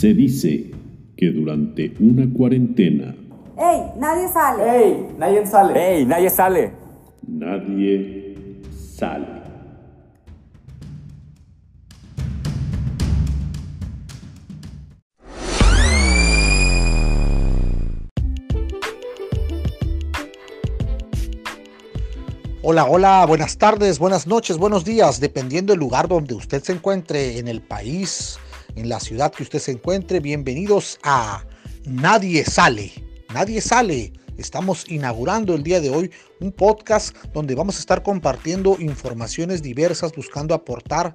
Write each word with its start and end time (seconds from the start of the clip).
Se 0.00 0.14
dice 0.14 0.70
que 1.14 1.30
durante 1.30 1.92
una 2.00 2.26
cuarentena 2.32 3.14
¡Ey! 3.58 3.82
¡Nadie 3.98 4.28
sale! 4.28 4.86
¡Ey! 4.86 5.06
Nadie 5.18 5.46
sale. 5.46 5.98
¡Ey! 5.98 6.06
Nadie 6.06 6.30
sale. 6.30 6.72
nadie 7.28 8.34
sale. 8.72 9.26
Hola, 22.62 22.86
hola, 22.86 23.26
buenas 23.26 23.58
tardes, 23.58 23.98
buenas 23.98 24.26
noches, 24.26 24.56
buenos 24.56 24.86
días, 24.86 25.20
dependiendo 25.20 25.74
del 25.74 25.80
lugar 25.80 26.08
donde 26.08 26.32
usted 26.32 26.62
se 26.62 26.72
encuentre, 26.72 27.38
en 27.38 27.48
el 27.48 27.60
país, 27.60 28.38
en 28.76 28.88
la 28.88 29.00
ciudad 29.00 29.32
que 29.32 29.42
usted 29.42 29.58
se 29.58 29.72
encuentre. 29.72 30.20
Bienvenidos 30.20 30.98
a 31.02 31.44
Nadie 31.84 32.44
sale, 32.44 32.92
nadie 33.32 33.60
sale. 33.60 34.12
Estamos 34.36 34.88
inaugurando 34.88 35.54
el 35.54 35.62
día 35.62 35.80
de 35.80 35.90
hoy 35.90 36.10
un 36.40 36.52
podcast 36.52 37.16
donde 37.32 37.54
vamos 37.54 37.76
a 37.76 37.80
estar 37.80 38.02
compartiendo 38.02 38.76
informaciones 38.78 39.62
diversas, 39.62 40.14
buscando 40.14 40.54
aportar 40.54 41.14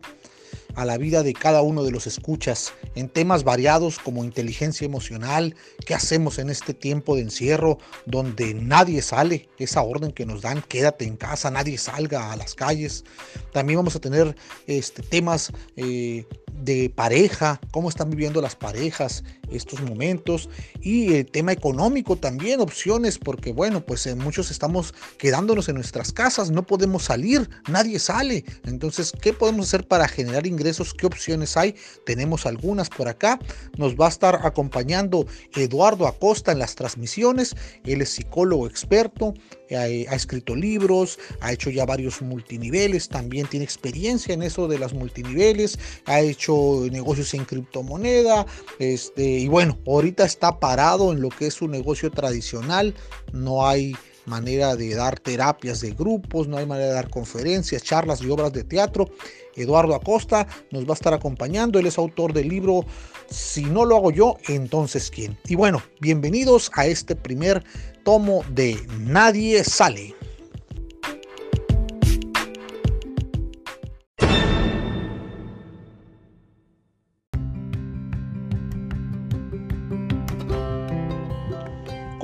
a 0.75 0.85
la 0.85 0.97
vida 0.97 1.23
de 1.23 1.33
cada 1.33 1.61
uno 1.61 1.83
de 1.83 1.91
los 1.91 2.05
escuchas 2.07 2.73
en 2.95 3.09
temas 3.09 3.43
variados 3.43 3.97
como 3.99 4.23
inteligencia 4.23 4.85
emocional, 4.85 5.55
qué 5.85 5.95
hacemos 5.95 6.37
en 6.37 6.49
este 6.49 6.73
tiempo 6.73 7.15
de 7.15 7.23
encierro 7.23 7.77
donde 8.05 8.53
nadie 8.53 9.01
sale, 9.01 9.49
esa 9.57 9.81
orden 9.81 10.11
que 10.11 10.25
nos 10.25 10.41
dan, 10.41 10.61
quédate 10.67 11.05
en 11.05 11.15
casa, 11.15 11.49
nadie 11.49 11.77
salga 11.77 12.31
a 12.31 12.35
las 12.35 12.55
calles. 12.55 13.05
También 13.53 13.77
vamos 13.77 13.95
a 13.95 13.99
tener 13.99 14.35
este, 14.67 15.01
temas 15.01 15.51
eh, 15.77 16.25
de 16.53 16.89
pareja, 16.89 17.59
cómo 17.71 17.89
están 17.89 18.09
viviendo 18.09 18.41
las 18.41 18.55
parejas 18.55 19.23
estos 19.51 19.81
momentos 19.81 20.49
y 20.81 21.13
el 21.13 21.25
tema 21.25 21.51
económico 21.51 22.15
también, 22.15 22.59
opciones, 22.61 23.17
porque 23.19 23.51
bueno, 23.51 23.85
pues 23.85 24.07
en 24.07 24.17
muchos 24.17 24.51
estamos 24.51 24.93
quedándonos 25.17 25.69
en 25.69 25.75
nuestras 25.75 26.11
casas, 26.11 26.49
no 26.49 26.65
podemos 26.65 27.03
salir, 27.03 27.49
nadie 27.69 27.99
sale. 27.99 28.43
Entonces, 28.63 29.13
¿qué 29.21 29.33
podemos 29.33 29.67
hacer 29.67 29.87
para 29.87 30.07
generar 30.07 30.47
ingresos? 30.47 30.64
¿Qué 30.93 31.05
opciones 31.05 31.57
hay? 31.57 31.75
Tenemos 32.05 32.45
algunas 32.45 32.89
por 32.89 33.07
acá. 33.07 33.39
Nos 33.77 33.95
va 33.95 34.07
a 34.07 34.09
estar 34.09 34.39
acompañando 34.43 35.25
Eduardo 35.55 36.07
Acosta 36.07 36.51
en 36.51 36.59
las 36.59 36.75
transmisiones. 36.75 37.55
Él 37.83 38.01
es 38.01 38.09
psicólogo 38.09 38.67
experto, 38.67 39.33
ha, 39.71 39.81
ha 39.83 40.15
escrito 40.15 40.55
libros, 40.55 41.19
ha 41.41 41.51
hecho 41.53 41.69
ya 41.69 41.85
varios 41.85 42.21
multiniveles, 42.21 43.09
también 43.09 43.47
tiene 43.47 43.63
experiencia 43.63 44.33
en 44.33 44.43
eso 44.43 44.67
de 44.67 44.79
las 44.79 44.93
multiniveles, 44.93 45.77
ha 46.05 46.19
hecho 46.21 46.85
negocios 46.91 47.33
en 47.33 47.45
criptomoneda, 47.45 48.45
este, 48.79 49.23
y 49.23 49.47
bueno, 49.47 49.77
ahorita 49.85 50.25
está 50.25 50.59
parado 50.59 51.11
en 51.11 51.21
lo 51.21 51.29
que 51.29 51.47
es 51.47 51.55
su 51.55 51.67
negocio 51.67 52.11
tradicional, 52.11 52.93
no 53.31 53.67
hay 53.67 53.95
manera 54.25 54.75
de 54.75 54.95
dar 54.95 55.19
terapias 55.19 55.81
de 55.81 55.91
grupos, 55.91 56.47
no 56.47 56.57
hay 56.57 56.65
manera 56.65 56.87
de 56.87 56.93
dar 56.93 57.09
conferencias, 57.09 57.83
charlas 57.83 58.21
y 58.21 58.29
obras 58.29 58.53
de 58.53 58.63
teatro. 58.63 59.09
Eduardo 59.55 59.95
Acosta 59.95 60.47
nos 60.71 60.85
va 60.85 60.91
a 60.91 60.93
estar 60.93 61.13
acompañando, 61.13 61.79
él 61.79 61.85
es 61.85 61.97
autor 61.97 62.33
del 62.33 62.49
libro 62.49 62.85
Si 63.29 63.63
no 63.63 63.85
lo 63.85 63.95
hago 63.95 64.11
yo, 64.11 64.37
entonces 64.47 65.09
quién. 65.09 65.37
Y 65.47 65.55
bueno, 65.55 65.81
bienvenidos 66.01 66.71
a 66.73 66.85
este 66.85 67.15
primer 67.15 67.63
tomo 68.03 68.43
de 68.49 68.77
Nadie 68.99 69.63
sale. 69.63 70.15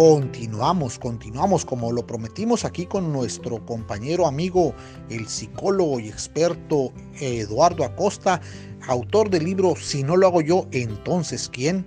Continuamos, 0.03 0.97
continuamos 0.97 1.63
como 1.63 1.91
lo 1.91 2.07
prometimos 2.07 2.65
aquí 2.65 2.87
con 2.87 3.13
nuestro 3.13 3.63
compañero 3.67 4.25
amigo, 4.25 4.73
el 5.11 5.27
psicólogo 5.27 5.99
y 5.99 6.07
experto 6.07 6.91
Eduardo 7.19 7.85
Acosta, 7.85 8.41
autor 8.87 9.29
del 9.29 9.43
libro 9.43 9.75
Si 9.75 10.01
no 10.01 10.17
lo 10.17 10.25
hago 10.25 10.41
yo, 10.41 10.65
entonces 10.71 11.47
¿quién? 11.53 11.85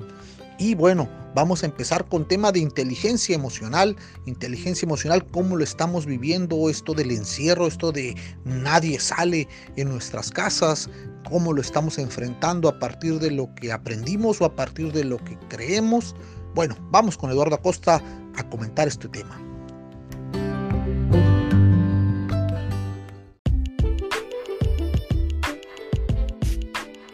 Y 0.60 0.76
bueno, 0.76 1.08
vamos 1.34 1.64
a 1.64 1.66
empezar 1.66 2.08
con 2.08 2.28
tema 2.28 2.52
de 2.52 2.60
inteligencia 2.60 3.34
emocional, 3.34 3.96
inteligencia 4.26 4.86
emocional, 4.86 5.26
cómo 5.32 5.56
lo 5.56 5.64
estamos 5.64 6.06
viviendo, 6.06 6.70
esto 6.70 6.94
del 6.94 7.10
encierro, 7.10 7.66
esto 7.66 7.90
de 7.90 8.14
nadie 8.44 9.00
sale 9.00 9.48
en 9.74 9.88
nuestras 9.88 10.30
casas, 10.30 10.88
cómo 11.28 11.52
lo 11.52 11.60
estamos 11.60 11.98
enfrentando 11.98 12.68
a 12.68 12.78
partir 12.78 13.18
de 13.18 13.32
lo 13.32 13.52
que 13.56 13.72
aprendimos 13.72 14.40
o 14.40 14.44
a 14.44 14.54
partir 14.54 14.92
de 14.92 15.02
lo 15.02 15.16
que 15.16 15.36
creemos. 15.48 16.14
Bueno, 16.54 16.76
vamos 16.90 17.18
con 17.18 17.30
Eduardo 17.30 17.56
Acosta 17.56 18.00
a 18.36 18.48
comentar 18.48 18.86
este 18.86 19.08
tema. 19.08 19.40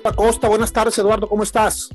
Acosta, 0.04 0.48
buenas 0.48 0.72
tardes 0.72 0.98
Eduardo, 0.98 1.26
¿cómo 1.26 1.42
estás? 1.42 1.88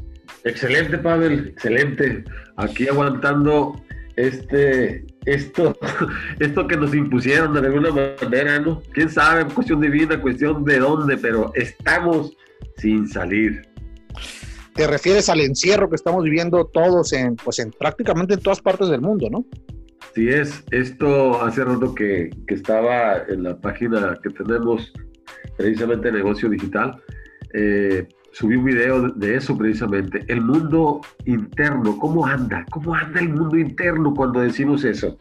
Excelente, 0.44 0.98
Pavel, 0.98 1.50
excelente. 1.50 2.24
Aquí 2.58 2.88
aguantando 2.88 3.80
este, 4.16 5.06
esto, 5.26 5.78
esto 6.40 6.68
que 6.68 6.78
nos 6.78 6.96
impusieron 6.96 7.54
de 7.54 7.60
alguna 7.60 7.92
manera, 7.92 8.60
¿no? 8.60 8.82
Quién 8.94 9.10
sabe, 9.10 9.46
cuestión 9.54 9.82
de 9.82 9.90
vida, 9.90 10.20
cuestión 10.20 10.64
de 10.64 10.80
dónde, 10.80 11.18
pero 11.18 11.52
estamos 11.54 12.36
sin 12.78 13.08
salir. 13.08 13.68
Te 14.76 14.88
refieres 14.88 15.30
al 15.30 15.40
encierro 15.40 15.90
que 15.90 15.96
estamos 15.96 16.24
viviendo 16.24 16.66
todos 16.66 17.14
en, 17.14 17.36
pues 17.38 17.60
en 17.60 17.72
prácticamente 17.72 18.34
en 18.36 18.42
todas 18.42 18.62
partes 18.62 18.90
del 18.90 19.02
mundo, 19.02 19.30
¿no? 19.32 19.46
Sí 20.14 20.30
es, 20.30 20.64
esto 20.72 21.42
hace 21.42 21.64
rato 21.64 21.96
que, 21.96 22.30
que 22.46 22.54
estaba 22.54 23.24
en 23.28 23.44
la 23.44 23.58
página 23.58 24.18
que 24.22 24.30
tenemos 24.30 24.94
precisamente 25.58 26.12
Negocio 26.12 26.50
Digital, 26.50 27.02
eh, 27.54 28.08
subí 28.32 28.58
un 28.58 28.66
video 28.66 29.10
de 29.10 29.38
eso 29.38 29.58
precisamente, 29.58 30.26
el 30.28 30.42
mundo 30.42 31.02
interno, 31.26 31.98
¿cómo 31.98 32.26
anda? 32.26 32.66
¿Cómo 32.70 32.94
anda 32.94 33.22
el 33.22 33.30
mundo 33.30 33.58
interno 33.58 34.14
cuando 34.14 34.42
decimos 34.42 34.84
eso? 34.84 35.18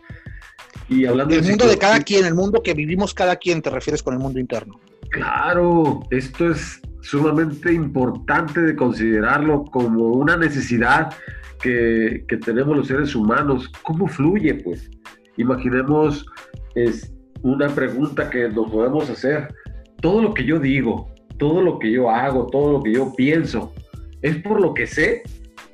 Y 0.89 1.07
hablando 1.07 1.35
el 1.35 1.43
mundo 1.45 1.67
de 1.67 1.79
cada 1.79 2.01
quien, 2.01 2.27
el 2.27 2.35
mundo 2.35 2.63
que 2.63 2.75
vivimos 2.75 3.15
cada 3.15 3.37
quien, 3.37 3.63
te 3.63 3.71
refieres 3.71 4.03
con 4.03 4.15
el 4.15 4.21
mundo 4.21 4.41
interno. 4.41 4.81
Claro, 5.15 6.01
esto 6.11 6.51
es 6.51 6.83
sumamente 7.01 7.73
importante 7.73 8.61
de 8.61 8.75
considerarlo 8.75 9.65
como 9.67 10.09
una 10.09 10.37
necesidad 10.37 11.15
que, 11.63 12.25
que 12.27 12.37
tenemos 12.37 12.77
los 12.77 12.89
seres 12.89 13.15
humanos. 13.15 13.71
¿Cómo 13.83 14.09
fluye? 14.09 14.55
Pues 14.55 14.91
imaginemos 15.37 16.27
es 16.75 17.15
una 17.43 17.69
pregunta 17.69 18.29
que 18.29 18.49
nos 18.49 18.69
podemos 18.73 19.09
hacer. 19.09 19.55
Todo 20.01 20.21
lo 20.21 20.35
que 20.35 20.45
yo 20.45 20.59
digo, 20.59 21.09
todo 21.39 21.63
lo 21.63 21.79
que 21.79 21.93
yo 21.93 22.11
hago, 22.11 22.49
todo 22.49 22.73
lo 22.73 22.83
que 22.83 22.95
yo 22.95 23.15
pienso, 23.15 23.73
¿es 24.21 24.37
por 24.39 24.61
lo 24.61 24.75
que 24.75 24.89
sé 24.89 25.23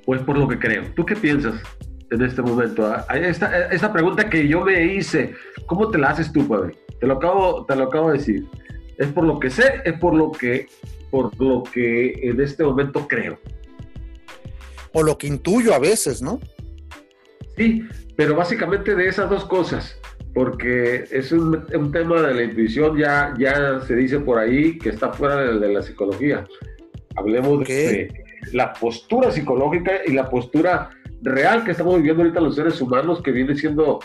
o 0.04 0.14
es 0.14 0.20
por 0.20 0.36
lo 0.36 0.48
que 0.48 0.58
creo? 0.58 0.82
¿Tú 0.94 1.06
qué 1.06 1.16
piensas 1.16 1.62
en 2.10 2.20
este 2.20 2.42
momento? 2.42 2.94
Esta, 3.14 3.68
esta 3.68 3.90
pregunta 3.90 4.28
que 4.28 4.46
yo 4.46 4.66
me 4.66 4.84
hice, 4.84 5.32
¿cómo 5.64 5.88
te 5.88 5.96
la 5.96 6.10
haces 6.10 6.30
tú, 6.30 6.46
Pavel? 6.46 6.76
Te 7.00 7.06
lo 7.06 7.14
acabo, 7.14 7.64
te 7.64 7.74
lo 7.74 7.84
acabo 7.84 8.10
de 8.12 8.18
decir. 8.18 8.46
¿Es 9.00 9.09
por 9.09 9.25
lo 9.25 9.41
que 9.41 9.50
sé? 9.50 9.81
¿Es 9.84 9.99
por 9.99 10.15
lo 10.15 10.31
que, 10.31 10.69
por 11.11 11.37
lo 11.41 11.65
que 11.65 12.12
en 12.22 12.41
este 12.41 12.62
momento 12.62 13.09
creo? 13.09 13.41
O 14.93 15.03
lo 15.03 15.19
que 15.19 15.27
intuyo 15.27 15.75
a 15.75 15.78
veces, 15.78 16.22
¿no? 16.22 16.38
Sí, 17.56 17.83
pero 18.15 18.37
básicamente 18.37 18.94
de 18.94 19.09
esas 19.09 19.28
dos 19.28 19.44
cosas 19.47 20.00
porque 20.34 21.05
es 21.11 21.33
un, 21.33 21.66
un, 21.75 21.93
tema 21.93 22.22
de 22.22 22.34
la 22.34 22.43
intuición, 22.44 22.97
ya, 22.97 23.34
ya 23.38 23.81
se 23.81 23.97
dice 23.97 24.21
por 24.21 24.38
ahí 24.38 24.78
que 24.78 24.91
está 24.91 25.12
fuera 25.12 25.37
de, 25.37 25.59
de 25.59 25.72
la 25.72 25.82
psicología. 25.82 26.46
Hablemos 27.17 27.62
okay. 27.62 27.87
de 27.87 28.25
la 28.53 28.73
postura 28.73 29.32
psicológica 29.32 29.93
y 30.06 30.12
la 30.12 30.31
postura 30.31 30.91
real 31.23 31.64
que 31.64 31.73
estamos 31.73 31.96
viviendo 31.96 32.23
ahorita 32.23 32.41
los 32.41 32.55
seres 32.55 32.81
humanos, 32.81 33.20
que 33.23 33.32
viene 33.32 33.56
siendo, 33.56 33.99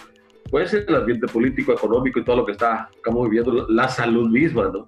puede 0.50 0.68
ser 0.68 0.86
el 0.88 0.96
ambiente 0.96 1.28
político, 1.28 1.74
económico 1.74 2.20
y 2.20 2.24
todo 2.24 2.38
lo 2.38 2.46
que 2.46 2.54
está, 2.54 2.90
estamos 2.96 3.30
viviendo, 3.30 3.68
la 3.70 3.88
salud 3.90 4.30
misma, 4.30 4.72
¿no? 4.72 4.88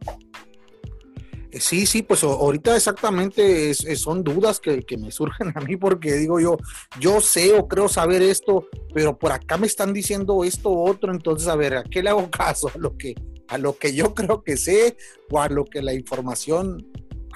Sí, 1.52 1.86
sí, 1.86 2.04
pues 2.04 2.24
ahorita 2.24 2.76
exactamente 2.76 3.74
son 3.74 4.24
dudas 4.24 4.60
que, 4.60 4.84
que, 4.84 4.98
me 4.98 5.12
surgen 5.12 5.52
a 5.56 5.62
mí 5.62 5.78
porque 5.78 6.14
digo 6.14 6.40
yo, 6.40 6.58
yo 7.00 7.22
sé 7.22 7.54
o 7.58 7.68
creo 7.68 7.88
saber 7.88 8.22
esto, 8.22 8.68
pero 8.94 9.18
por 9.18 9.32
acá 9.32 9.58
me 9.58 9.68
están 9.68 9.94
diciendo 9.94 10.44
esto 10.44 10.70
u 10.70 10.88
otro, 10.88 11.12
entonces 11.12 11.48
a 11.48 11.56
ver, 11.56 11.76
¿a 11.76 11.84
qué 11.84 12.04
le 12.04 12.10
hago 12.10 12.30
caso? 12.32 12.70
¿A 12.74 12.78
lo 12.78 12.98
que, 12.98 13.16
a 13.48 13.58
lo 13.58 13.78
que 13.78 13.96
yo 13.96 14.14
creo 14.14 14.44
que 14.44 14.58
sé 14.58 14.98
o 15.32 15.42
a 15.42 15.50
lo 15.50 15.66
que 15.66 15.82
la 15.82 15.94
información 15.94 16.86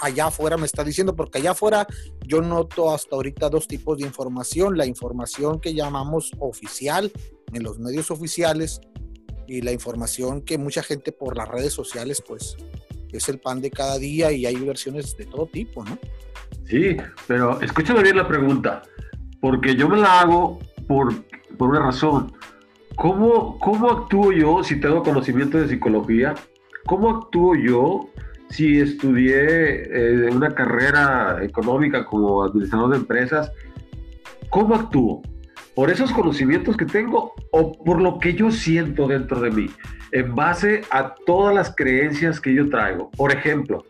allá 0.02 0.28
afuera 0.28 0.58
me 0.58 0.66
está 0.66 0.84
diciendo? 0.84 1.16
Porque 1.16 1.38
allá 1.38 1.52
afuera 1.52 1.88
yo 2.26 2.42
noto 2.42 2.94
hasta 2.94 3.16
ahorita 3.16 3.50
dos 3.50 3.68
tipos 3.68 3.98
de 3.98 4.06
información, 4.06 4.78
la 4.78 4.86
información 4.86 5.60
que 5.60 5.74
llamamos 5.74 6.32
oficial 6.40 7.12
en 7.54 7.64
los 7.64 7.80
medios 7.80 8.12
oficiales 8.12 8.82
y 9.48 9.62
la 9.62 9.72
información 9.72 10.42
que 10.42 10.58
mucha 10.58 10.84
gente 10.84 11.12
por 11.12 11.38
las 11.38 11.48
redes 11.48 11.74
sociales 11.74 12.24
pues 12.26 12.58
es 13.12 13.30
el 13.30 13.40
pan 13.40 13.62
de 13.62 13.70
cada 13.70 13.98
día 13.98 14.32
y 14.32 14.46
hay 14.46 14.56
versiones 14.56 15.16
de 15.18 15.26
todo 15.26 15.46
tipo, 15.46 15.84
¿no? 15.84 15.98
Sí, 16.66 16.96
pero 17.28 17.60
escúchame 17.62 18.02
bien 18.02 18.16
la 18.18 18.28
pregunta, 18.28 18.82
porque 19.42 19.76
yo 19.76 19.90
me 19.90 19.98
la 19.98 20.22
hago 20.22 20.60
por, 20.88 21.14
por 21.58 21.70
una 21.70 21.82
razón. 21.82 22.34
¿Cómo, 22.96 23.60
¿Cómo 23.60 23.90
actúo 23.90 24.32
yo 24.32 24.64
si 24.64 24.80
tengo 24.80 25.04
conocimiento 25.04 25.58
de 25.58 25.68
psicología? 25.68 26.34
¿Cómo 26.86 27.10
actúo 27.10 27.56
yo 27.56 28.10
si 28.52 28.80
estudié 28.80 29.84
eh, 29.86 30.30
una 30.32 30.54
carrera 30.54 31.40
económica 31.42 32.06
como 32.06 32.44
administrador 32.44 32.92
de 32.92 32.98
empresas? 32.98 33.52
¿Cómo 34.50 34.76
actúo? 34.76 35.22
¿Por 35.76 35.90
esos 35.90 36.12
conocimientos 36.12 36.76
que 36.76 36.86
tengo 36.86 37.34
o 37.52 37.72
por 37.84 38.02
lo 38.02 38.20
que 38.20 38.34
yo 38.34 38.52
siento 38.52 39.08
dentro 39.08 39.40
de 39.40 39.52
mí? 39.52 39.70
En 40.12 40.36
base 40.36 40.82
a 40.92 41.16
todas 41.26 41.56
las 41.56 41.74
creencias 41.74 42.42
que 42.42 42.54
yo 42.54 42.70
traigo. 42.70 43.10
Por 43.12 43.32
ejemplo, 43.32 43.86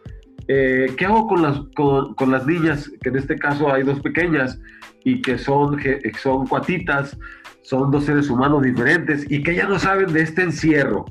eh, 0.47 0.93
¿qué 0.95 1.05
hago 1.05 1.27
con 1.27 1.41
las, 1.41 1.59
con, 1.75 2.13
con, 2.13 2.31
las 2.31 2.45
niñas? 2.45 2.91
Que 3.01 3.09
en 3.09 3.17
este 3.17 3.37
caso 3.37 3.73
hay 3.73 3.81
dos 3.81 3.99
pequeñas 4.01 4.59
y 5.03 5.21
que 5.21 5.39
son, 5.39 5.79
son 6.21 6.45
cuatitas, 6.45 7.17
son 7.63 7.89
dos 7.89 8.05
seres 8.05 8.29
humanos 8.29 8.61
diferentes 8.61 9.25
y 9.29 9.41
que 9.41 9.55
ya 9.55 9.67
no 9.67 9.79
saben 9.79 10.13
de 10.13 10.21
este 10.21 10.43
encierro. 10.43 11.05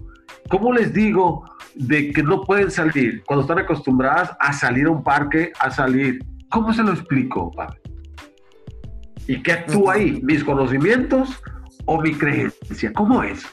¿Cómo 0.49 0.73
les 0.73 0.93
digo 0.93 1.45
de 1.81 2.13
que 2.13 2.23
no 2.23 2.43
pueden 2.43 2.71
salir 2.71 3.23
cuando 3.25 3.43
están 3.43 3.59
acostumbradas 3.59 4.31
a 4.39 4.53
salir 4.53 4.87
a 4.87 4.91
un 4.91 5.03
parque, 5.03 5.53
a 5.59 5.71
salir? 5.71 6.19
¿Cómo 6.51 6.73
se 6.73 6.83
lo 6.83 6.93
explico, 6.93 7.51
padre? 7.51 7.81
¿Y 9.27 9.43
qué 9.43 9.53
actúa 9.53 9.95
ahí? 9.95 10.21
¿Mis 10.23 10.45
conocimientos 10.45 11.41
o 11.87 12.01
mi 12.01 12.15
creencia? 12.15 12.93
¿Cómo 12.93 13.23
es? 13.23 13.45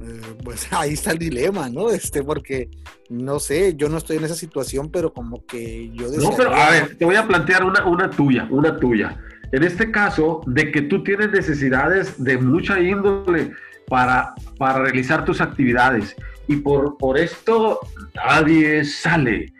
Eh, 0.00 0.20
pues 0.44 0.68
ahí 0.72 0.92
está 0.92 1.12
el 1.12 1.18
dilema, 1.18 1.68
¿no? 1.68 1.90
Este, 1.90 2.22
porque 2.22 2.68
no 3.08 3.38
sé, 3.38 3.74
yo 3.76 3.88
no 3.88 3.98
estoy 3.98 4.16
en 4.18 4.24
esa 4.24 4.34
situación, 4.34 4.90
pero 4.90 5.12
como 5.12 5.46
que 5.46 5.90
yo 5.94 6.08
No, 6.08 6.30
pero 6.36 6.54
a 6.54 6.70
ver, 6.70 6.96
te 6.96 7.04
voy 7.04 7.16
a 7.16 7.26
plantear 7.26 7.64
una, 7.64 7.86
una 7.86 8.10
tuya, 8.10 8.46
una 8.50 8.76
tuya. 8.76 9.16
En 9.52 9.62
este 9.62 9.90
caso, 9.90 10.40
de 10.46 10.72
que 10.72 10.82
tú 10.82 11.04
tienes 11.04 11.30
necesidades 11.30 12.22
de 12.22 12.36
mucha 12.36 12.80
índole 12.80 13.52
para, 13.88 14.34
para 14.58 14.80
realizar 14.80 15.24
tus 15.24 15.40
actividades 15.40 16.16
y 16.48 16.56
por, 16.56 16.96
por 16.96 17.18
esto 17.18 17.80
nadie 18.14 18.84
sale. 18.84 19.52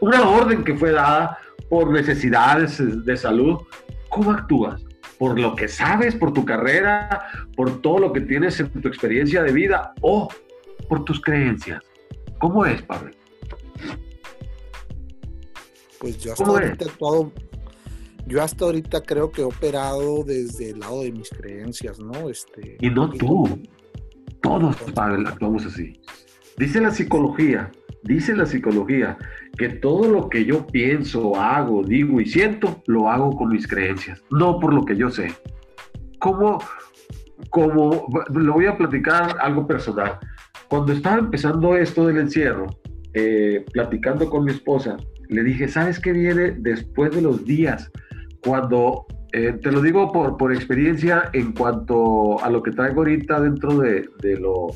Una 0.00 0.28
orden 0.28 0.64
que 0.64 0.74
fue 0.74 0.92
dada 0.92 1.38
por 1.68 1.90
necesidades 1.90 2.82
de 3.04 3.16
salud, 3.16 3.58
¿cómo 4.08 4.32
actúas? 4.32 4.82
¿Por 5.18 5.38
lo 5.38 5.54
que 5.54 5.68
sabes, 5.68 6.14
por 6.14 6.32
tu 6.32 6.44
carrera, 6.44 7.22
por 7.54 7.82
todo 7.82 7.98
lo 7.98 8.12
que 8.12 8.22
tienes 8.22 8.58
en 8.58 8.70
tu 8.70 8.88
experiencia 8.88 9.42
de 9.42 9.52
vida 9.52 9.92
o 10.00 10.28
por 10.88 11.04
tus 11.04 11.20
creencias? 11.20 11.82
¿Cómo 12.38 12.64
es, 12.64 12.80
Pablo? 12.82 13.10
Pues 16.00 16.18
yo 16.18 16.32
hasta 16.32 16.44
ahorita 16.44 16.84
he 16.84 16.88
actuado, 16.88 17.32
yo 18.26 18.42
hasta 18.42 18.64
ahorita 18.64 19.02
creo 19.02 19.30
que 19.30 19.42
he 19.42 19.44
operado 19.44 20.24
desde 20.24 20.70
el 20.70 20.80
lado 20.80 21.02
de 21.02 21.12
mis 21.12 21.30
creencias, 21.30 21.98
¿no? 21.98 22.28
Este, 22.28 22.76
y 22.80 22.90
no 22.90 23.10
tú, 23.10 23.60
todos, 24.40 24.76
Pablo, 24.94 25.28
actuamos 25.28 25.66
así. 25.66 26.00
Dice 26.56 26.80
la 26.80 26.90
psicología, 26.90 27.70
dice 28.02 28.36
la 28.36 28.46
psicología, 28.46 29.16
que 29.56 29.68
todo 29.68 30.08
lo 30.08 30.28
que 30.28 30.44
yo 30.44 30.66
pienso, 30.66 31.36
hago, 31.36 31.82
digo 31.82 32.20
y 32.20 32.26
siento, 32.26 32.82
lo 32.86 33.08
hago 33.08 33.30
con 33.36 33.50
mis 33.50 33.66
creencias, 33.66 34.22
no 34.30 34.58
por 34.58 34.72
lo 34.72 34.84
que 34.84 34.96
yo 34.96 35.10
sé. 35.10 35.32
¿Cómo, 36.18 36.58
como, 37.48 38.06
lo 38.34 38.52
voy 38.52 38.66
a 38.66 38.76
platicar 38.76 39.36
algo 39.40 39.66
personal. 39.66 40.18
Cuando 40.68 40.92
estaba 40.92 41.18
empezando 41.18 41.76
esto 41.76 42.06
del 42.06 42.18
encierro, 42.18 42.66
eh, 43.14 43.64
platicando 43.72 44.28
con 44.28 44.44
mi 44.44 44.52
esposa, 44.52 44.96
le 45.28 45.42
dije, 45.42 45.68
¿sabes 45.68 45.98
qué 45.98 46.12
viene 46.12 46.52
después 46.52 47.10
de 47.12 47.22
los 47.22 47.44
días? 47.44 47.90
Cuando, 48.42 49.06
eh, 49.32 49.58
te 49.62 49.70
lo 49.70 49.82
digo 49.82 50.12
por, 50.12 50.36
por, 50.36 50.52
experiencia 50.52 51.30
en 51.32 51.52
cuanto 51.52 52.42
a 52.42 52.48
lo 52.50 52.62
que 52.62 52.70
traigo 52.70 53.00
ahorita 53.00 53.40
dentro 53.40 53.76
de, 53.78 54.08
de, 54.20 54.38
lo, 54.38 54.68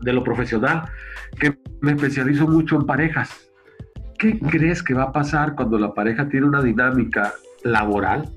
de 0.00 0.12
lo 0.12 0.24
profesional, 0.24 0.82
que 1.38 1.58
me 1.80 1.92
especializo 1.92 2.46
mucho 2.46 2.76
en 2.76 2.86
parejas. 2.86 3.50
¿Qué 4.18 4.38
crees 4.38 4.82
que 4.82 4.94
va 4.94 5.04
a 5.04 5.12
pasar 5.12 5.54
cuando 5.54 5.78
la 5.78 5.92
pareja 5.92 6.28
tiene 6.28 6.46
una 6.46 6.62
dinámica 6.62 7.34
laboral? 7.62 8.28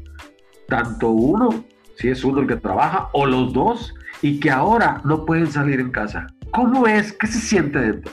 Tanto 0.67 1.09
uno, 1.09 1.63
si 1.95 2.09
es 2.09 2.23
uno 2.23 2.41
el 2.41 2.47
que 2.47 2.57
trabaja, 2.57 3.09
o 3.13 3.25
los 3.25 3.53
dos, 3.53 3.93
y 4.21 4.39
que 4.39 4.51
ahora 4.51 5.01
no 5.05 5.25
pueden 5.25 5.47
salir 5.47 5.79
en 5.79 5.91
casa. 5.91 6.27
¿Cómo 6.51 6.87
es? 6.87 7.13
¿Qué 7.13 7.27
se 7.27 7.39
siente 7.39 7.79
dentro? 7.79 8.11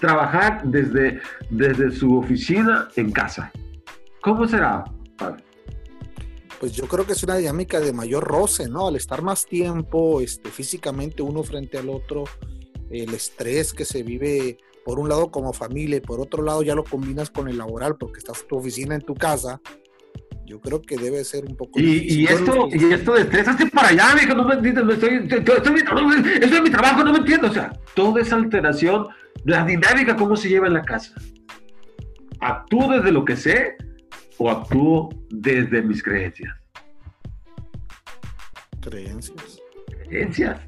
Trabajar 0.00 0.62
desde, 0.64 1.20
desde 1.50 1.90
su 1.90 2.16
oficina 2.18 2.88
en 2.96 3.12
casa. 3.12 3.52
¿Cómo 4.22 4.46
será? 4.46 4.84
Pues 6.60 6.72
yo 6.72 6.86
creo 6.86 7.04
que 7.04 7.12
es 7.12 7.22
una 7.24 7.36
dinámica 7.36 7.80
de 7.80 7.92
mayor 7.92 8.22
roce, 8.22 8.68
¿no? 8.68 8.86
Al 8.86 8.94
estar 8.94 9.20
más 9.20 9.46
tiempo 9.46 10.20
este, 10.20 10.48
físicamente 10.48 11.22
uno 11.22 11.42
frente 11.42 11.76
al 11.76 11.90
otro, 11.90 12.24
el 12.90 13.12
estrés 13.14 13.72
que 13.72 13.84
se 13.84 14.04
vive 14.04 14.58
por 14.84 15.00
un 15.00 15.08
lado 15.08 15.30
como 15.32 15.52
familia 15.52 15.96
y 15.96 16.00
por 16.00 16.20
otro 16.20 16.42
lado 16.42 16.62
ya 16.62 16.76
lo 16.76 16.84
combinas 16.84 17.30
con 17.30 17.48
el 17.48 17.58
laboral 17.58 17.96
porque 17.96 18.18
estás 18.18 18.42
en 18.42 18.48
tu 18.48 18.56
oficina 18.56 18.94
en 18.94 19.02
tu 19.02 19.14
casa, 19.14 19.60
yo 20.46 20.60
creo 20.60 20.80
que 20.80 20.96
debe 20.96 21.24
ser 21.24 21.44
un 21.44 21.56
poco. 21.56 21.80
Y, 21.80 22.22
y 22.22 22.24
esto, 22.26 22.68
y 22.70 22.92
esto 22.92 23.14
de 23.14 23.22
estrés, 23.22 23.48
hazte 23.48 23.66
para 23.66 23.88
allá, 23.88 24.14
viejo, 24.14 24.34
no 24.34 24.44
me 24.44 24.54
entiendes, 24.54 24.84
no 24.84 24.92
estoy, 24.92 25.14
estoy, 25.16 25.38
estoy, 25.38 25.56
estoy, 25.56 26.58
en 26.58 26.62
mi 26.62 26.70
trabajo, 26.70 27.02
no 27.02 27.12
me 27.12 27.18
entiendo. 27.18 27.48
O 27.48 27.52
sea, 27.52 27.72
toda 27.94 28.20
esa 28.20 28.36
alteración, 28.36 29.08
la 29.44 29.64
dinámica, 29.64 30.14
cómo 30.14 30.36
se 30.36 30.48
lleva 30.48 30.68
en 30.68 30.74
la 30.74 30.82
casa. 30.82 31.12
¿Actúo 32.40 32.92
desde 32.92 33.10
lo 33.10 33.24
que 33.24 33.36
sé 33.36 33.76
o 34.42 34.50
actúo 34.50 35.08
desde 35.30 35.82
mis 35.82 36.02
creencias? 36.02 36.52
Creencias. 38.80 39.60
Creencias. 40.04 40.60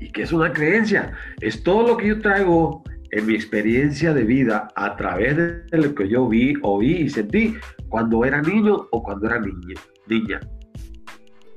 ¿Y 0.00 0.10
qué 0.10 0.22
es 0.22 0.32
una 0.32 0.50
creencia? 0.50 1.12
Es 1.42 1.62
todo 1.62 1.86
lo 1.86 1.96
que 1.98 2.08
yo 2.08 2.20
traigo 2.20 2.82
en 3.10 3.26
mi 3.26 3.34
experiencia 3.34 4.14
de 4.14 4.24
vida 4.24 4.68
a 4.76 4.96
través 4.96 5.36
de 5.36 5.78
lo 5.78 5.94
que 5.94 6.08
yo 6.08 6.26
vi, 6.26 6.54
oí 6.62 7.02
y 7.02 7.10
sentí 7.10 7.54
cuando 7.90 8.24
era 8.24 8.40
niño 8.40 8.88
o 8.90 9.02
cuando 9.02 9.26
era 9.26 9.40
niña. 9.40 9.74
niña. 10.06 10.40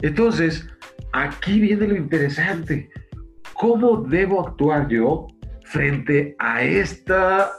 Entonces, 0.01 0.68
aquí 1.13 1.62
viene 1.62 1.88
lo 1.88 1.95
interesante. 1.95 2.89
¿Cómo 3.53 4.03
debo 4.03 4.45
actuar 4.45 4.89
yo 4.89 5.27
frente 5.63 6.36
a 6.39 6.63
esta 6.63 7.50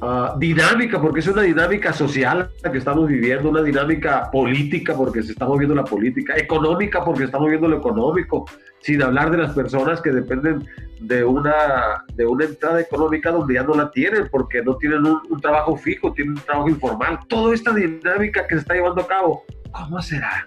uh, 0.00 0.38
dinámica? 0.38 1.00
Porque 1.00 1.20
es 1.20 1.26
una 1.28 1.42
dinámica 1.42 1.92
social 1.92 2.50
la 2.62 2.72
que 2.72 2.78
estamos 2.78 3.08
viviendo, 3.08 3.50
una 3.50 3.62
dinámica 3.62 4.30
política 4.30 4.94
porque 4.94 5.22
se 5.22 5.32
está 5.32 5.46
moviendo 5.46 5.74
la 5.74 5.84
política, 5.84 6.36
económica 6.36 7.04
porque 7.04 7.24
estamos 7.24 7.48
viendo 7.48 7.68
lo 7.68 7.78
económico, 7.78 8.46
sin 8.80 9.02
hablar 9.02 9.30
de 9.30 9.38
las 9.38 9.54
personas 9.54 10.00
que 10.00 10.10
dependen 10.10 10.66
de 11.00 11.24
una, 11.24 12.04
de 12.14 12.26
una 12.26 12.44
entrada 12.44 12.80
económica 12.80 13.30
donde 13.30 13.54
ya 13.54 13.62
no 13.62 13.74
la 13.74 13.90
tienen 13.90 14.28
porque 14.30 14.62
no 14.62 14.76
tienen 14.76 15.06
un, 15.06 15.20
un, 15.28 15.40
trabajo 15.40 15.76
fijo, 15.76 16.12
tienen 16.12 16.34
un 16.34 16.42
trabajo 16.42 16.68
informal. 16.68 17.18
Toda 17.28 17.54
esta 17.54 17.72
dinámica 17.72 18.46
que 18.46 18.56
se 18.56 18.60
está 18.60 18.74
llevando 18.74 19.02
a 19.02 19.06
cabo, 19.06 19.44
¿cómo 19.72 20.00
será? 20.02 20.46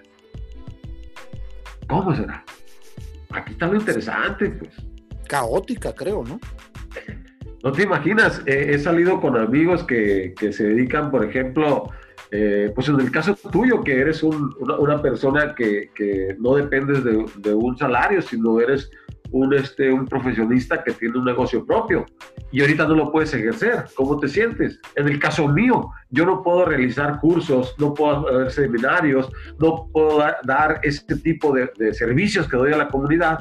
¿Cómo 1.88 2.14
será? 2.14 2.44
Aquí 3.30 3.52
está 3.52 3.66
lo 3.66 3.76
interesante, 3.76 4.50
pues. 4.50 4.70
Caótica, 5.26 5.94
creo, 5.94 6.24
¿no? 6.24 6.38
No 7.62 7.70
te 7.70 7.82
imaginas, 7.82 8.42
he 8.46 8.76
salido 8.78 9.20
con 9.20 9.36
amigos 9.36 9.84
que, 9.84 10.34
que 10.36 10.52
se 10.52 10.64
dedican, 10.64 11.12
por 11.12 11.24
ejemplo, 11.24 11.88
eh, 12.34 12.72
pues 12.74 12.88
en 12.88 12.98
el 12.98 13.10
caso 13.10 13.36
tuyo, 13.52 13.82
que 13.82 14.00
eres 14.00 14.22
un, 14.22 14.54
una, 14.58 15.02
persona 15.02 15.54
que, 15.54 15.90
que 15.94 16.34
no 16.38 16.54
dependes 16.54 17.04
de, 17.04 17.54
un 17.54 17.76
salario, 17.76 18.22
sino 18.22 18.58
eres 18.58 18.90
un, 19.32 19.52
este, 19.52 19.92
un 19.92 20.06
profesionista 20.06 20.82
que 20.82 20.92
tiene 20.92 21.18
un 21.18 21.26
negocio 21.26 21.64
propio 21.66 22.06
y 22.50 22.62
ahorita 22.62 22.88
no 22.88 22.94
lo 22.94 23.12
puedes 23.12 23.34
ejercer. 23.34 23.84
¿Cómo 23.94 24.18
te 24.18 24.28
sientes? 24.28 24.80
En 24.96 25.08
el 25.08 25.18
caso 25.18 25.46
mío, 25.46 25.90
yo 26.08 26.24
no 26.24 26.42
puedo 26.42 26.64
realizar 26.64 27.20
cursos, 27.20 27.74
no 27.78 27.92
puedo 27.92 28.26
hacer 28.28 28.50
seminarios, 28.64 29.30
no 29.60 29.90
puedo 29.92 30.18
dar, 30.18 30.36
dar 30.44 30.80
este 30.82 31.16
tipo 31.16 31.52
de, 31.52 31.70
de 31.76 31.92
servicios 31.92 32.48
que 32.48 32.56
doy 32.56 32.72
a 32.72 32.78
la 32.78 32.88
comunidad. 32.88 33.40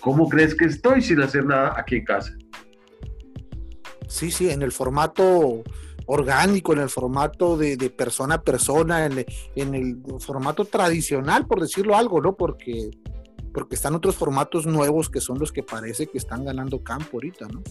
¿Cómo 0.00 0.28
crees 0.28 0.56
que 0.56 0.64
estoy 0.64 1.02
sin 1.02 1.20
hacer 1.20 1.46
nada 1.46 1.74
aquí 1.76 1.96
en 1.96 2.04
casa? 2.04 2.32
Sí, 4.08 4.30
sí, 4.30 4.50
en 4.50 4.62
el 4.62 4.72
formato 4.72 5.62
orgánico, 6.06 6.72
en 6.72 6.80
el 6.80 6.88
formato 6.88 7.56
de, 7.56 7.76
persona 7.90 8.36
a 8.36 8.42
persona, 8.42 9.06
en, 9.06 9.24
en, 9.54 9.74
el 9.74 9.98
formato 10.20 10.64
tradicional, 10.64 11.46
por 11.46 11.60
decirlo 11.60 11.94
algo, 11.94 12.20
¿no? 12.20 12.34
Porque, 12.34 12.90
porque 13.52 13.74
están 13.74 13.94
otros 13.94 14.16
formatos 14.16 14.66
nuevos 14.66 15.10
que 15.10 15.20
son 15.20 15.38
los 15.38 15.52
que 15.52 15.62
parece 15.62 16.06
que 16.06 16.18
están 16.18 16.44
ganando 16.44 16.82
campo 16.82 17.18
ahorita, 17.18 17.46
¿no? 17.48 17.62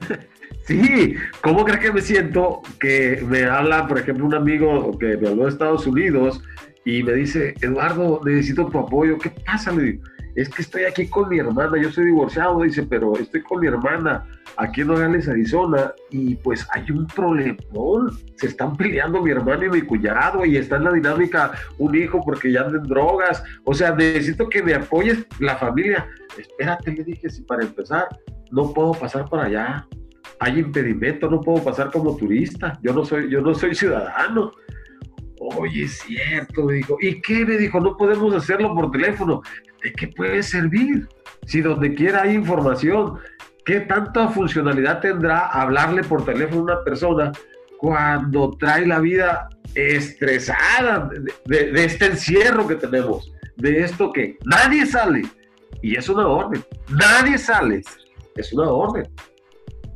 Sí, 0.66 1.14
¿cómo 1.42 1.64
crees 1.64 1.80
que 1.80 1.92
me 1.92 2.02
siento? 2.02 2.60
Que 2.78 3.24
me 3.26 3.44
habla, 3.44 3.88
por 3.88 4.00
ejemplo, 4.00 4.26
un 4.26 4.34
amigo 4.34 4.98
que 4.98 5.16
me 5.16 5.28
habló 5.28 5.44
de 5.44 5.48
Estados 5.48 5.86
Unidos 5.86 6.42
y 6.84 7.02
me 7.02 7.14
dice, 7.14 7.54
Eduardo, 7.62 8.20
necesito 8.22 8.66
tu 8.66 8.78
apoyo. 8.78 9.16
¿Qué 9.16 9.30
pasa? 9.30 9.72
Le 9.72 9.82
digo, 9.82 10.04
es 10.40 10.48
que 10.48 10.62
estoy 10.62 10.84
aquí 10.84 11.08
con 11.08 11.28
mi 11.28 11.40
hermana, 11.40 11.82
yo 11.82 11.90
soy 11.90 12.06
divorciado, 12.06 12.62
dice, 12.62 12.84
pero 12.84 13.16
estoy 13.18 13.42
con 13.42 13.58
mi 13.58 13.66
hermana 13.66 14.24
aquí 14.56 14.82
en 14.82 14.86
Nogales, 14.86 15.28
Arizona, 15.28 15.92
y 16.10 16.36
pues 16.36 16.64
hay 16.72 16.88
un 16.92 17.08
problemón. 17.08 18.16
Se 18.36 18.46
están 18.46 18.76
peleando 18.76 19.20
mi 19.20 19.32
hermano 19.32 19.64
y 19.64 19.68
mi 19.68 19.82
cuñado, 19.82 20.44
y 20.44 20.56
está 20.56 20.76
en 20.76 20.84
la 20.84 20.92
dinámica 20.92 21.50
un 21.78 21.92
hijo 21.96 22.20
porque 22.24 22.52
ya 22.52 22.60
anden 22.60 22.84
drogas. 22.84 23.42
O 23.64 23.74
sea, 23.74 23.92
necesito 23.96 24.48
que 24.48 24.62
me 24.62 24.74
apoyes 24.74 25.26
la 25.40 25.56
familia. 25.56 26.06
Espérate, 26.38 26.92
le 26.92 27.02
dije, 27.02 27.28
si 27.28 27.42
para 27.42 27.64
empezar, 27.64 28.06
no 28.52 28.72
puedo 28.72 28.92
pasar 28.92 29.28
para 29.28 29.46
allá. 29.46 29.88
Hay 30.38 30.60
impedimento, 30.60 31.28
no 31.28 31.40
puedo 31.40 31.64
pasar 31.64 31.90
como 31.90 32.16
turista. 32.16 32.78
Yo 32.80 32.92
no 32.92 33.04
soy, 33.04 33.28
yo 33.28 33.40
no 33.40 33.56
soy 33.56 33.74
ciudadano. 33.74 34.52
Oye, 35.40 35.84
es 35.84 35.98
cierto, 35.98 36.64
me 36.64 36.74
dijo. 36.74 36.96
¿Y 37.00 37.20
qué? 37.20 37.44
Me 37.44 37.56
dijo, 37.56 37.80
no 37.80 37.96
podemos 37.96 38.32
hacerlo 38.34 38.72
por 38.74 38.92
teléfono. 38.92 39.42
¿De 39.88 39.94
qué 39.94 40.08
puede 40.08 40.42
servir? 40.42 41.08
Si 41.46 41.62
donde 41.62 41.94
quiera 41.94 42.22
hay 42.22 42.34
información, 42.34 43.18
¿qué 43.64 43.80
tanta 43.80 44.28
funcionalidad 44.28 45.00
tendrá 45.00 45.46
hablarle 45.46 46.04
por 46.04 46.26
teléfono 46.26 46.60
a 46.60 46.64
una 46.64 46.84
persona 46.84 47.32
cuando 47.78 48.50
trae 48.58 48.86
la 48.86 48.98
vida 48.98 49.48
estresada 49.74 51.08
de, 51.46 51.72
de 51.72 51.84
este 51.86 52.04
encierro 52.04 52.68
que 52.68 52.74
tenemos? 52.74 53.32
De 53.56 53.80
esto 53.82 54.12
que 54.12 54.36
nadie 54.44 54.84
sale. 54.84 55.22
Y 55.80 55.96
es 55.96 56.06
una 56.10 56.26
orden. 56.26 56.62
Nadie 56.90 57.38
sale. 57.38 57.80
Es 58.36 58.52
una 58.52 58.68
orden. 58.68 59.08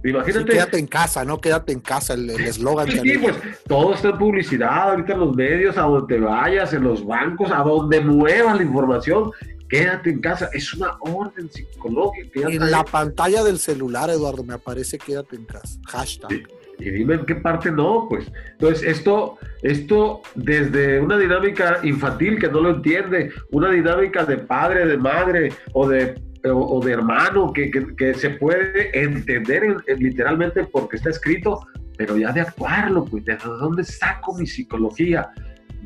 Imagínate. 0.05 0.53
quédate 0.53 0.79
en 0.79 0.87
casa, 0.87 1.25
¿no? 1.25 1.41
Quédate 1.41 1.73
en 1.73 1.81
casa, 1.81 2.15
el 2.15 2.31
eslogan. 2.31 2.91
Sí, 2.91 2.99
sí, 2.99 3.19
pues 3.19 3.37
todo 3.69 3.95
está 3.95 4.09
en 4.09 4.19
publicidad, 4.19 4.91
ahorita 4.91 5.13
en 5.13 5.21
los 5.21 5.37
medios, 5.37 5.79
a 5.79 5.83
donde 5.83 6.19
vayas, 6.19 6.73
en 6.73 6.83
los 6.83 7.07
bancos, 7.07 7.53
a 7.53 7.59
donde 7.59 8.01
muevas 8.01 8.57
la 8.57 8.63
información, 8.63 9.31
quédate 9.73 10.11
en 10.11 10.21
casa. 10.21 10.51
Es 10.53 10.75
una 10.75 10.99
orden 11.01 11.51
psicológica. 11.51 12.41
En 12.49 12.71
la 12.71 12.85
pantalla 12.85 13.43
del 13.43 13.59
celular, 13.59 14.11
Eduardo, 14.11 14.45
me 14.45 14.55
aparece 14.55 14.99
quédate 14.99 15.37
en 15.37 15.47
casa. 15.47 15.81
Hashtag. 15.89 16.47
Y 16.79 16.91
dime 16.91 17.15
en 17.15 17.25
qué 17.25 17.37
parte 17.37 17.71
no, 17.71 18.07
pues. 18.09 18.31
Entonces, 18.53 18.83
esto, 18.87 19.39
esto 19.63 20.21
desde 20.35 21.01
una 21.01 21.17
dinámica 21.17 21.81
infantil 21.85 22.39
que 22.39 22.49
no 22.49 22.61
lo 22.61 22.71
entiende, 22.71 23.31
una 23.51 23.71
dinámica 23.71 24.25
de 24.25 24.39
padre, 24.39 24.87
de 24.87 24.99
madre 24.99 25.53
o 25.73 25.89
de 25.89 26.21
o, 26.45 26.81
de 26.85 26.93
hermano 26.93 27.53
que, 27.53 27.71
que, 27.71 28.15
se 28.15 28.31
puede 28.31 28.91
entender 29.01 29.77
literalmente 29.97 30.65
porque 30.65 30.97
está 30.97 31.11
escrito, 31.11 31.65
pero 31.97 32.17
ya 32.17 32.33
de 32.33 32.41
actuarlo, 32.41 33.05
pues, 33.05 33.25
¿de 33.25 33.37
dónde 33.37 33.85
saco 33.85 34.35
mi 34.37 34.45
psicología? 34.45 35.31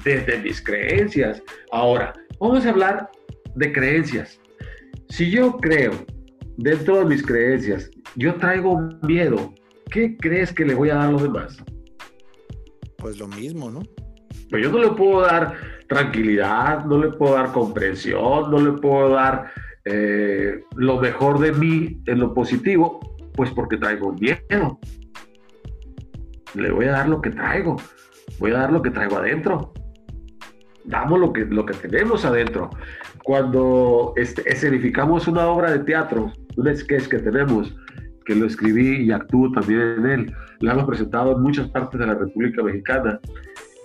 Desde 0.03 0.39
mis 0.39 0.63
creencias. 0.63 1.43
Ahora, 1.71 2.15
vamos 2.41 2.65
a 2.65 2.71
hablar 2.71 3.11
de 3.57 3.73
creencias. 3.73 4.41
Si 5.09 5.31
yo 5.31 5.57
creo 5.57 5.93
dentro 6.57 6.99
de 6.99 7.05
mis 7.07 7.25
creencias, 7.25 7.91
yo 8.15 8.35
traigo 8.37 8.79
miedo, 9.03 9.53
¿qué 9.91 10.17
crees 10.17 10.53
que 10.53 10.65
le 10.65 10.75
voy 10.75 10.91
a 10.91 10.97
dar 10.97 11.09
a 11.09 11.13
los 11.13 11.23
demás? 11.23 11.57
Pues 12.99 13.19
lo 13.19 13.29
mismo, 13.29 13.71
¿no? 13.71 13.83
Pues 14.51 14.63
yo 14.63 14.71
no 14.71 14.79
le 14.79 14.91
puedo 14.91 15.23
dar 15.23 15.55
tranquilidad, 15.89 16.85
no 16.85 16.99
le 16.99 17.11
puedo 17.11 17.35
dar 17.35 17.53
comprensión, 17.53 18.51
no 18.51 18.59
le 18.59 18.73
puedo 18.73 19.11
dar 19.11 19.51
eh, 19.85 20.63
lo 20.75 21.01
mejor 21.01 21.39
de 21.39 21.53
mí 21.53 22.01
en 22.07 22.19
lo 22.19 22.35
positivo, 22.35 23.01
pues 23.35 23.51
porque 23.51 23.77
traigo 23.77 24.13
miedo. 24.13 24.79
Le 26.55 26.71
voy 26.71 26.87
a 26.87 26.93
dar 26.93 27.09
lo 27.09 27.21
que 27.21 27.31
traigo, 27.31 27.77
voy 28.39 28.53
a 28.53 28.59
dar 28.59 28.73
lo 28.73 28.83
que 28.83 28.91
traigo 28.91 29.17
adentro. 29.17 29.73
Damos 30.85 31.19
lo 31.19 31.33
que, 31.33 31.45
lo 31.45 31.67
que 31.67 31.75
tenemos 31.75 32.25
adentro. 32.25 32.71
Cuando 33.27 34.13
este, 34.15 34.49
escenificamos 34.49 35.27
una 35.27 35.49
obra 35.49 35.73
de 35.73 35.81
teatro, 35.81 36.33
un 36.57 36.77
sketch 36.77 37.09
que 37.09 37.19
tenemos, 37.19 37.75
que 38.25 38.37
lo 38.37 38.47
escribí 38.47 39.03
y 39.03 39.11
actúo 39.11 39.51
también 39.51 39.81
en 39.81 40.07
él, 40.07 40.35
lo 40.61 40.71
hemos 40.71 40.85
presentado 40.85 41.33
en 41.33 41.43
muchas 41.43 41.69
partes 41.71 41.99
de 41.99 42.07
la 42.07 42.15
República 42.15 42.63
Mexicana 42.63 43.19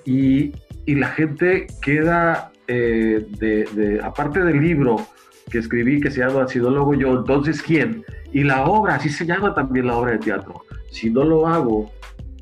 y, 0.06 0.52
y 0.86 0.94
la 0.94 1.08
gente 1.08 1.66
queda, 1.82 2.52
eh, 2.68 3.26
de, 3.40 3.68
de, 3.74 4.00
aparte 4.04 4.42
del 4.42 4.62
libro, 4.62 5.08
que 5.50 5.58
escribí 5.58 6.00
que 6.00 6.12
se 6.12 6.20
llama 6.20 6.48
Si 6.48 6.60
no 6.60 6.70
lo 6.70 6.82
hago 6.82 6.94
yo, 6.94 7.18
entonces 7.18 7.64
¿quién? 7.64 8.06
Y 8.32 8.44
la 8.44 8.66
obra, 8.66 8.94
así 8.94 9.10
se 9.10 9.26
llama 9.26 9.56
también 9.56 9.88
la 9.88 9.98
obra 9.98 10.12
de 10.12 10.20
teatro. 10.20 10.62
Si 10.92 11.10
no 11.10 11.24
lo 11.24 11.48
hago 11.48 11.92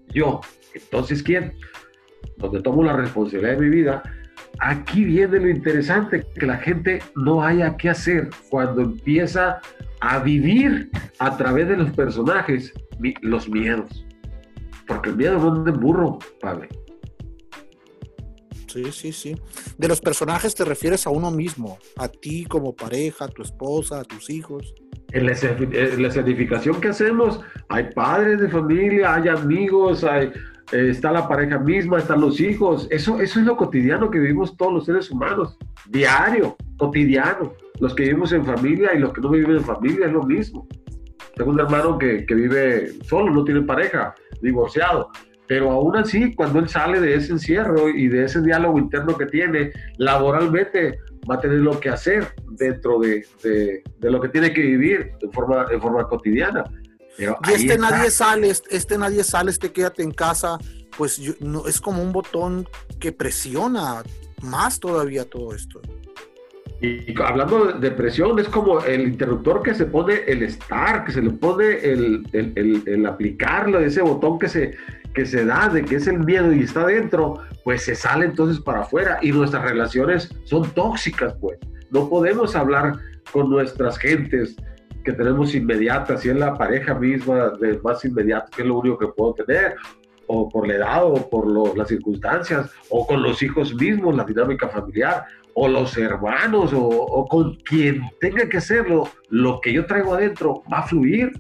yo, 0.09 0.41
entonces 0.73 1.23
¿quién? 1.23 1.53
Donde 2.35 2.61
tomo 2.61 2.83
la 2.83 2.91
responsabilidad 2.91 3.55
de 3.55 3.61
mi 3.61 3.69
vida. 3.69 4.03
Aquí 4.61 5.05
viene 5.05 5.39
lo 5.39 5.49
interesante, 5.49 6.25
que 6.35 6.45
la 6.45 6.57
gente 6.57 7.01
no 7.15 7.43
haya 7.43 7.77
qué 7.77 7.89
hacer 7.89 8.29
cuando 8.49 8.81
empieza 8.81 9.59
a 10.01 10.19
vivir 10.19 10.89
a 11.19 11.37
través 11.37 11.67
de 11.67 11.77
los 11.77 11.91
personajes 11.91 12.73
los 13.21 13.49
miedos. 13.49 14.05
Porque 14.87 15.09
el 15.09 15.17
miedo 15.17 15.39
no 15.39 15.59
es 15.59 15.65
de 15.65 15.71
burro, 15.71 16.19
padre. 16.41 16.67
Sí, 18.67 18.91
sí, 18.91 19.11
sí. 19.11 19.35
De 19.77 19.87
los 19.87 19.99
personajes 19.99 20.53
te 20.53 20.63
refieres 20.63 21.07
a 21.07 21.09
uno 21.09 21.31
mismo, 21.31 21.79
a 21.97 22.07
ti 22.07 22.45
como 22.45 22.75
pareja, 22.75 23.25
a 23.25 23.27
tu 23.27 23.41
esposa, 23.41 24.01
a 24.01 24.03
tus 24.03 24.29
hijos. 24.29 24.75
En 25.11 25.25
la, 25.25 25.33
certificación 26.11 26.79
que 26.79 26.89
hacemos, 26.89 27.39
hay 27.69 27.89
padres 27.95 28.39
de 28.41 28.49
familia, 28.49 29.15
hay 29.15 29.27
amigos, 29.27 30.03
hay, 30.03 30.31
eh, 30.71 30.89
está 30.89 31.11
la 31.11 31.27
pareja 31.27 31.59
misma, 31.59 31.97
están 31.97 32.21
los 32.21 32.39
hijos. 32.39 32.87
Eso, 32.89 33.19
eso 33.19 33.39
es 33.39 33.45
lo 33.45 33.57
cotidiano 33.57 34.09
que 34.09 34.19
vivimos 34.19 34.55
todos 34.57 34.73
los 34.73 34.85
seres 34.85 35.09
humanos, 35.11 35.57
diario, 35.87 36.55
cotidiano. 36.77 37.53
Los 37.79 37.95
que 37.95 38.03
vivimos 38.03 38.31
en 38.33 38.45
familia 38.45 38.93
y 38.93 38.99
los 38.99 39.13
que 39.13 39.21
no 39.21 39.29
viven 39.29 39.57
en 39.57 39.63
familia 39.63 40.07
es 40.07 40.11
lo 40.11 40.23
mismo. 40.23 40.67
Tengo 41.35 41.51
un 41.51 41.59
hermano 41.59 41.97
que, 41.97 42.25
que 42.25 42.35
vive 42.35 42.93
solo, 43.03 43.31
no 43.31 43.43
tiene 43.43 43.61
pareja, 43.61 44.13
divorciado 44.41 45.09
pero 45.49 45.71
aún 45.71 45.97
así, 45.97 46.35
cuando 46.35 46.59
él 46.59 46.69
sale 46.69 47.01
de 47.01 47.15
ese 47.15 47.31
encierro 47.31 47.89
y 47.89 48.07
de 48.07 48.25
ese 48.25 48.39
diálogo 48.39 48.77
interno 48.77 49.17
que 49.17 49.25
tiene, 49.25 49.71
laboralmente 49.97 50.99
va 51.27 51.35
a 51.35 51.39
tener 51.39 51.57
lo 51.57 51.79
que 51.79 51.89
hacer 51.89 52.27
dentro 52.51 52.99
de, 52.99 53.25
de, 53.41 54.11
lo 54.11 54.21
que 54.21 54.29
tiene 54.29 54.53
que 54.53 54.61
vivir 54.61 55.13
de 55.19 55.27
forma, 55.29 55.65
de 55.65 55.79
forma 55.79 56.07
cotidiana. 56.07 56.63
Pero 57.19 57.37
y 57.49 57.51
este 57.51 57.77
nadie 57.77 58.09
sale, 58.11 58.49
este 58.49 58.97
nadie 58.97 59.25
sale, 59.25 59.51
este 59.51 59.73
quédate 59.73 60.03
en 60.03 60.11
casa, 60.11 60.57
pues 60.97 61.21
no, 61.41 61.67
es 61.67 61.81
como 61.81 62.01
un 62.01 62.13
botón 62.13 62.67
que 62.97 63.11
presiona 63.11 64.03
más 64.41 64.79
todavía 64.79 65.29
todo 65.29 65.53
esto. 65.53 65.81
Y 66.81 67.13
hablando 67.21 67.73
de 67.73 67.89
depresión, 67.89 68.39
es 68.39 68.47
como 68.47 68.79
el 68.79 69.01
interruptor 69.01 69.61
que 69.61 69.75
se 69.75 69.85
pone 69.85 70.23
el 70.27 70.43
estar, 70.43 71.03
que 71.03 71.11
se 71.11 71.21
le 71.21 71.31
pone 71.31 71.77
el, 71.79 72.25
el, 72.31 72.53
el, 72.55 72.83
el 72.85 73.05
aplicarlo, 73.05 73.79
ese 73.79 74.01
botón 74.01 74.39
que 74.39 74.47
se, 74.47 74.77
que 75.13 75.25
se 75.25 75.43
da 75.43 75.67
de 75.67 75.83
que 75.83 75.95
es 75.95 76.07
el 76.07 76.19
miedo 76.19 76.53
y 76.53 76.61
está 76.61 76.85
dentro, 76.85 77.43
pues 77.65 77.83
se 77.83 77.95
sale 77.95 78.23
entonces 78.23 78.63
para 78.63 78.83
afuera 78.83 79.19
y 79.21 79.33
nuestras 79.33 79.63
relaciones 79.63 80.33
son 80.45 80.69
tóxicas, 80.71 81.35
pues. 81.41 81.59
No 81.91 82.07
podemos 82.07 82.55
hablar 82.55 82.93
con 83.33 83.49
nuestras 83.49 83.97
gentes 83.97 84.55
que 85.09 85.17
tenemos 85.17 85.55
inmediatas, 85.55 86.21
si 86.21 86.29
es 86.29 86.35
la 86.35 86.55
pareja 86.55 86.93
misma 86.93 87.49
de 87.59 87.79
más 87.79 88.05
inmediato, 88.05 88.51
que 88.55 88.61
es 88.61 88.67
lo 88.67 88.77
único 88.77 88.97
que 88.97 89.07
puedo 89.07 89.33
tener, 89.33 89.75
o 90.27 90.47
por 90.47 90.67
la 90.67 90.75
edad, 90.75 91.03
o 91.03 91.29
por 91.29 91.75
las 91.75 91.87
circunstancias, 91.87 92.69
o 92.89 93.07
con 93.07 93.23
los 93.23 93.41
hijos 93.41 93.73
mismos, 93.73 94.15
la 94.15 94.23
dinámica 94.23 94.69
familiar, 94.69 95.25
o 95.55 95.67
los 95.67 95.97
hermanos, 95.97 96.71
o, 96.75 97.27
con 97.27 97.55
quien 97.55 98.03
tenga 98.19 98.47
que 98.47 98.57
hacerlo, 98.57 99.09
lo 99.29 99.59
que 99.61 99.73
yo 99.73 99.87
traigo 99.87 100.13
adentro 100.13 100.61
va 100.71 100.79
a 100.79 100.87
fluir. 100.87 101.31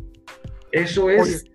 Eso 0.71 1.09
es 1.11 1.45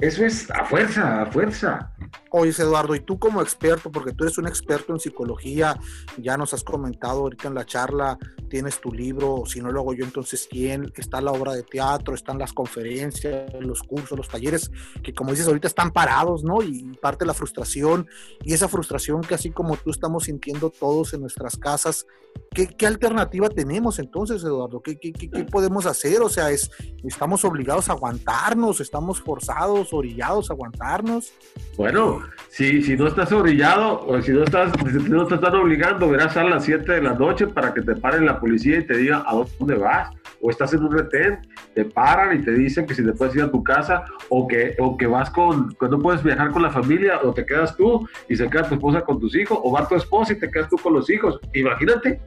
eso 0.00 0.24
es 0.24 0.50
a 0.50 0.64
fuerza, 0.64 1.20
a 1.20 1.26
fuerza. 1.26 1.92
Oye, 2.30 2.50
Eduardo, 2.58 2.94
y 2.94 3.00
tú 3.00 3.18
como 3.18 3.42
experto, 3.42 3.92
porque 3.92 4.12
tú 4.12 4.24
eres 4.24 4.38
un 4.38 4.46
experto 4.46 4.94
en 4.94 4.98
psicología, 4.98 5.78
ya 6.16 6.38
nos 6.38 6.54
has 6.54 6.64
comentado 6.64 7.20
ahorita 7.20 7.48
en 7.48 7.54
la 7.54 7.66
charla, 7.66 8.16
tienes 8.50 8.80
tu 8.80 8.92
libro, 8.92 9.44
si 9.46 9.62
no 9.62 9.70
lo 9.70 9.80
hago 9.80 9.94
yo, 9.94 10.04
entonces 10.04 10.46
quién, 10.50 10.92
está 10.96 11.20
la 11.20 11.30
obra 11.30 11.54
de 11.54 11.62
teatro, 11.62 12.14
están 12.14 12.38
las 12.38 12.52
conferencias, 12.52 13.50
los 13.60 13.82
cursos, 13.82 14.18
los 14.18 14.28
talleres, 14.28 14.70
que 15.02 15.14
como 15.14 15.30
dices 15.30 15.46
ahorita 15.46 15.68
están 15.68 15.92
parados, 15.92 16.44
¿no? 16.44 16.60
Y 16.62 16.82
parte 17.00 17.24
de 17.24 17.28
la 17.28 17.34
frustración, 17.34 18.08
y 18.44 18.52
esa 18.52 18.68
frustración 18.68 19.22
que 19.22 19.34
así 19.34 19.50
como 19.50 19.76
tú 19.76 19.90
estamos 19.90 20.24
sintiendo 20.24 20.68
todos 20.68 21.14
en 21.14 21.20
nuestras 21.20 21.56
casas, 21.56 22.06
¿qué, 22.50 22.86
alternativa 22.86 23.48
tenemos 23.48 23.98
entonces, 24.00 24.42
Eduardo? 24.42 24.82
¿Qué, 24.82 24.98
qué, 24.98 25.12
qué 25.12 25.44
podemos 25.44 25.86
hacer? 25.86 26.20
O 26.20 26.28
sea, 26.28 26.50
es, 26.50 26.70
¿estamos 27.04 27.44
obligados 27.44 27.88
a 27.88 27.92
aguantarnos? 27.92 28.80
¿Estamos 28.80 29.20
forzados, 29.20 29.92
orillados 29.92 30.50
a 30.50 30.54
aguantarnos? 30.54 31.32
Bueno, 31.76 32.20
si, 32.48 32.82
si 32.82 32.96
no 32.96 33.06
estás 33.06 33.30
orillado 33.30 34.04
o 34.06 34.20
si 34.20 34.32
no 34.32 34.42
estás, 34.42 34.72
no 34.82 35.26
te 35.26 35.36
están 35.36 35.54
obligando, 35.54 36.08
verás 36.08 36.36
a 36.36 36.42
las 36.42 36.64
7 36.64 36.90
de 36.90 37.02
la 37.02 37.14
noche 37.14 37.46
para 37.46 37.72
que 37.72 37.82
te 37.82 37.94
paren 37.94 38.26
la 38.26 38.39
policía 38.40 38.78
y 38.78 38.86
te 38.86 38.96
diga 38.96 39.22
a 39.26 39.34
dónde 39.58 39.74
vas. 39.76 40.10
O 40.42 40.50
estás 40.50 40.72
en 40.72 40.82
un 40.84 40.92
retén, 40.96 41.38
te 41.74 41.84
paran 41.84 42.34
y 42.40 42.42
te 42.42 42.52
dicen 42.52 42.86
que 42.86 42.94
si 42.94 43.04
te 43.04 43.12
puedes 43.12 43.36
ir 43.36 43.42
a 43.42 43.50
tu 43.50 43.62
casa 43.62 44.04
o 44.30 44.48
que, 44.48 44.74
o 44.78 44.96
que 44.96 45.06
vas 45.06 45.28
con, 45.30 45.68
que 45.78 45.86
no 45.88 45.98
puedes 45.98 46.22
viajar 46.22 46.50
con 46.50 46.62
la 46.62 46.70
familia 46.70 47.20
o 47.22 47.32
te 47.34 47.44
quedas 47.44 47.76
tú 47.76 48.08
y 48.28 48.36
se 48.36 48.48
queda 48.48 48.66
tu 48.68 48.74
esposa 48.74 49.02
con 49.02 49.20
tus 49.20 49.36
hijos 49.36 49.58
o 49.62 49.70
va 49.70 49.86
tu 49.86 49.94
esposa 49.96 50.32
y 50.32 50.38
te 50.38 50.50
quedas 50.50 50.68
tú 50.70 50.76
con 50.78 50.94
los 50.94 51.10
hijos. 51.10 51.38
Imagínate. 51.52 52.20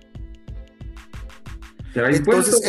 ¿Será 1.94 2.10
Entonces, 2.10 2.60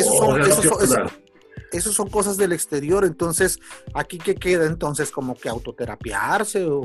eso, 1.73 1.93
son 1.93 2.09
cosas 2.09 2.37
del 2.37 2.53
exterior, 2.53 3.05
entonces, 3.05 3.59
¿aquí 3.95 4.19
qué 4.19 4.35
queda 4.35 4.67
entonces? 4.67 5.11
¿Como 5.11 5.35
que 5.35 5.49
autoterapiarse 5.49 6.65
o 6.67 6.83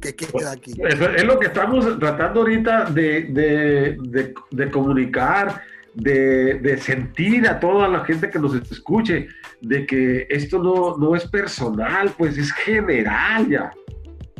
qué 0.00 0.14
queda 0.14 0.30
Pues, 0.32 0.46
aquí? 0.46 0.72
Eso 0.88 1.08
es 1.10 1.24
lo 1.24 1.38
que 1.38 1.46
estamos 1.48 1.98
tratando 1.98 2.40
ahorita 2.40 2.84
de, 2.86 3.22
de- 3.30 3.96
de- 4.00 4.34
de 4.50 4.70
comunicar, 4.70 5.60
de, 5.94 6.78
sentir 6.78 7.46
a 7.46 7.60
toda 7.60 7.88
la 7.88 8.04
gente 8.04 8.30
que 8.30 8.38
nos 8.38 8.54
escuche, 8.54 9.28
de 9.60 9.86
que 9.86 10.26
esto 10.30 10.62
no, 10.62 10.96
no 10.96 11.14
es 11.14 11.26
personal, 11.28 12.12
pues 12.16 12.38
es 12.38 12.52
general 12.52 13.48
ya. 13.48 13.70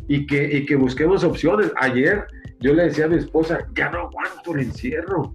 Y 0.07 0.25
que, 0.25 0.57
y 0.57 0.65
que 0.65 0.75
busquemos 0.75 1.23
opciones. 1.23 1.71
Ayer 1.77 2.25
yo 2.59 2.73
le 2.73 2.83
decía 2.83 3.05
a 3.05 3.09
mi 3.09 3.17
esposa, 3.17 3.67
ya 3.75 3.89
no 3.89 3.99
aguanto 3.99 4.53
el 4.53 4.61
encierro. 4.61 5.33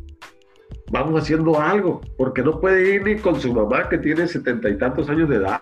Vamos 0.91 1.23
haciendo 1.23 1.61
algo, 1.61 2.01
porque 2.17 2.43
no 2.43 2.61
puede 2.61 2.95
ir 2.95 3.03
ni 3.03 3.17
con 3.17 3.39
su 3.39 3.53
mamá 3.53 3.89
que 3.89 3.99
tiene 3.99 4.27
setenta 4.27 4.71
y 4.71 4.79
tantos 4.79 5.11
años 5.11 5.29
de 5.29 5.37
edad 5.37 5.61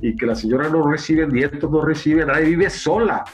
y 0.00 0.16
que 0.16 0.24
la 0.24 0.34
señora 0.34 0.70
no 0.70 0.90
recibe 0.90 1.26
nietos, 1.26 1.70
no 1.70 1.84
recibe 1.84 2.24
nadie, 2.24 2.46
vive 2.46 2.70
sola. 2.70 3.24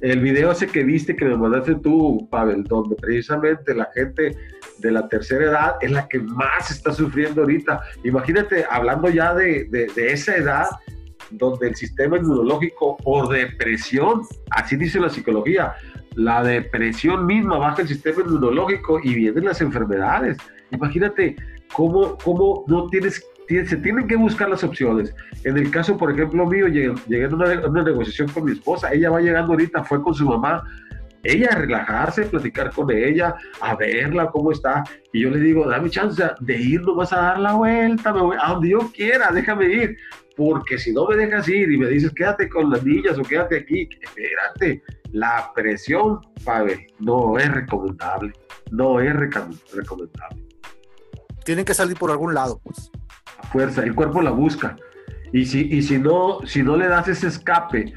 El 0.00 0.20
video 0.20 0.50
ese 0.50 0.66
que 0.66 0.82
viste 0.82 1.14
que 1.14 1.24
me 1.24 1.36
mandaste 1.36 1.76
tú, 1.76 2.28
Pavel, 2.30 2.64
donde 2.64 2.96
precisamente 2.96 3.74
la 3.74 3.88
gente 3.94 4.36
de 4.82 4.90
la 4.92 5.08
tercera 5.08 5.44
edad 5.44 5.74
es 5.80 5.90
la 5.90 6.06
que 6.08 6.18
más 6.18 6.70
está 6.70 6.92
sufriendo 6.92 7.40
ahorita. 7.42 7.80
Imagínate, 8.04 8.64
hablando 8.68 9.08
ya 9.08 9.34
de, 9.34 9.64
de- 9.70 10.12
esa 10.12 10.36
edad, 10.36 10.66
donde 11.30 11.68
el 11.68 11.76
sistema 11.76 12.18
inmunológico 12.18 12.96
por 12.98 13.28
depresión, 13.28 14.22
así 14.50 14.76
dice 14.76 15.00
la 15.00 15.08
psicología, 15.08 15.72
la 16.14 16.42
depresión 16.42 17.24
misma 17.24 17.56
baja 17.58 17.80
el 17.82 17.88
sistema 17.88 18.22
inmunológico 18.22 19.00
y 19.02 19.14
vienen 19.14 19.44
las 19.46 19.60
enfermedades. 19.62 20.36
Imagínate 20.72 21.36
cómo, 21.72 22.18
cómo 22.22 22.64
no 22.66 22.88
tienes, 22.88 23.24
tienes- 23.48 23.70
se 23.70 23.76
tienen 23.76 24.06
que 24.06 24.16
buscar 24.16 24.50
las 24.50 24.62
opciones. 24.64 25.14
En 25.44 25.56
el 25.56 25.70
caso, 25.70 25.96
por 25.96 26.10
ejemplo, 26.10 26.44
mío, 26.44 26.66
llegué, 26.68 26.92
llegué 27.08 27.24
a 27.26 27.28
una, 27.28 27.66
una 27.66 27.82
negociación 27.82 28.28
con 28.28 28.44
mi 28.44 28.52
esposa, 28.52 28.92
ella 28.92 29.08
va 29.10 29.20
llegando 29.20 29.52
ahorita, 29.52 29.84
fue 29.84 30.02
con 30.02 30.14
su 30.14 30.26
mamá, 30.26 30.62
ella 31.24 31.48
a 31.52 31.56
relajarse, 31.56 32.24
platicar 32.24 32.72
con 32.72 32.90
ella, 32.90 33.34
a 33.60 33.76
verla 33.76 34.30
cómo 34.30 34.52
está, 34.52 34.82
y 35.12 35.22
yo 35.22 35.30
le 35.30 35.38
digo, 35.38 35.68
dame 35.68 35.90
chance 35.90 36.22
de 36.40 36.56
ir, 36.56 36.82
no 36.82 36.94
vas 36.94 37.12
a 37.12 37.16
dar 37.22 37.38
la 37.38 37.54
vuelta, 37.54 38.12
me 38.12 38.20
voy 38.22 38.36
a 38.40 38.48
donde 38.52 38.70
yo 38.70 38.90
quiera, 38.92 39.30
déjame 39.32 39.66
ir, 39.66 39.96
porque 40.36 40.78
si 40.78 40.92
no 40.92 41.06
me 41.06 41.16
dejas 41.16 41.48
ir 41.48 41.70
y 41.70 41.78
me 41.78 41.86
dices, 41.88 42.12
quédate 42.12 42.48
con 42.48 42.70
las 42.70 42.82
niñas 42.84 43.18
o 43.18 43.22
quédate 43.22 43.58
aquí, 43.58 43.88
espérate, 44.00 44.82
la 45.12 45.52
presión, 45.54 46.20
Pavel, 46.44 46.86
no 46.98 47.38
es 47.38 47.50
recomendable, 47.52 48.32
no 48.70 48.98
es 49.00 49.12
recom- 49.14 49.60
recomendable 49.74 50.42
Tienen 51.44 51.64
que 51.64 51.74
salir 51.74 51.96
por 51.98 52.10
algún 52.10 52.34
lado, 52.34 52.60
pues. 52.64 52.90
a 53.38 53.46
fuerza, 53.48 53.82
el 53.82 53.94
cuerpo 53.94 54.22
la 54.22 54.30
busca. 54.30 54.76
Y 55.34 55.46
si, 55.46 55.62
y 55.74 55.82
si, 55.82 55.98
no, 55.98 56.40
si 56.44 56.62
no 56.62 56.76
le 56.76 56.88
das 56.88 57.08
ese 57.08 57.26
escape 57.28 57.92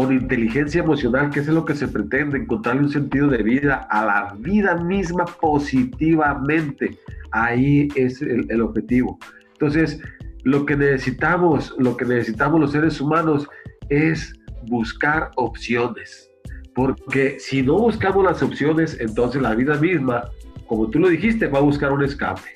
con 0.00 0.14
inteligencia 0.14 0.82
emocional, 0.82 1.28
que 1.28 1.40
es 1.40 1.48
lo 1.48 1.66
que 1.66 1.74
se 1.74 1.86
pretende, 1.86 2.38
encontrarle 2.38 2.80
un 2.80 2.90
sentido 2.90 3.28
de 3.28 3.42
vida 3.42 3.86
a 3.90 4.06
la 4.06 4.34
vida 4.38 4.74
misma 4.76 5.26
positivamente, 5.26 6.96
ahí 7.32 7.86
es 7.94 8.22
el, 8.22 8.50
el 8.50 8.62
objetivo. 8.62 9.18
Entonces, 9.52 10.00
lo 10.42 10.64
que 10.64 10.74
necesitamos, 10.74 11.74
lo 11.76 11.98
que 11.98 12.06
necesitamos 12.06 12.58
los 12.62 12.72
seres 12.72 12.98
humanos 12.98 13.46
es 13.90 14.32
buscar 14.68 15.32
opciones. 15.36 16.30
Porque 16.74 17.38
si 17.38 17.60
no 17.62 17.78
buscamos 17.78 18.24
las 18.24 18.42
opciones, 18.42 18.98
entonces 19.00 19.42
la 19.42 19.54
vida 19.54 19.76
misma, 19.76 20.30
como 20.66 20.88
tú 20.88 20.98
lo 20.98 21.10
dijiste, 21.10 21.46
va 21.46 21.58
a 21.58 21.62
buscar 21.62 21.92
un 21.92 22.02
escape, 22.02 22.54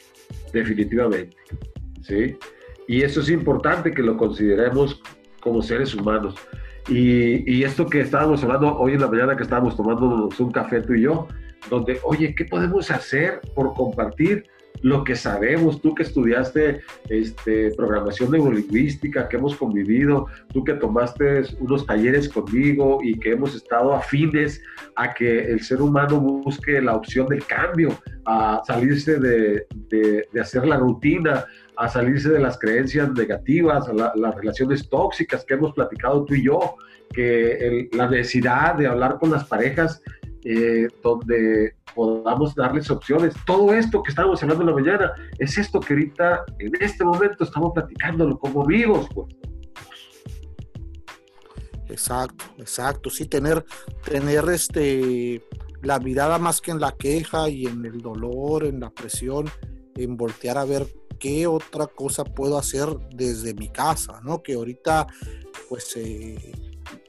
definitivamente. 0.51 1.37
¿sí? 2.01 2.39
Y 2.89 3.03
eso 3.03 3.21
es 3.21 3.29
importante 3.29 3.93
que 3.93 4.03
lo 4.03 4.17
consideremos 4.17 5.03
como 5.41 5.61
seres 5.61 5.95
humanos. 5.95 6.37
Y, 6.89 7.65
esto 7.65 7.87
que 7.87 8.01
estábamos 8.01 8.43
hablando 8.43 8.77
hoy 8.77 8.93
en 8.93 9.01
la 9.01 9.09
mañana 9.09 9.37
que 9.37 9.43
estábamos 9.43 9.77
tomándonos 9.77 10.39
un 10.39 10.53
café 10.53 10.83
tú 10.83 10.95
y 10.95 11.03
yo, 11.03 11.29
donde, 11.71 11.99
oye, 12.03 12.35
¿qué 12.35 12.45
podemos 12.45 12.91
hacer 12.91 13.41
por 13.55 13.73
compartir 13.73 14.45
lo 14.83 15.03
que 15.03 15.17
sabemos? 15.17 15.81
Tú 15.81 15.95
que 15.95 16.03
estudiaste 16.03 16.83
este, 17.09 17.71
programación 17.75 18.33
neurolingüística, 18.33 19.31
que 19.31 19.37
hemos 19.39 19.57
convivido, 19.57 20.27
tú 20.53 20.63
que 20.63 20.75
tomaste 20.75 21.45
unos 21.59 21.87
talleres 21.87 22.29
conmigo 22.29 22.99
y 23.03 23.19
que 23.19 23.33
hemos 23.33 23.55
estado 23.55 23.95
afines 23.95 24.61
a 24.97 25.15
que 25.15 25.45
el 25.45 25.61
ser 25.61 25.81
humano 25.81 26.21
busque 26.21 26.83
la 26.83 26.97
opción 26.97 27.29
del 27.29 27.47
cambio, 27.47 27.99
a 28.27 28.61
salirse 28.67 29.19
de 29.19 30.29
hacer 30.39 30.67
la 30.67 30.77
rutina, 30.77 31.47
a 31.77 31.89
salirse 31.89 32.29
de 32.31 32.41
las 32.41 32.59
creencias 32.59 33.11
negativas, 33.13 33.89
a 33.89 33.93
la- 33.93 34.13
las 34.17 34.35
relaciones 34.35 34.89
tóxicas 34.89 35.45
que 35.45 35.55
hemos 35.55 35.73
platicado 35.75 36.25
tú 36.25 36.35
y 36.35 36.45
yo, 36.45 36.77
que 37.13 37.89
la 37.93 38.09
necesidad 38.09 38.75
de 38.77 38.87
hablar 38.87 39.19
con 39.19 39.31
las 39.31 39.45
parejas 39.45 40.03
eh, 40.47 40.89
donde 41.03 41.75
podamos 41.95 42.55
darles 42.55 42.91
opciones. 42.91 43.33
Todo 43.47 43.73
esto 43.73 44.03
que 44.03 44.11
estábamos 44.11 44.43
hablando 44.43 44.63
en 44.65 44.71
la 44.71 44.75
mañana 44.75 45.13
es 45.39 45.57
esto 45.57 45.81
que 45.81 45.95
ahorita, 45.95 46.45
en 46.59 46.73
este 46.81 47.03
momento, 47.03 47.45
estamos 47.45 47.73
platicándolo 47.73 48.39
como 48.39 48.63
amigos. 48.63 49.09
Pues. 49.15 49.35
Exacto, 51.89 52.45
exacto. 52.59 53.09
Sí, 53.11 53.27
tener, 53.27 53.65
tener 54.05 54.45
este 54.51 55.43
la 55.83 55.99
mirada 55.99 56.39
más 56.39 56.61
que 56.61 56.71
en 56.71 56.81
la 56.81 56.93
queja 56.93 57.49
y 57.49 57.67
en 57.67 57.85
el 57.85 58.01
dolor, 58.01 58.65
en 58.65 58.81
la 58.81 58.91
presión, 58.91 59.47
en 59.97 60.17
voltear 60.17 60.59
a 60.59 60.65
ver 60.65 60.87
qué 61.25 61.47
otra 61.47 61.87
cosa 61.87 62.23
puedo 62.23 62.59
hacer 62.59 62.87
desde 63.15 63.55
mi 63.55 63.71
casa, 63.71 64.21
¿no? 64.25 64.43
Que 64.43 64.57
ahorita, 64.57 65.07
pues, 65.71 65.97
eh, 65.97 66.53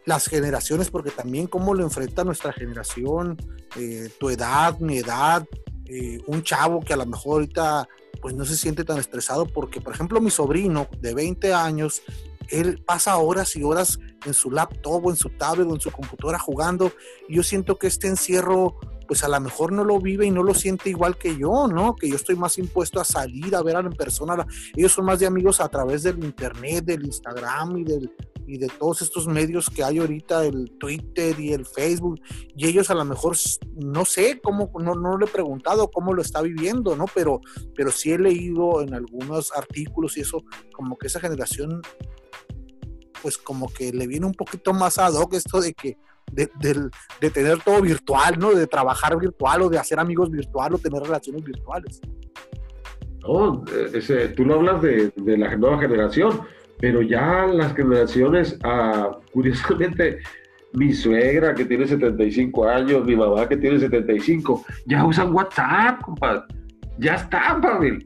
las 0.05 0.27
generaciones, 0.27 0.89
porque 0.89 1.11
también 1.11 1.47
cómo 1.47 1.73
lo 1.73 1.83
enfrenta 1.83 2.23
nuestra 2.23 2.53
generación, 2.53 3.35
eh, 3.75 4.09
tu 4.17 4.29
edad, 4.29 4.79
mi 4.79 4.99
edad, 4.99 5.45
eh, 5.87 6.19
un 6.27 6.43
chavo 6.43 6.79
que 6.79 6.93
a 6.93 6.95
lo 6.95 7.05
mejor 7.05 7.33
ahorita 7.33 7.89
pues 8.21 8.33
no 8.33 8.45
se 8.45 8.55
siente 8.55 8.85
tan 8.85 8.99
estresado 8.99 9.47
porque, 9.47 9.81
por 9.81 9.93
ejemplo, 9.93 10.21
mi 10.21 10.31
sobrino 10.31 10.87
de 11.01 11.13
20 11.13 11.53
años, 11.53 12.01
él 12.49 12.81
pasa 12.85 13.17
horas 13.17 13.53
y 13.57 13.63
horas 13.63 13.99
en 14.25 14.33
su 14.33 14.49
laptop 14.49 15.05
o 15.05 15.09
en 15.09 15.17
su 15.17 15.29
tablet 15.31 15.67
o 15.67 15.75
en 15.75 15.81
su 15.81 15.91
computadora 15.91 16.39
jugando. 16.39 16.93
Y 17.27 17.35
yo 17.35 17.43
siento 17.43 17.77
que 17.77 17.87
este 17.87 18.07
encierro, 18.07 18.79
pues 19.07 19.23
a 19.23 19.27
lo 19.27 19.39
mejor 19.39 19.71
no 19.71 19.83
lo 19.83 19.99
vive 19.99 20.25
y 20.25 20.31
no 20.31 20.43
lo 20.43 20.53
siente 20.53 20.89
igual 20.89 21.17
que 21.17 21.37
yo, 21.37 21.67
¿no? 21.67 21.95
Que 21.95 22.09
yo 22.09 22.15
estoy 22.15 22.35
más 22.35 22.57
impuesto 22.57 22.99
a 22.99 23.05
salir 23.05 23.55
a 23.55 23.61
ver 23.61 23.75
a 23.75 23.81
la 23.81 23.89
persona. 23.89 24.45
Ellos 24.75 24.91
son 24.91 25.05
más 25.05 25.19
de 25.19 25.27
amigos 25.27 25.59
a 25.61 25.69
través 25.69 26.03
del 26.03 26.23
internet, 26.23 26.85
del 26.85 27.05
Instagram 27.05 27.77
y 27.77 27.83
del 27.83 28.11
y 28.47 28.57
de 28.57 28.67
todos 28.67 29.01
estos 29.01 29.27
medios 29.27 29.69
que 29.69 29.83
hay 29.83 29.99
ahorita, 29.99 30.45
el 30.45 30.71
Twitter 30.79 31.39
y 31.39 31.53
el 31.53 31.65
Facebook, 31.65 32.21
y 32.55 32.67
ellos 32.67 32.89
a 32.89 32.95
lo 32.95 33.05
mejor, 33.05 33.35
no 33.75 34.05
sé 34.05 34.39
cómo, 34.41 34.71
no, 34.79 34.93
no 34.95 35.17
le 35.17 35.25
he 35.25 35.29
preguntado 35.29 35.89
cómo 35.89 36.13
lo 36.13 36.21
está 36.21 36.41
viviendo, 36.41 36.95
¿no? 36.95 37.05
Pero, 37.13 37.41
pero 37.75 37.91
sí 37.91 38.11
he 38.11 38.19
leído 38.19 38.81
en 38.81 38.93
algunos 38.93 39.51
artículos 39.51 40.17
y 40.17 40.21
eso, 40.21 40.43
como 40.73 40.97
que 40.97 41.07
esa 41.07 41.19
generación 41.19 41.81
pues 43.21 43.39
como 43.39 43.73
que 43.73 43.91
le 43.91 44.05
viene 44.05 44.27
un 44.27 44.35
poquito 44.35 44.71
más 44.71 44.99
ad 44.99 45.13
hoc 45.13 45.33
esto 45.33 45.59
de 45.59 45.73
que 45.73 45.97
de, 46.31 46.49
de, 46.59 46.89
de, 47.21 47.29
tener 47.29 47.59
todo 47.59 47.81
virtual, 47.81 48.37
¿no? 48.37 48.53
De 48.53 48.67
trabajar 48.67 49.17
virtual 49.17 49.63
o 49.63 49.69
de 49.69 49.77
hacer 49.77 49.99
amigos 49.99 50.29
virtual 50.31 50.73
o 50.73 50.77
tener 50.77 51.01
relaciones 51.01 51.43
virtuales. 51.43 52.01
No, 53.21 53.63
ese, 53.93 54.29
tú 54.29 54.45
lo 54.45 54.55
hablas 54.55 54.81
de, 54.81 55.11
de, 55.15 55.37
la 55.37 55.55
nueva 55.55 55.79
generación, 55.79 56.41
pero 56.79 57.01
ya 57.01 57.47
las 57.47 57.73
generaciones, 57.73 58.59
ah, 58.63 59.17
curiosamente, 59.33 60.19
mi 60.73 60.93
suegra 60.93 61.55
que 61.55 61.65
tiene 61.65 61.87
75 61.87 62.67
años, 62.67 63.05
mi 63.05 63.15
mamá 63.15 63.47
que 63.47 63.57
tiene 63.57 63.79
75, 63.79 64.65
ya 64.85 65.05
usan 65.05 65.33
WhatsApp, 65.33 66.01
compadre. 66.01 66.43
Ya 66.97 67.15
está, 67.15 67.59
Pavel. 67.61 68.05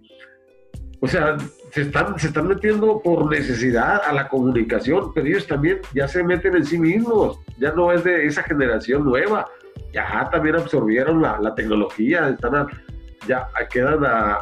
O 1.00 1.08
sea, 1.08 1.38
se 1.72 1.82
están, 1.82 2.18
se 2.20 2.28
están 2.28 2.48
metiendo 2.48 3.02
por 3.02 3.30
necesidad 3.30 4.02
a 4.06 4.14
la 4.14 4.28
comunicación, 4.28 5.14
pero 5.14 5.28
ellos 5.28 5.48
también 5.48 5.80
ya 5.94 6.08
se 6.08 6.24
meten 6.24 6.56
en 6.56 6.66
sí 6.66 6.78
mismos, 6.78 7.40
ya 7.58 7.72
no 7.72 7.92
es 7.92 8.04
de 8.04 8.26
esa 8.26 8.44
generación 8.44 9.06
nueva, 9.06 9.46
ya 9.94 10.30
también 10.32 10.56
absorbieron 10.56 11.22
la, 11.22 11.40
la 11.40 11.56
tecnología, 11.56 12.30
están 12.30 12.68
ya 13.28 13.48
quedan 13.72 14.04
a, 14.06 14.40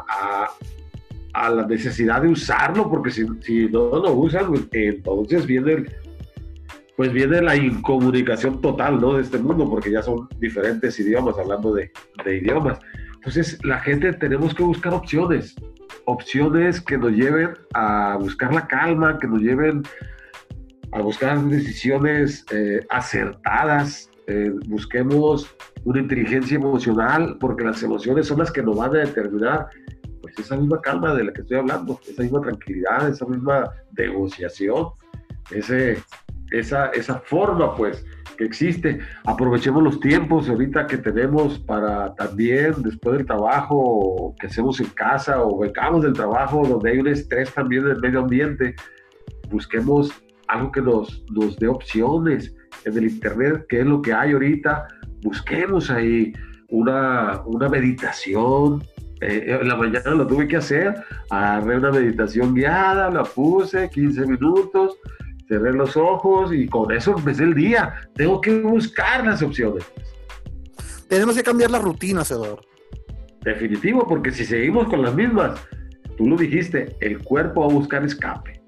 a, 1.34 1.50
la 1.50 1.66
necesidad 1.66 2.22
de 2.22 2.28
usarlo, 2.28 2.88
porque 2.88 3.10
si, 3.10 3.26
si 3.42 3.66
no 3.68 3.90
lo 3.90 4.12
usan, 4.12 4.52
entonces 4.72 5.46
viene, 5.46 5.72
el, 5.72 5.92
pues 6.96 7.12
viene 7.12 7.42
la 7.42 7.56
incomunicación 7.56 8.60
total 8.60 9.00
¿no? 9.00 9.14
de 9.14 9.22
este 9.22 9.38
mundo, 9.38 9.68
porque 9.68 9.90
ya 9.90 10.02
son 10.02 10.28
diferentes 10.38 10.98
idiomas, 10.98 11.38
hablando 11.38 11.74
de, 11.74 11.90
de 12.24 12.36
idiomas. 12.38 12.78
Entonces, 13.28 13.62
la 13.62 13.78
gente 13.80 14.10
tenemos 14.14 14.54
que 14.54 14.62
buscar 14.62 14.94
opciones, 14.94 15.54
opciones 16.06 16.80
que 16.80 16.96
nos 16.96 17.12
lleven 17.12 17.50
a 17.74 18.16
buscar 18.18 18.54
la 18.54 18.66
calma, 18.66 19.18
que 19.18 19.26
nos 19.26 19.42
lleven 19.42 19.82
a 20.92 21.02
buscar 21.02 21.38
decisiones 21.44 22.46
eh, 22.50 22.80
acertadas, 22.88 24.10
eh, 24.28 24.50
busquemos 24.68 25.54
una 25.84 26.00
inteligencia 26.00 26.56
emocional, 26.56 27.36
porque 27.38 27.64
las 27.64 27.82
emociones 27.82 28.26
son 28.26 28.38
las 28.38 28.50
que 28.50 28.62
nos 28.62 28.78
van 28.78 28.96
a 28.96 29.00
determinar 29.00 29.66
pues 30.22 30.38
esa 30.38 30.56
misma 30.56 30.80
calma 30.80 31.14
de 31.14 31.24
la 31.24 31.32
que 31.34 31.42
estoy 31.42 31.58
hablando, 31.58 32.00
esa 32.08 32.22
misma 32.22 32.40
tranquilidad, 32.40 33.10
esa 33.10 33.26
misma 33.26 33.70
negociación, 33.94 34.86
ese, 35.50 35.98
esa, 36.50 36.86
esa 36.90 37.20
forma 37.20 37.74
pues 37.74 38.04
que 38.36 38.44
existe. 38.44 39.00
Aprovechemos 39.24 39.82
los 39.82 40.00
tiempos 40.00 40.48
ahorita 40.48 40.86
que 40.86 40.98
tenemos 40.98 41.58
para 41.58 42.14
también 42.14 42.74
después 42.82 43.18
del 43.18 43.26
trabajo 43.26 44.34
que 44.40 44.46
hacemos 44.46 44.80
en 44.80 44.88
casa 44.90 45.42
o 45.42 45.58
vengamos 45.58 46.04
del 46.04 46.12
trabajo 46.12 46.66
donde 46.66 46.90
hay 46.90 46.98
un 46.98 47.08
estrés 47.08 47.52
también 47.52 47.84
del 47.84 48.00
medio 48.00 48.20
ambiente, 48.20 48.74
busquemos 49.50 50.10
algo 50.46 50.72
que 50.72 50.80
nos, 50.80 51.24
nos 51.30 51.56
dé 51.56 51.68
opciones 51.68 52.54
en 52.84 52.96
el 52.96 53.04
internet, 53.04 53.66
que 53.68 53.80
es 53.80 53.86
lo 53.86 54.00
que 54.00 54.12
hay 54.12 54.32
ahorita, 54.32 54.86
busquemos 55.22 55.90
ahí 55.90 56.32
una, 56.70 57.42
una 57.44 57.68
meditación. 57.68 58.82
Eh, 59.20 59.58
en 59.60 59.66
la 59.66 59.74
mañana 59.74 60.10
lo 60.12 60.26
tuve 60.28 60.46
que 60.46 60.56
hacer, 60.56 60.94
agarré 61.28 61.76
una 61.76 61.90
meditación 61.90 62.54
guiada, 62.54 63.10
la 63.10 63.24
puse 63.24 63.90
15 63.90 64.26
minutos, 64.26 64.96
cerré 65.48 65.72
los 65.72 65.96
ojos 65.96 66.52
y 66.52 66.66
con 66.68 66.92
eso 66.92 67.16
empecé 67.16 67.44
el 67.44 67.54
día. 67.54 67.94
Tengo 68.14 68.40
que 68.40 68.60
buscar 68.60 69.26
las 69.26 69.42
opciones. 69.42 69.84
Tenemos 71.08 71.36
que 71.36 71.42
cambiar 71.42 71.70
la 71.70 71.78
rutina, 71.78 72.24
Cedor. 72.24 72.60
Definitivo, 73.42 74.06
porque 74.06 74.30
si 74.30 74.44
seguimos 74.44 74.88
con 74.88 75.02
las 75.02 75.14
mismas, 75.14 75.58
tú 76.16 76.28
lo 76.28 76.36
dijiste, 76.36 76.94
el 77.00 77.18
cuerpo 77.18 77.62
va 77.62 77.66
a 77.68 77.74
buscar 77.74 78.04
escape. 78.04 78.60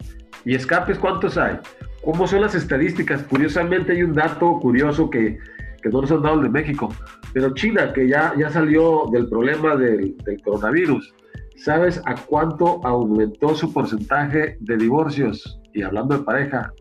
¿Y 0.44 0.54
escapes 0.54 0.98
cuántos 0.98 1.36
hay? 1.36 1.58
¿Cómo 2.02 2.26
son 2.26 2.40
las 2.40 2.54
estadísticas? 2.54 3.22
Curiosamente 3.24 3.92
hay 3.92 4.02
un 4.02 4.14
dato 4.14 4.58
curioso 4.58 5.10
que, 5.10 5.38
que 5.82 5.88
no 5.90 6.00
nos 6.00 6.10
han 6.10 6.22
dado 6.22 6.36
el 6.36 6.44
de 6.44 6.48
México, 6.48 6.88
pero 7.34 7.52
China, 7.52 7.92
que 7.92 8.08
ya, 8.08 8.32
ya 8.38 8.48
salió 8.48 9.04
del 9.12 9.28
problema 9.28 9.76
del, 9.76 10.16
del 10.24 10.40
coronavirus, 10.42 11.12
¿sabes 11.56 12.00
a 12.06 12.14
cuánto 12.14 12.80
aumentó 12.84 13.54
su 13.54 13.70
porcentaje 13.70 14.56
de 14.60 14.76
divorcios? 14.78 15.59
Y 15.74 15.82
hablando 15.82 16.16
de 16.18 16.24
pareja, 16.24 16.72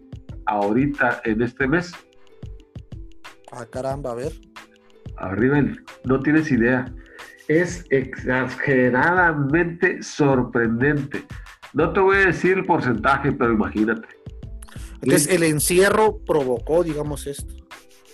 ahorita 0.45 1.21
en 1.25 1.41
este 1.41 1.67
mes. 1.67 1.91
Ah, 3.51 3.65
caramba, 3.69 4.11
a 4.11 4.15
ver. 4.15 4.31
Arriba, 5.17 5.61
no 6.05 6.19
tienes 6.19 6.51
idea. 6.51 6.85
Es 7.47 7.85
exageradamente 7.89 10.03
sorprendente. 10.03 11.25
No 11.73 11.91
te 11.93 11.99
voy 11.99 12.17
a 12.17 12.27
decir 12.27 12.57
el 12.57 12.65
porcentaje, 12.65 13.31
pero 13.31 13.53
imagínate. 13.53 14.07
Entonces, 15.01 15.33
el 15.33 15.43
encierro 15.43 16.19
provocó, 16.25 16.83
digamos, 16.83 17.25
esto. 17.27 17.53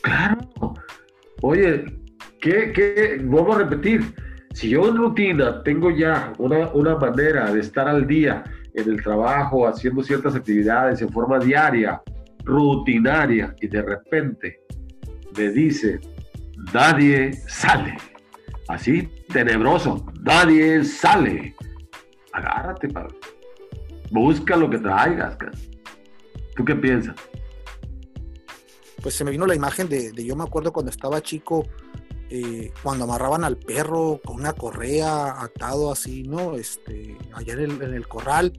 Claro. 0.02 0.74
Oye, 1.42 1.86
¿qué, 2.40 2.72
qué? 2.74 3.20
Vamos 3.24 3.56
a 3.56 3.60
repetir. 3.60 4.14
Si 4.54 4.70
yo 4.70 4.88
en 4.88 4.96
rutina 4.96 5.64
tengo 5.64 5.92
ya 5.92 6.32
una, 6.38 6.70
una 6.70 6.96
manera 6.96 7.52
de 7.52 7.60
estar 7.60 7.88
al 7.88 8.08
día 8.08 8.44
en 8.76 8.90
el 8.90 9.02
trabajo, 9.02 9.68
haciendo 9.68 10.04
ciertas 10.04 10.36
actividades 10.36 11.02
en 11.02 11.10
forma 11.10 11.40
diaria, 11.40 12.02
rutinaria, 12.44 13.56
y 13.62 13.68
de 13.68 13.82
repente 13.82 14.62
me 15.38 15.50
dice, 15.50 16.00
nadie 16.74 17.34
sale. 17.48 17.98
Así, 18.68 19.10
tenebroso, 19.32 20.06
nadie 20.22 20.84
sale. 20.84 21.56
Agárrate, 22.34 22.90
Pablo. 22.90 23.16
Busca 24.12 24.56
lo 24.56 24.70
que 24.70 24.78
traigas. 24.78 25.38
¿Tú 26.56 26.66
qué 26.66 26.76
piensas? 26.76 27.16
Pues 29.02 29.14
se 29.14 29.24
me 29.24 29.32
vino 29.32 29.46
la 29.46 29.56
imagen 29.56 29.88
de, 29.88 30.12
yo 30.24 30.36
me 30.36 30.44
acuerdo 30.44 30.74
cuando 30.74 30.90
estaba 30.90 31.22
chico, 31.22 31.68
eh, 32.30 32.72
cuando 32.82 33.04
amarraban 33.04 33.44
al 33.44 33.58
perro 33.58 34.20
con 34.24 34.38
una 34.38 34.54
correa 34.54 35.42
atado 35.42 35.92
así, 35.92 36.24
¿no? 36.24 36.56
Este, 36.56 37.18
allá 37.34 37.54
en 37.54 37.60
el, 37.60 37.82
en 37.82 37.94
el 37.94 38.08
corral, 38.08 38.54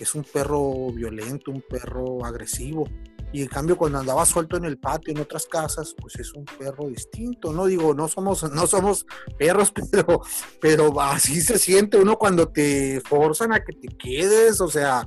es 0.00 0.14
un 0.14 0.24
perro 0.24 0.90
violento, 0.92 1.50
un 1.50 1.62
perro 1.62 2.24
agresivo. 2.24 2.84
Y 3.32 3.42
en 3.42 3.48
cambio, 3.48 3.76
cuando 3.76 3.98
andaba 3.98 4.24
suelto 4.24 4.56
en 4.56 4.64
el 4.64 4.78
patio, 4.78 5.12
en 5.12 5.20
otras 5.20 5.46
casas, 5.46 5.94
pues 6.00 6.16
es 6.20 6.32
un 6.34 6.44
perro 6.44 6.88
distinto, 6.88 7.52
¿no? 7.52 7.66
Digo, 7.66 7.92
no 7.92 8.06
somos, 8.06 8.48
no 8.52 8.66
somos 8.66 9.06
perros, 9.36 9.72
pero, 9.90 10.20
pero 10.60 11.00
así 11.00 11.40
se 11.40 11.58
siente 11.58 11.98
uno 11.98 12.16
cuando 12.16 12.48
te 12.48 13.00
forzan 13.00 13.52
a 13.52 13.64
que 13.64 13.72
te 13.72 13.88
quedes, 13.88 14.60
o 14.60 14.68
sea, 14.68 15.06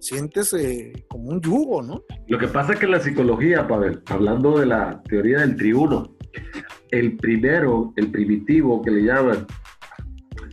sientes 0.00 0.52
eh, 0.54 1.04
como 1.08 1.30
un 1.30 1.40
yugo, 1.40 1.82
¿no? 1.82 2.02
Lo 2.26 2.38
que 2.38 2.48
pasa 2.48 2.72
es 2.72 2.80
que 2.80 2.88
la 2.88 3.00
psicología, 3.00 3.68
Pavel, 3.68 4.02
hablando 4.06 4.58
de 4.58 4.66
la 4.66 5.00
teoría 5.04 5.40
del 5.40 5.56
triuno, 5.56 6.16
el 6.90 7.16
primero, 7.16 7.92
el 7.96 8.10
primitivo 8.10 8.82
que 8.82 8.90
le 8.90 9.02
llaman, 9.02 9.46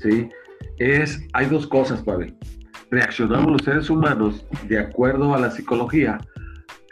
¿sí? 0.02 0.30
Es, 0.78 1.26
hay 1.34 1.48
dos 1.48 1.67
cosas, 1.67 2.02
Pavel. 2.02 2.36
Reaccionamos 2.91 3.52
los 3.52 3.62
seres 3.63 3.89
humanos 3.89 4.45
de 4.67 4.80
acuerdo 4.80 5.34
a 5.34 5.39
la 5.39 5.52
psicología 5.52 6.17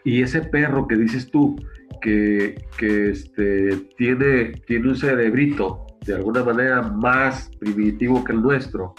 y 0.03 0.21
ese 0.21 0.41
perro 0.41 0.87
que 0.87 0.95
dices 0.95 1.29
tú, 1.29 1.55
que, 2.01 2.55
que 2.77 3.11
este, 3.11 3.77
tiene, 3.97 4.51
tiene 4.67 4.89
un 4.89 4.95
cerebrito 4.95 5.85
de 6.05 6.15
alguna 6.15 6.43
manera 6.43 6.81
más 6.81 7.49
primitivo 7.59 8.23
que 8.23 8.33
el 8.33 8.41
nuestro, 8.41 8.93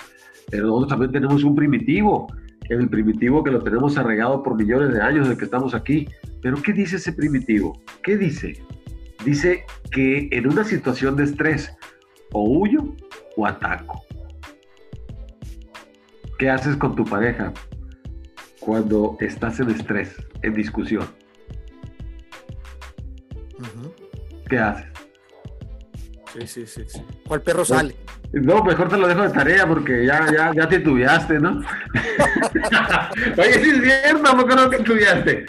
pero 0.50 0.66
nosotros 0.66 0.88
también 0.88 1.12
tenemos 1.12 1.44
un 1.44 1.54
primitivo 1.54 2.26
el 2.68 2.88
primitivo 2.88 3.42
que 3.42 3.50
lo 3.50 3.62
tenemos 3.62 3.96
arraigado 3.98 4.42
por 4.42 4.57
millones 4.57 4.92
de 4.92 5.02
años 5.02 5.28
de 5.28 5.37
que 5.37 5.44
estamos 5.44 5.74
aquí. 5.74 6.09
Pero 6.42 6.61
¿qué 6.62 6.72
dice 6.72 6.96
ese 6.96 7.12
primitivo? 7.12 7.78
¿Qué 8.02 8.16
dice? 8.16 8.54
Dice 9.24 9.64
que 9.90 10.28
en 10.30 10.46
una 10.46 10.64
situación 10.64 11.16
de 11.16 11.24
estrés 11.24 11.74
o 12.32 12.42
huyo 12.42 12.94
o 13.37 13.46
ataco. 13.46 14.04
¿Qué 16.38 16.50
haces 16.50 16.76
con 16.76 16.94
tu 16.94 17.04
pareja 17.04 17.52
cuando 18.60 19.16
estás 19.20 19.60
en 19.60 19.70
estrés, 19.70 20.14
en 20.42 20.54
discusión? 20.54 21.06
¿Qué 24.48 24.58
haces? 24.58 24.87
Sí, 26.32 26.46
sí, 26.46 26.66
sí, 26.66 26.82
sí. 26.87 27.02
¿Cuál 27.26 27.40
perro 27.40 27.64
sale? 27.64 27.94
No, 28.32 28.62
mejor 28.64 28.88
te 28.88 28.96
lo 28.96 29.06
dejo 29.06 29.22
de 29.22 29.30
tarea 29.30 29.66
porque 29.66 30.04
ya, 30.04 30.26
ya, 30.30 30.52
ya 30.52 30.68
te 30.68 30.80
tuviaste, 30.80 31.38
¿no? 31.38 31.60
Oye, 33.38 33.52
sí 33.52 33.70
es 33.70 33.82
cierto, 33.82 34.37
¿por 34.37 34.48
qué 34.48 34.54
no 34.56 34.68
te 34.68 34.76
estudiaste? 34.76 35.46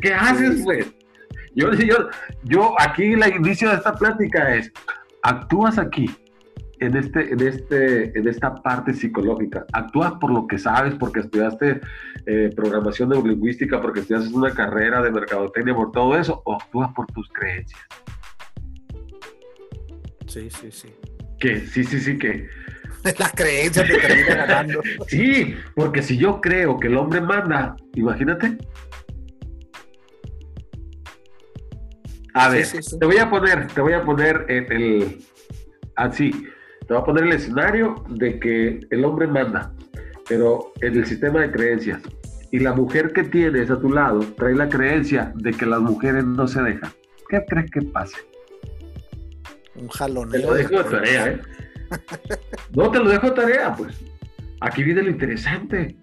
¿Qué 0.00 0.14
haces, 0.14 0.60
pues? 0.62 0.86
Yo, 1.56 1.72
yo, 1.72 2.10
yo, 2.44 2.74
aquí 2.78 3.16
la 3.16 3.30
inicio 3.30 3.70
de 3.70 3.76
esta 3.76 3.94
plática 3.94 4.54
es, 4.54 4.70
actúas 5.22 5.78
aquí, 5.78 6.06
en, 6.80 6.94
este, 6.98 7.32
en, 7.32 7.40
este, 7.40 8.18
en 8.18 8.28
esta 8.28 8.54
parte 8.56 8.92
psicológica, 8.92 9.64
actúas 9.72 10.12
por 10.20 10.30
lo 10.30 10.46
que 10.46 10.58
sabes, 10.58 10.94
porque 10.96 11.20
estudiaste 11.20 11.80
eh, 12.26 12.50
programación 12.54 13.08
neurolingüística, 13.08 13.80
porque 13.80 14.00
estudiaste 14.00 14.34
una 14.34 14.52
carrera 14.52 15.00
de 15.00 15.10
mercadotecnia, 15.10 15.74
por 15.74 15.92
todo 15.92 16.18
eso, 16.18 16.42
o 16.44 16.56
actúas 16.56 16.92
por 16.92 17.06
tus 17.06 17.26
creencias. 17.30 17.80
Sí, 20.26 20.50
sí, 20.50 20.70
sí. 20.70 20.94
Que 21.40 21.60
sí, 21.60 21.84
sí, 21.84 22.00
sí, 22.00 22.18
que. 22.18 22.48
Las 23.18 23.32
creencias 23.32 23.86
te 23.86 23.98
terminan 23.98 24.36
ganando. 24.36 24.82
sí, 25.08 25.54
porque 25.74 26.02
si 26.02 26.18
yo 26.18 26.42
creo 26.42 26.78
que 26.78 26.88
el 26.88 26.98
hombre 26.98 27.22
manda, 27.22 27.76
imagínate. 27.94 28.58
A 32.36 32.50
ver, 32.50 32.66
te 32.68 33.06
voy 33.06 33.16
a 33.16 33.30
poner, 33.30 33.66
te 33.68 33.80
voy 33.80 33.94
a 33.94 34.04
poner 34.04 34.44
en 34.48 34.70
el. 34.70 35.24
Así, 35.96 36.30
te 36.86 36.92
voy 36.92 36.98
a 36.98 37.04
poner 37.04 37.24
el 37.24 37.32
escenario 37.32 38.04
de 38.10 38.38
que 38.38 38.80
el 38.90 39.04
hombre 39.06 39.26
manda, 39.26 39.72
pero 40.28 40.72
en 40.82 40.96
el 40.96 41.06
sistema 41.06 41.40
de 41.40 41.50
creencias. 41.50 42.02
Y 42.52 42.58
la 42.58 42.74
mujer 42.74 43.14
que 43.14 43.24
tienes 43.24 43.70
a 43.70 43.80
tu 43.80 43.90
lado 43.90 44.20
trae 44.36 44.54
la 44.54 44.68
creencia 44.68 45.32
de 45.34 45.52
que 45.52 45.64
las 45.64 45.80
mujeres 45.80 46.24
no 46.24 46.46
se 46.46 46.60
dejan. 46.60 46.92
¿Qué 47.30 47.42
crees 47.48 47.70
que 47.70 47.80
pase? 47.80 48.18
Un 49.74 49.88
jalón. 49.88 50.30
Te 50.30 50.38
lo 50.40 50.52
dejo 50.52 50.82
de 50.82 50.84
tarea, 50.84 51.28
¿eh? 51.28 51.40
No, 52.74 52.90
te 52.90 52.98
lo 52.98 53.08
dejo 53.08 53.30
de 53.30 53.32
tarea, 53.32 53.74
pues. 53.74 53.98
Aquí 54.60 54.82
viene 54.82 55.02
lo 55.02 55.08
interesante. 55.08 55.96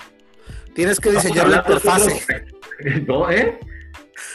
Tienes 0.74 1.00
que 1.00 1.12
diseñar 1.12 1.48
la 1.48 1.58
interfase. 1.58 2.24
No, 3.08 3.30
¿eh? 3.30 3.60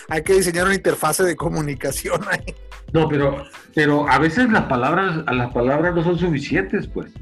Hay 0.09 0.23
que 0.23 0.35
diseñar 0.35 0.67
una 0.67 0.75
interfase 0.75 1.25
de 1.25 1.37
comunicación 1.37 2.21
ahí. 2.31 2.55
No, 2.93 3.09
pero, 3.09 3.45
pero 3.75 4.09
a 4.09 4.19
veces 4.19 4.51
las 4.51 4.65
palabras, 4.65 5.25
las 5.31 5.53
palabras 5.53 5.95
no 5.95 6.03
son 6.03 6.19
suficientes, 6.19 6.87
pues. 6.87 7.13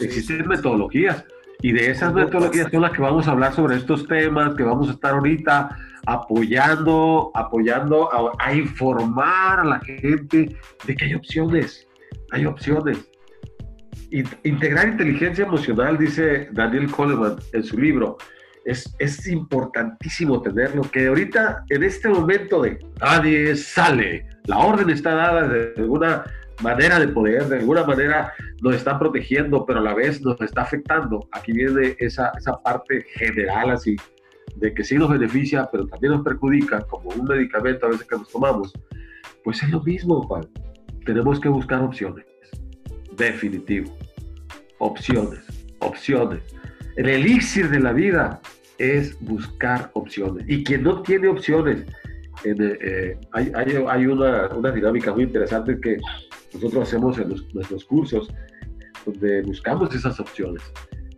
Existen 0.00 0.46
metodologías. 0.46 1.24
Y 1.60 1.72
de 1.72 1.90
esas 1.90 2.14
metodologías 2.14 2.70
son 2.70 2.82
las 2.82 2.92
que 2.92 3.02
vamos 3.02 3.26
a 3.26 3.32
hablar 3.32 3.52
sobre 3.52 3.76
estos 3.76 4.06
temas, 4.06 4.54
que 4.54 4.62
vamos 4.62 4.88
a 4.88 4.92
estar 4.92 5.14
ahorita 5.14 5.76
apoyando, 6.06 7.30
apoyando 7.34 8.08
a, 8.38 8.54
informar 8.54 9.60
a 9.60 9.64
la 9.64 9.80
gente 9.80 10.56
de 10.86 10.96
que 10.96 11.04
hay 11.04 11.14
opciones, 11.14 11.86
hay 12.30 12.46
opciones. 12.46 13.10
integrar 14.44 14.88
inteligencia 14.88 15.44
emocional, 15.44 15.98
dice 15.98 16.48
Daniel 16.52 16.90
Coleman 16.90 17.36
en 17.52 17.64
su 17.64 17.76
libro, 17.76 18.16
es, 18.68 18.94
es 18.98 19.26
importantísimo 19.26 20.42
tenerlo, 20.42 20.82
que 20.82 21.06
ahorita 21.06 21.64
en 21.70 21.82
este 21.84 22.08
momento 22.08 22.60
de 22.60 22.78
nadie 23.00 23.56
sale, 23.56 24.26
la 24.44 24.58
orden 24.58 24.90
está 24.90 25.14
dada 25.14 25.48
de 25.48 25.72
alguna 25.78 26.24
manera 26.60 26.98
de 26.98 27.08
poder, 27.08 27.46
de 27.46 27.60
alguna 27.60 27.84
manera 27.84 28.34
nos 28.60 28.74
están 28.74 28.98
protegiendo, 28.98 29.64
pero 29.64 29.78
a 29.78 29.82
la 29.82 29.94
vez 29.94 30.20
nos 30.20 30.38
está 30.42 30.62
afectando. 30.62 31.26
Aquí 31.32 31.52
viene 31.52 31.96
esa, 31.98 32.30
esa 32.36 32.60
parte 32.60 33.06
general 33.14 33.70
así, 33.70 33.96
de 34.56 34.74
que 34.74 34.84
sí 34.84 34.96
nos 34.96 35.10
beneficia, 35.10 35.66
pero 35.72 35.86
también 35.86 36.12
nos 36.12 36.22
perjudica, 36.22 36.80
como 36.82 37.08
un 37.08 37.24
medicamento 37.24 37.86
a 37.86 37.90
veces 37.90 38.06
que 38.06 38.16
nos 38.16 38.28
tomamos. 38.28 38.72
Pues 39.44 39.62
es 39.62 39.70
lo 39.70 39.82
mismo, 39.82 40.28
padre. 40.28 40.48
Tenemos 41.06 41.40
que 41.40 41.48
buscar 41.48 41.80
opciones. 41.80 42.26
Definitivo. 43.16 43.96
Opciones, 44.78 45.40
opciones. 45.78 46.42
El 46.96 47.08
elixir 47.08 47.70
de 47.70 47.80
la 47.80 47.92
vida 47.92 48.40
es 48.78 49.18
buscar 49.20 49.90
opciones. 49.94 50.44
Y 50.48 50.64
quien 50.64 50.82
no 50.82 51.02
tiene 51.02 51.28
opciones, 51.28 51.84
eh, 52.44 53.18
hay, 53.32 53.52
hay, 53.54 54.06
una, 54.06 54.48
una, 54.48 54.70
dinámica 54.70 55.12
muy 55.12 55.24
interesante 55.24 55.80
que 55.80 55.98
nosotros 56.54 56.88
hacemos 56.88 57.18
en 57.18 57.28
nuestros 57.52 57.84
cursos, 57.84 58.28
donde 59.04 59.42
buscamos 59.42 59.94
esas 59.94 60.18
opciones. 60.20 60.62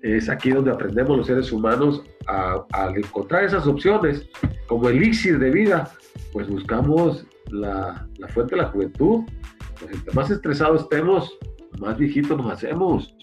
Es 0.02 0.30
aquí 0.30 0.50
donde 0.50 0.70
aprendemos 0.70 1.18
los 1.18 1.26
seres 1.26 1.52
humanos 1.52 2.02
a, 2.26 2.64
encontrar 2.96 3.44
esas 3.44 3.66
opciones 3.66 4.26
como 4.66 4.88
elixir 4.88 5.38
de 5.38 5.50
vida, 5.50 5.90
pues 6.32 6.48
buscamos 6.48 7.26
la, 7.50 8.08
la 8.18 8.28
fuente 8.28 8.54
de 8.54 8.62
la 8.62 8.68
juventud. 8.68 9.24
Pues 9.78 10.14
más 10.14 10.30
estresados 10.30 10.82
estemos, 10.82 11.38
más 11.78 11.98
viejitos 11.98 12.38
nos 12.38 12.52
hacemos. 12.52 13.14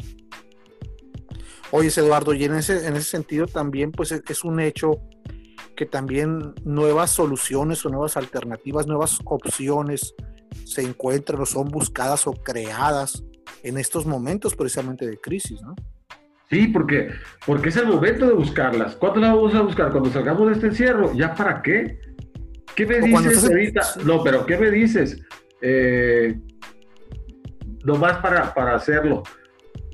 Oye, 1.72 1.90
Eduardo, 1.90 2.34
y 2.34 2.46
en 2.46 2.56
ese, 2.56 2.88
en 2.88 2.96
ese 2.96 3.10
sentido 3.10 3.46
también, 3.46 3.92
pues 3.92 4.12
es 4.12 4.44
un 4.44 4.60
hecho 4.60 5.02
que 5.76 5.86
también 5.86 6.54
nuevas 6.64 7.12
soluciones 7.12 7.86
o 7.86 7.90
nuevas 7.90 8.18
alternativas, 8.18 8.88
nuevas 8.88 9.20
opciones 9.26 10.16
se 10.66 10.82
encuentran 10.82 11.42
o 11.42 11.46
son 11.46 11.68
buscadas 11.68 12.26
o 12.28 12.34
creadas 12.34 13.24
en 13.64 13.78
estos 13.78 14.06
momentos 14.06 14.56
precisamente 14.56 15.06
de 15.06 15.18
crisis, 15.20 15.62
¿no? 15.62 15.76
Sí, 16.50 16.68
porque, 16.68 17.10
porque 17.46 17.70
es 17.70 17.76
el 17.76 17.88
momento 17.88 18.26
de 18.26 18.34
buscarlas. 18.34 18.96
¿Cuándo 18.96 19.20
las 19.20 19.32
vamos 19.32 19.54
a 19.54 19.62
buscar? 19.62 19.92
Cuando 19.92 20.10
salgamos 20.10 20.48
de 20.48 20.54
este 20.54 20.68
encierro. 20.68 21.14
¿Ya 21.14 21.36
para 21.36 21.62
qué? 21.62 22.00
¿Qué 22.74 22.86
me 22.86 23.02
dices 23.02 23.44
ahorita? 23.44 23.82
No, 24.06 24.24
pero 24.24 24.46
¿qué 24.46 24.58
me 24.58 24.72
dices? 24.72 25.22
Eh, 25.62 26.40
nomás 27.84 28.20
para, 28.20 28.54
para 28.54 28.76
hacerlo 28.76 29.24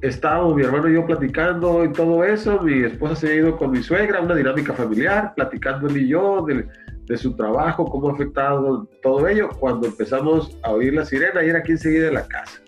estábamos 0.03 0.55
mi 0.55 0.63
hermano 0.63 0.89
y 0.89 0.95
yo 0.95 1.05
platicando 1.05 1.85
y 1.85 1.91
todo 1.93 2.23
eso. 2.23 2.61
Mi 2.61 2.83
esposa 2.83 3.15
se 3.15 3.27
ha 3.29 3.35
ido 3.35 3.57
con 3.57 3.71
mi 3.71 3.81
suegra, 3.81 4.21
una 4.21 4.35
dinámica 4.35 4.73
familiar, 4.73 5.33
platicando 5.33 5.87
él 5.87 5.97
y 5.97 6.09
yo 6.09 6.45
de, 6.45 6.67
de, 7.05 7.17
su 7.17 7.35
trabajo, 7.35 7.85
cómo 7.85 8.09
ha 8.09 8.13
afectado 8.13 8.87
todo 9.01 9.27
ello. 9.27 9.49
Cuando 9.59 9.87
empezamos 9.87 10.57
a 10.63 10.71
oír 10.71 10.93
la 10.93 11.05
sirena, 11.05 11.43
y 11.43 11.49
era 11.49 11.59
aquí 11.59 11.71
enseguida 11.71 12.07
de 12.07 12.11
la 12.11 12.27
casa. 12.27 12.59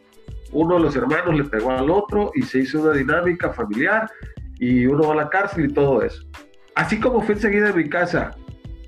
Uno 0.53 0.75
de 0.75 0.83
los 0.83 0.95
hermanos 0.95 1.35
le 1.35 1.43
pegó 1.43 1.71
al 1.71 1.89
otro 1.89 2.31
y 2.35 2.41
se 2.43 2.59
hizo 2.59 2.81
una 2.81 2.93
dinámica 2.93 3.51
familiar 3.51 4.09
y 4.57 4.85
uno 4.85 5.07
va 5.07 5.13
a 5.13 5.17
la 5.17 5.29
cárcel 5.29 5.65
y 5.65 5.73
todo 5.73 6.01
eso. 6.01 6.23
Así 6.75 6.99
como 6.99 7.21
fue 7.21 7.35
enseguida 7.35 7.67
de 7.67 7.83
mi 7.83 7.89
casa, 7.89 8.31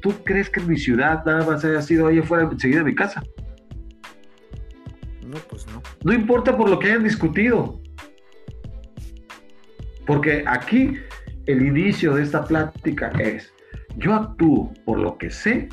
¿tú 0.02 0.14
crees 0.24 0.50
que 0.50 0.62
en 0.62 0.70
mi 0.70 0.78
ciudad 0.78 1.26
nada 1.26 1.46
más 1.46 1.66
haya 1.66 1.82
sido 1.82 2.08
ahí 2.08 2.20
afuera 2.20 2.48
enseguida 2.50 2.80
de 2.80 2.86
mi 2.86 2.96
casa? 2.96 3.22
No, 5.26 5.38
pues 5.50 5.68
no. 5.68 5.82
No 6.06 6.14
importa 6.14 6.56
por 6.56 6.70
lo 6.70 6.80
que 6.80 6.88
hayan 6.88 7.04
discutido, 7.04 7.82
porque 10.08 10.44
aquí 10.48 10.98
el 11.46 11.62
inicio 11.62 12.16
de 12.16 12.24
esta 12.24 12.44
plática 12.44 13.10
es, 13.20 13.54
¿yo 13.98 14.14
actúo 14.14 14.74
por 14.86 14.98
lo 14.98 15.18
que 15.18 15.30
sé 15.30 15.70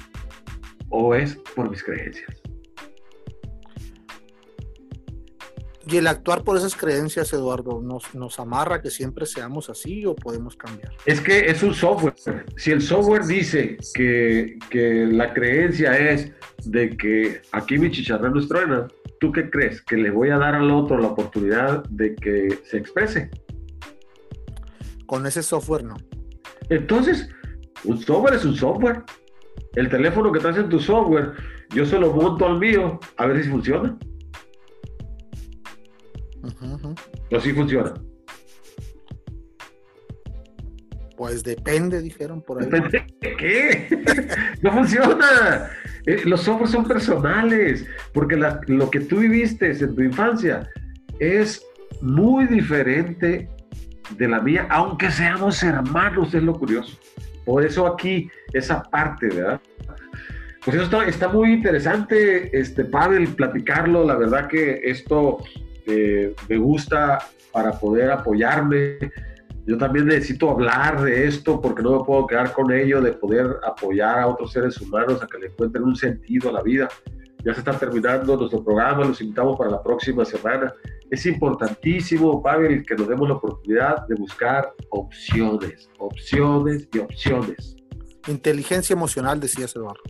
o 0.91 1.15
es 1.15 1.37
por 1.55 1.71
mis 1.71 1.83
creencias? 1.83 2.43
Y 5.87 5.99
el 5.99 6.07
actuar 6.07 6.45
por 6.45 6.57
esas 6.57 6.75
creencias, 6.75 7.33
Eduardo, 7.35 7.83
¿nos, 7.83 8.15
nos 8.15 8.41
amarra 8.41 8.81
que 8.81 8.91
siempre 8.91 9.27
seamos 9.27 9.69
así 9.69 10.07
o 10.07 10.17
podemos 10.17 10.57
cambiar? 10.57 10.93
Es 11.05 11.21
que 11.21 11.41
es 11.41 11.63
un 11.63 11.75
software. 11.75 12.15
Si 12.57 12.71
el 12.71 12.81
software 12.81 13.25
dice 13.27 13.77
que, 13.93 14.57
que 14.71 15.07
la 15.07 15.35
creencia 15.35 15.93
es 16.11 16.33
de 16.65 16.97
que 16.97 17.43
aquí 17.53 17.77
mi 17.79 17.91
chicharrón 17.91 18.33
no 18.33 18.47
truena, 18.47 18.89
¿tú 19.21 19.31
qué 19.31 19.51
crees? 19.51 19.83
¿Que 19.83 19.99
le 19.99 20.11
voy 20.11 20.31
a 20.31 20.39
dar 20.39 20.55
al 20.55 20.71
otro 20.71 20.99
la 20.99 21.09
oportunidad 21.09 21.85
de 21.91 22.15
que 22.15 22.61
se 22.65 22.79
exprese? 22.79 23.31
Con 25.07 25.27
ese 25.27 25.43
software 25.43 25.85
no. 25.85 25.97
Entonces, 26.71 27.29
un 27.85 27.99
software 27.99 28.35
es 28.35 28.45
un 28.45 28.55
software. 28.55 29.03
El 29.75 29.89
teléfono 29.89 30.33
que 30.33 30.41
traes 30.41 30.57
en 30.57 30.69
tu 30.69 30.79
software, 30.81 31.33
yo 31.71 31.85
se 31.85 31.99
lo 31.99 32.13
monto 32.13 32.47
al 32.47 32.59
mío 32.59 32.99
a 33.17 33.27
ver 33.27 33.43
si 33.43 33.51
funciona. 33.51 33.97
O 37.31 37.41
si 37.41 37.53
funciona. 37.53 37.95
Pues 41.17 41.43
depende, 41.43 42.03
dijeron 42.03 42.43
por 42.43 42.61
ahí. 42.61 42.69
¿Depende 42.69 43.07
de 43.21 43.37
qué? 43.37 44.05
no 44.63 44.73
funciona. 44.73 45.71
Eh, 46.07 46.23
los 46.25 46.43
softwares 46.43 46.73
son 46.73 46.87
personales, 46.87 47.87
porque 48.13 48.37
lo 48.37 48.91
que 48.91 49.01
tú 49.01 49.19
viviste 49.19 49.71
en 49.71 49.95
tu 49.95 50.03
infancia 50.03 50.69
es 51.21 51.65
muy 52.01 52.47
diferente 52.47 53.49
de 54.11 54.29
la 54.29 54.41
mía, 54.41 54.67
aunque 54.71 55.11
seamos 55.11 55.63
hermanos, 55.63 56.35
es 56.35 56.43
lo 56.43 56.55
curioso. 56.55 56.99
Por 57.45 57.65
eso 57.65 57.87
aquí, 57.87 58.31
esa 58.53 58.83
parte, 58.83 59.29
¿verdad? 59.29 59.61
Pues 60.65 60.79
eso 60.79 61.03
está, 61.03 61.29
muy 61.29 61.53
interesante, 61.53 62.59
este, 62.59 62.87
Pavel, 62.87 63.29
platicarlo. 63.29 64.05
La 64.05 64.17
verdad 64.17 64.49
que 64.49 64.81
esto 64.83 65.39
eh, 65.87 66.35
me 66.49 66.57
gusta 66.57 67.19
para 67.53 67.73
poder 67.73 68.11
apoyarme. 68.11 68.99
Yo 69.67 69.77
también 69.77 70.07
necesito 70.07 70.51
hablar 70.51 71.03
de 71.03 71.27
esto 71.27 71.61
porque 71.61 71.83
no 71.83 71.99
me 71.99 72.05
puedo 72.05 72.27
quedar 72.27 72.53
con 72.53 72.73
ello, 72.73 73.03
de 73.03 73.13
poder 73.13 73.47
apoyar 73.67 74.21
a 74.21 74.27
otros 74.27 74.53
seres 74.53 74.81
humanos 74.81 75.23
a 75.23 75.27
que 75.27 75.39
le 75.39 75.47
encuentren 75.47 75.85
un 75.85 75.97
sentido 75.97 76.49
a 76.49 76.53
la 76.53 76.63
vida. 76.63 76.89
Ya 77.45 77.53
se 77.53 77.61
está 77.61 77.79
terminando 77.79 78.37
nuestro 78.37 78.65
programa, 78.65 79.05
los 79.05 79.21
invitamos 79.21 79.59
para 79.59 79.71
la 79.71 79.83
próxima 79.83 80.25
semana. 80.25 80.73
Es 81.11 81.27
importantísimo, 81.27 82.43
Pavel, 82.43 82.85
que 82.87 82.95
nos 82.95 83.07
demos 83.07 83.29
la 83.29 83.35
oportunidad 83.35 84.07
de 84.07 84.15
buscar 84.15 84.73
opciones, 84.91 85.91
opciones 85.99 86.89
y 86.93 86.99
opciones. 86.99 87.77
Inteligencia 88.29 88.95
emocional, 88.95 89.39
decías 89.39 89.77
Eduardo. 89.77 90.01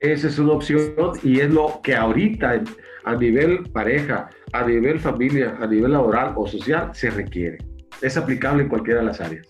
Esa 0.00 0.28
es 0.28 0.38
una 0.38 0.52
opción 0.52 1.12
y 1.22 1.40
es 1.40 1.50
lo 1.50 1.80
que 1.82 1.94
ahorita 1.94 2.62
a 3.04 3.14
nivel 3.14 3.70
pareja, 3.70 4.28
a 4.52 4.66
nivel 4.66 5.00
familia, 5.00 5.56
a 5.60 5.66
nivel 5.66 5.92
laboral 5.92 6.34
o 6.36 6.46
social 6.46 6.90
se 6.94 7.10
requiere. 7.10 7.58
Es 8.02 8.18
aplicable 8.18 8.64
en 8.64 8.68
cualquiera 8.68 9.00
de 9.00 9.06
las 9.06 9.20
áreas. 9.20 9.46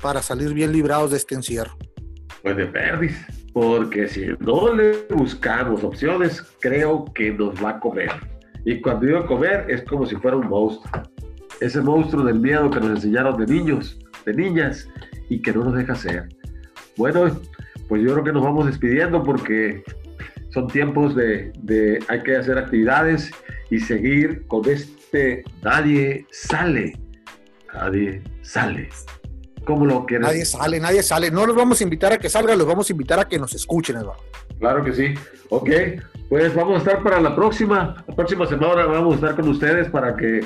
Para 0.00 0.22
salir 0.22 0.54
bien 0.54 0.72
librados 0.72 1.10
de 1.10 1.18
este 1.18 1.34
encierro. 1.34 1.76
Pues 2.42 2.56
de 2.56 2.66
perdis. 2.66 3.39
Porque 3.52 4.08
si 4.08 4.26
no 4.38 4.72
le 4.72 4.92
buscamos 5.10 5.82
opciones, 5.82 6.42
creo 6.60 7.04
que 7.14 7.32
nos 7.32 7.62
va 7.62 7.70
a 7.70 7.80
comer. 7.80 8.10
Y 8.64 8.80
cuando 8.80 9.06
digo 9.06 9.26
comer, 9.26 9.66
es 9.68 9.82
como 9.82 10.06
si 10.06 10.16
fuera 10.16 10.36
un 10.36 10.48
monstruo. 10.48 11.02
Ese 11.60 11.80
monstruo 11.80 12.24
del 12.24 12.38
miedo 12.38 12.70
que 12.70 12.80
nos 12.80 12.90
enseñaron 12.90 13.36
de 13.38 13.52
niños, 13.52 13.98
de 14.24 14.34
niñas, 14.34 14.88
y 15.28 15.40
que 15.40 15.52
no 15.52 15.64
nos 15.64 15.74
deja 15.74 15.94
ser. 15.94 16.28
Bueno, 16.96 17.40
pues 17.88 18.02
yo 18.02 18.12
creo 18.12 18.24
que 18.24 18.32
nos 18.32 18.42
vamos 18.42 18.66
despidiendo 18.66 19.22
porque 19.22 19.82
son 20.50 20.66
tiempos 20.68 21.14
de, 21.14 21.52
de 21.62 21.98
hay 22.08 22.22
que 22.22 22.36
hacer 22.36 22.58
actividades 22.58 23.30
y 23.70 23.78
seguir 23.78 24.46
con 24.46 24.68
este 24.68 25.44
nadie 25.62 26.26
sale. 26.30 26.98
Nadie 27.72 28.22
sale. 28.42 28.88
¿Cómo 29.64 29.86
lo 29.86 30.06
quieres? 30.06 30.26
Nadie 30.26 30.44
sale, 30.44 30.80
nadie 30.80 31.02
sale. 31.02 31.30
No 31.30 31.46
los 31.46 31.56
vamos 31.56 31.80
a 31.80 31.84
invitar 31.84 32.12
a 32.12 32.18
que 32.18 32.28
salgan, 32.28 32.58
los 32.58 32.66
vamos 32.66 32.88
a 32.88 32.92
invitar 32.92 33.18
a 33.20 33.28
que 33.28 33.38
nos 33.38 33.54
escuchen, 33.54 33.96
Eduardo. 33.96 34.22
Claro 34.58 34.84
que 34.84 34.92
sí. 34.92 35.14
Ok, 35.50 35.70
pues 36.28 36.54
vamos 36.54 36.76
a 36.76 36.78
estar 36.78 37.02
para 37.02 37.20
la 37.20 37.34
próxima. 37.34 38.04
La 38.06 38.14
próxima 38.14 38.46
semana 38.46 38.86
vamos 38.86 39.14
a 39.14 39.16
estar 39.16 39.36
con 39.36 39.48
ustedes 39.48 39.88
para 39.88 40.16
que 40.16 40.40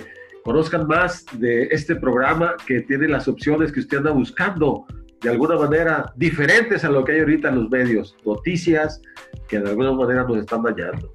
conozcan 0.45 0.87
más 0.87 1.25
de 1.33 1.65
este 1.71 1.97
programa 1.97 2.55
que 2.67 2.83
tiene 2.83 3.09
las 3.09 3.29
opciones 3.29 3.73
que 3.73 3.81
usted 3.81 3.99
anda 3.99 4.11
buscando 4.11 4.87
de 5.21 5.31
alguna 5.31 5.57
manera 5.57 6.13
diferentes 6.17 6.85
a 6.85 6.91
lo 6.91 7.03
que 7.03 7.13
hay 7.13 7.21
ahorita 7.21 7.49
en 7.49 7.63
los 7.63 7.71
medios. 7.71 8.17
Noticias 8.25 9.01
que 9.49 9.59
de 9.59 9.71
alguna 9.71 9.93
manera 9.93 10.25
nos 10.25 10.39
están 10.39 10.63
dañando. 10.63 11.11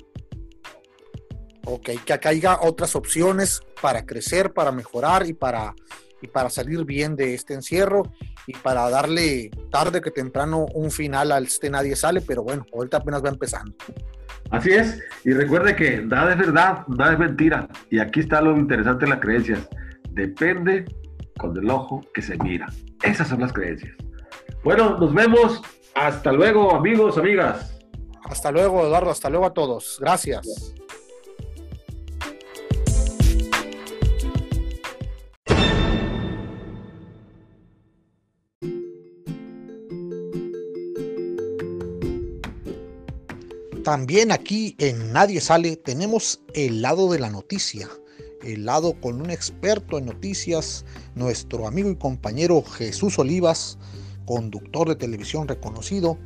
Ok, 1.65 1.89
que 2.03 2.13
acá 2.13 2.29
haya 2.29 2.59
otras 2.62 2.95
opciones 2.95 3.62
para 3.81 4.05
crecer, 4.05 4.51
para 4.51 4.71
mejorar 4.71 5.27
y 5.27 5.33
para 5.33 5.75
y 6.21 6.27
para 6.27 6.49
salir 6.49 6.86
bien 6.86 7.15
de 7.15 7.34
este 7.34 7.53
encierro 7.53 8.03
y 8.47 8.53
para 8.53 8.89
darle 8.89 9.51
tarde 9.71 10.01
que 10.01 10.12
temprano 10.12 10.65
un 10.73 10.91
final 10.91 11.32
al 11.32 11.45
este 11.45 11.69
nadie 11.69 11.95
sale, 11.95 12.21
pero 12.21 12.43
bueno, 12.43 12.65
ahorita 12.73 12.97
apenas 12.97 13.23
va 13.23 13.29
empezando. 13.29 13.73
Así 14.51 14.71
es, 14.71 14.99
y 15.23 15.32
recuerde 15.32 15.75
que 15.75 16.01
nada 16.01 16.32
es 16.32 16.38
verdad, 16.38 16.88
nada 16.88 17.13
es 17.13 17.19
mentira, 17.19 17.67
y 17.89 17.99
aquí 17.99 18.21
está 18.21 18.41
lo 18.41 18.58
interesante 18.58 19.05
de 19.05 19.12
las 19.12 19.19
creencias, 19.19 19.67
depende 20.12 20.86
con 21.38 21.55
el 21.58 21.69
ojo 21.69 22.01
que 22.13 22.21
se 22.21 22.38
mira, 22.38 22.67
esas 23.03 23.27
son 23.27 23.41
las 23.41 23.53
creencias. 23.53 23.95
Bueno, 24.63 24.97
nos 24.97 25.13
vemos, 25.13 25.62
hasta 25.95 26.32
luego 26.32 26.75
amigos, 26.75 27.17
amigas. 27.17 27.79
Hasta 28.29 28.51
luego, 28.51 28.86
Eduardo. 28.86 29.10
Hasta 29.10 29.29
luego 29.29 29.45
a 29.45 29.53
todos. 29.53 29.97
Gracias. 29.99 30.75
También 43.89 44.32
aquí 44.32 44.75
en 44.78 45.13
Nadie 45.13 45.41
Sale 45.41 45.75
tenemos 45.75 46.41
el 46.54 46.84
lado 46.84 47.12
de 47.12 47.17
la 47.17 47.32
noticia, 47.32 47.89
el 48.43 48.63
lado 48.63 48.93
con 49.02 49.19
un 49.19 49.32
experto 49.32 49.97
en 49.97 50.06
noticias, 50.06 50.86
nuestro 51.15 51.65
amigo 51.65 51.89
y 51.89 51.95
compañero 51.95 52.62
Jesús 52.62 53.17
Olivas, 53.17 53.80
conductor 54.28 54.89
de 54.89 54.95
televisión 54.95 55.47
reconocido, 55.47 56.19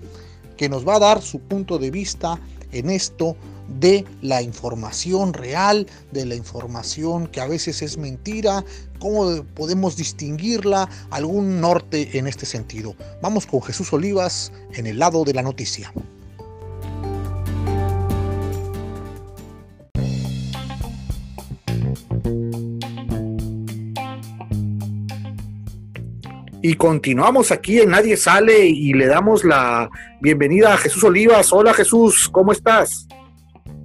que 0.58 0.68
nos 0.68 0.86
va 0.86 0.98
a 0.98 1.00
dar 1.00 1.22
su 1.22 1.40
punto 1.40 1.80
de 1.80 1.90
vista 1.90 2.38
en 2.74 2.90
esto 2.90 3.38
de 3.80 4.04
la 4.22 4.42
información 4.42 5.32
real, 5.32 5.88
de 6.12 6.26
la 6.26 6.36
información 6.36 7.28
que 7.28 7.40
a 7.40 7.48
veces 7.48 7.82
es 7.82 7.98
mentira, 7.98 8.66
cómo 9.00 9.42
podemos 9.56 9.96
distinguirla, 9.96 10.90
algún 11.12 11.62
norte 11.62 12.18
en 12.18 12.28
este 12.28 12.46
sentido. 12.46 12.98
Vamos 13.22 13.46
con 13.48 13.62
Jesús 13.62 13.94
Olivas 13.94 14.52
en 14.74 14.86
el 14.86 15.00
lado 15.00 15.24
de 15.24 15.34
la 15.34 15.44
noticia. 15.44 15.94
Y 26.66 26.76
continuamos 26.76 27.52
aquí 27.52 27.80
en 27.80 27.90
Nadie 27.90 28.16
Sale 28.16 28.66
y 28.66 28.94
le 28.94 29.08
damos 29.08 29.44
la 29.44 29.90
bienvenida 30.22 30.74
a 30.74 30.78
Jesús 30.78 31.04
Olivas. 31.04 31.52
Hola 31.52 31.74
Jesús, 31.74 32.30
¿cómo 32.32 32.54
estás? 32.54 33.06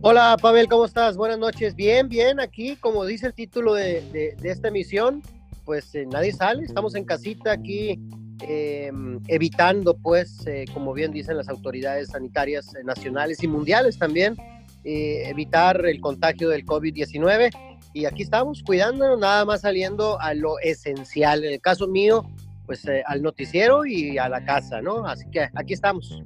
Hola 0.00 0.36
Pavel, 0.40 0.68
¿cómo 0.68 0.84
estás? 0.84 1.16
Buenas 1.16 1.40
noches. 1.40 1.74
Bien, 1.74 2.08
bien, 2.08 2.38
aquí 2.38 2.76
como 2.76 3.04
dice 3.04 3.26
el 3.26 3.34
título 3.34 3.74
de, 3.74 4.36
esta 4.44 4.68
emisión, 4.68 5.24
pues 5.64 5.92
eh, 5.96 6.06
nadie 6.06 6.32
sale, 6.32 6.62
estamos 6.62 6.94
en 6.94 7.02
casita 7.02 7.50
aquí 7.50 8.00
em, 8.42 9.18
evitando, 9.26 9.96
pues, 9.96 10.46
eh, 10.46 10.64
como 10.72 10.94
bien 10.94 11.10
dicen 11.10 11.36
las 11.36 11.48
autoridades 11.48 12.10
sanitarias 12.10 12.72
nacionales 12.84 13.42
y 13.42 13.48
mundiales 13.48 13.98
también, 13.98 14.36
eh, 14.84 15.24
evitar 15.26 15.84
el 15.84 16.00
contagio 16.00 16.48
del 16.48 16.64
COVID-19. 16.64 17.50
Y 17.92 18.04
aquí 18.04 18.22
estamos 18.22 18.62
cuidándonos, 18.62 19.18
nada 19.18 19.44
más 19.44 19.62
saliendo 19.62 20.20
a 20.20 20.32
lo 20.34 20.60
esencial. 20.60 21.42
En 21.42 21.54
el 21.54 21.60
caso 21.60 21.88
mío, 21.88 22.24
pues 22.68 22.86
eh, 22.86 23.02
al 23.06 23.22
noticiero 23.22 23.86
y 23.86 24.18
a 24.18 24.28
la 24.28 24.44
casa, 24.44 24.82
¿no? 24.82 25.06
Así 25.06 25.24
que 25.30 25.48
aquí 25.54 25.72
estamos. 25.72 26.22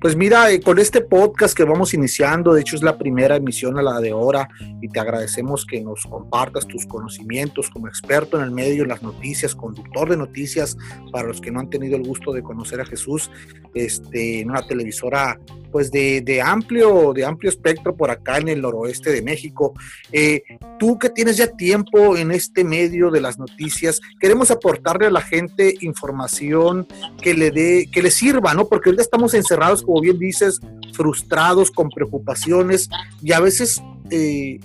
Pues 0.00 0.14
mira, 0.14 0.48
eh, 0.52 0.60
con 0.60 0.78
este 0.78 1.00
podcast 1.00 1.56
que 1.56 1.64
vamos 1.64 1.92
iniciando, 1.92 2.54
de 2.54 2.60
hecho 2.60 2.76
es 2.76 2.84
la 2.84 2.96
primera 2.96 3.34
emisión 3.34 3.80
a 3.80 3.82
la 3.82 3.98
de 3.98 4.12
hora 4.12 4.48
y 4.80 4.88
te 4.88 5.00
agradecemos 5.00 5.66
que 5.66 5.80
nos 5.80 6.04
compartas 6.04 6.68
tus 6.68 6.86
conocimientos 6.86 7.68
como 7.68 7.88
experto 7.88 8.36
en 8.38 8.44
el 8.44 8.52
medio, 8.52 8.84
en 8.84 8.90
las 8.90 9.02
noticias, 9.02 9.56
conductor 9.56 10.08
de 10.08 10.16
noticias, 10.16 10.76
para 11.10 11.26
los 11.26 11.40
que 11.40 11.50
no 11.50 11.58
han 11.58 11.68
tenido 11.68 11.96
el 11.96 12.04
gusto 12.04 12.32
de 12.32 12.44
conocer 12.44 12.80
a 12.80 12.84
Jesús, 12.84 13.28
este, 13.74 14.40
en 14.40 14.50
una 14.50 14.64
televisora 14.64 15.36
pues 15.70 15.90
de, 15.90 16.42
amplio, 16.42 17.12
de 17.12 17.24
amplio 17.24 17.50
espectro 17.50 17.94
por 17.94 18.10
acá 18.10 18.38
en 18.38 18.48
el 18.48 18.62
noroeste 18.62 19.10
de 19.10 19.22
México. 19.22 19.74
Eh, 20.12 20.42
tú 20.78 20.98
que 20.98 21.10
tienes 21.10 21.36
ya 21.36 21.48
tiempo 21.48 22.16
en 22.16 22.30
este 22.30 22.64
medio 22.64 23.10
de 23.10 23.20
las 23.20 23.38
noticias, 23.38 24.00
queremos 24.18 24.50
aportarle 24.50 25.06
a 25.06 25.10
la 25.10 25.20
gente 25.20 25.74
información 25.80 26.86
que 27.20 27.34
le 27.34 27.50
dé, 27.50 27.88
que 27.92 28.02
le 28.02 28.10
sirva, 28.10 28.54
¿no? 28.54 28.68
Porque 28.68 28.88
ahorita 28.88 29.02
estamos 29.02 29.34
encerrados, 29.34 29.84
como 29.88 30.02
bien 30.02 30.18
dices, 30.18 30.60
frustrados, 30.92 31.70
con 31.70 31.88
preocupaciones, 31.88 32.90
y 33.22 33.32
a 33.32 33.40
veces, 33.40 33.82
eh, 34.10 34.60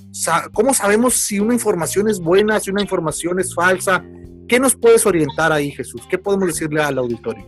¿cómo 0.52 0.74
sabemos 0.74 1.14
si 1.14 1.40
una 1.40 1.54
información 1.54 2.10
es 2.10 2.20
buena, 2.20 2.60
si 2.60 2.72
una 2.72 2.82
información 2.82 3.40
es 3.40 3.56
falsa? 3.56 4.04
¿Qué 4.50 4.60
nos 4.60 4.76
puedes 4.76 5.06
orientar 5.06 5.54
ahí, 5.54 5.72
Jesús? 5.72 6.02
¿Qué 6.10 6.18
podemos 6.18 6.48
decirle 6.48 6.82
al 6.82 6.98
auditorio? 6.98 7.48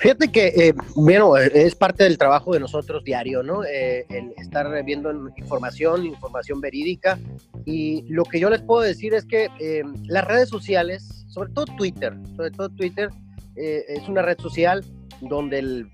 Fíjate 0.00 0.32
que, 0.32 0.46
eh, 0.48 0.74
bueno, 0.96 1.36
es 1.36 1.76
parte 1.76 2.02
del 2.02 2.18
trabajo 2.18 2.54
de 2.54 2.58
nosotros 2.58 3.04
diario, 3.04 3.44
¿no? 3.44 3.62
Eh, 3.62 4.04
el 4.08 4.34
estar 4.36 4.84
viendo 4.84 5.12
información, 5.36 6.04
información 6.04 6.60
verídica. 6.60 7.20
Y 7.64 8.02
lo 8.08 8.24
que 8.24 8.40
yo 8.40 8.50
les 8.50 8.62
puedo 8.62 8.80
decir 8.80 9.14
es 9.14 9.24
que 9.24 9.48
eh, 9.60 9.84
las 10.08 10.26
redes 10.26 10.48
sociales, 10.48 11.24
sobre 11.28 11.52
todo 11.52 11.66
Twitter, 11.78 12.16
sobre 12.34 12.50
todo 12.50 12.68
Twitter, 12.70 13.10
es 13.54 14.08
una 14.08 14.22
red 14.22 14.38
social 14.38 14.82
donde 15.28 15.86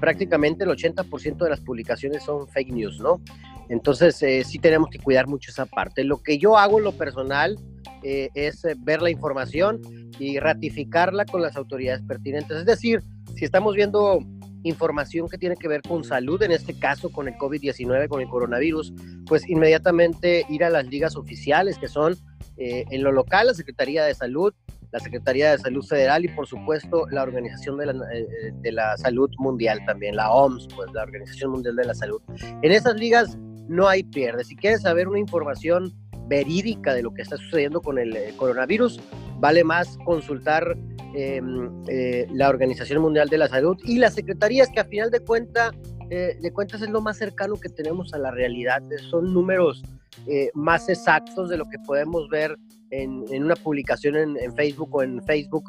prácticamente 0.00 0.64
el 0.64 0.70
80% 0.70 1.44
de 1.44 1.50
las 1.50 1.60
publicaciones 1.60 2.24
son 2.24 2.48
fake 2.48 2.72
news, 2.72 3.00
¿no? 3.00 3.20
Entonces 3.68 4.16
sí 4.16 4.58
tenemos 4.58 4.90
que 4.90 4.98
cuidar 4.98 5.26
mucho 5.26 5.50
esa 5.50 5.66
parte. 5.66 6.04
Lo 6.04 6.22
que 6.22 6.38
yo 6.38 6.58
hago 6.58 6.78
en 6.78 6.84
lo 6.84 6.92
personal 6.92 7.58
es 8.02 8.66
ver 8.78 9.00
la 9.00 9.10
información 9.10 9.80
y 10.18 10.38
ratificarla 10.38 11.24
con 11.24 11.40
las 11.40 11.56
autoridades 11.56 12.02
pertinentes. 12.02 12.58
Es 12.58 12.66
decir, 12.66 13.02
si 13.36 13.44
estamos 13.44 13.74
viendo 13.74 14.18
información 14.64 15.28
que 15.28 15.38
tiene 15.38 15.56
que 15.56 15.68
ver 15.68 15.82
con 15.82 16.04
salud, 16.04 16.42
en 16.42 16.52
este 16.52 16.78
caso 16.78 17.10
con 17.10 17.28
el 17.28 17.34
COVID-19, 17.34 18.08
con 18.08 18.20
el 18.20 18.28
coronavirus, 18.28 18.92
pues 19.26 19.48
inmediatamente 19.48 20.46
ir 20.48 20.64
a 20.64 20.70
las 20.70 20.86
ligas 20.86 21.16
oficiales 21.16 21.78
que 21.78 21.88
son 21.88 22.16
eh, 22.56 22.84
en 22.90 23.02
lo 23.02 23.12
local 23.12 23.48
la 23.48 23.54
Secretaría 23.54 24.04
de 24.04 24.14
Salud, 24.14 24.54
la 24.92 25.00
Secretaría 25.00 25.52
de 25.52 25.58
Salud 25.58 25.84
Federal 25.84 26.24
y 26.24 26.28
por 26.28 26.46
supuesto 26.46 27.06
la 27.10 27.22
Organización 27.22 27.78
de 27.78 27.86
la, 27.86 27.92
eh, 28.14 28.52
de 28.60 28.72
la 28.72 28.96
Salud 28.96 29.30
Mundial 29.38 29.80
también, 29.86 30.16
la 30.16 30.30
OMS, 30.30 30.68
pues 30.74 30.90
la 30.92 31.02
Organización 31.02 31.52
Mundial 31.52 31.76
de 31.76 31.84
la 31.84 31.94
Salud. 31.94 32.20
En 32.62 32.72
esas 32.72 32.94
ligas 32.96 33.36
no 33.68 33.88
hay 33.88 34.02
pierde. 34.04 34.44
Si 34.44 34.54
quieres 34.54 34.82
saber 34.82 35.08
una 35.08 35.18
información 35.18 35.92
verídica 36.28 36.94
de 36.94 37.02
lo 37.02 37.12
que 37.12 37.22
está 37.22 37.36
sucediendo 37.36 37.80
con 37.80 37.98
el 37.98 38.14
eh, 38.16 38.34
coronavirus, 38.36 39.00
vale 39.40 39.64
más 39.64 39.98
consultar 40.04 40.76
Em, 41.14 41.70
eh, 41.88 42.26
la 42.32 42.48
Organización 42.48 43.02
Mundial 43.02 43.28
de 43.28 43.36
la 43.36 43.46
Salud 43.46 43.76
y 43.84 43.98
las 43.98 44.14
secretarías 44.14 44.70
que 44.70 44.80
a 44.80 44.84
final 44.84 45.10
de, 45.10 45.20
cuenta, 45.20 45.70
eh, 46.08 46.38
de 46.40 46.52
cuentas 46.52 46.80
es 46.80 46.88
lo 46.88 47.02
más 47.02 47.18
cercano 47.18 47.56
que 47.56 47.68
tenemos 47.68 48.14
a 48.14 48.18
la 48.18 48.30
realidad. 48.30 48.82
Son 49.10 49.34
números 49.34 49.82
eh, 50.26 50.50
más 50.54 50.88
exactos 50.88 51.50
de 51.50 51.58
lo 51.58 51.66
que 51.68 51.78
podemos 51.80 52.30
ver 52.30 52.56
en, 52.92 53.42
una 53.42 53.56
publicación 53.56 54.16
en, 54.16 54.54
Facebook 54.54 54.94
o 54.94 55.02
en 55.02 55.22
Facebook 55.24 55.64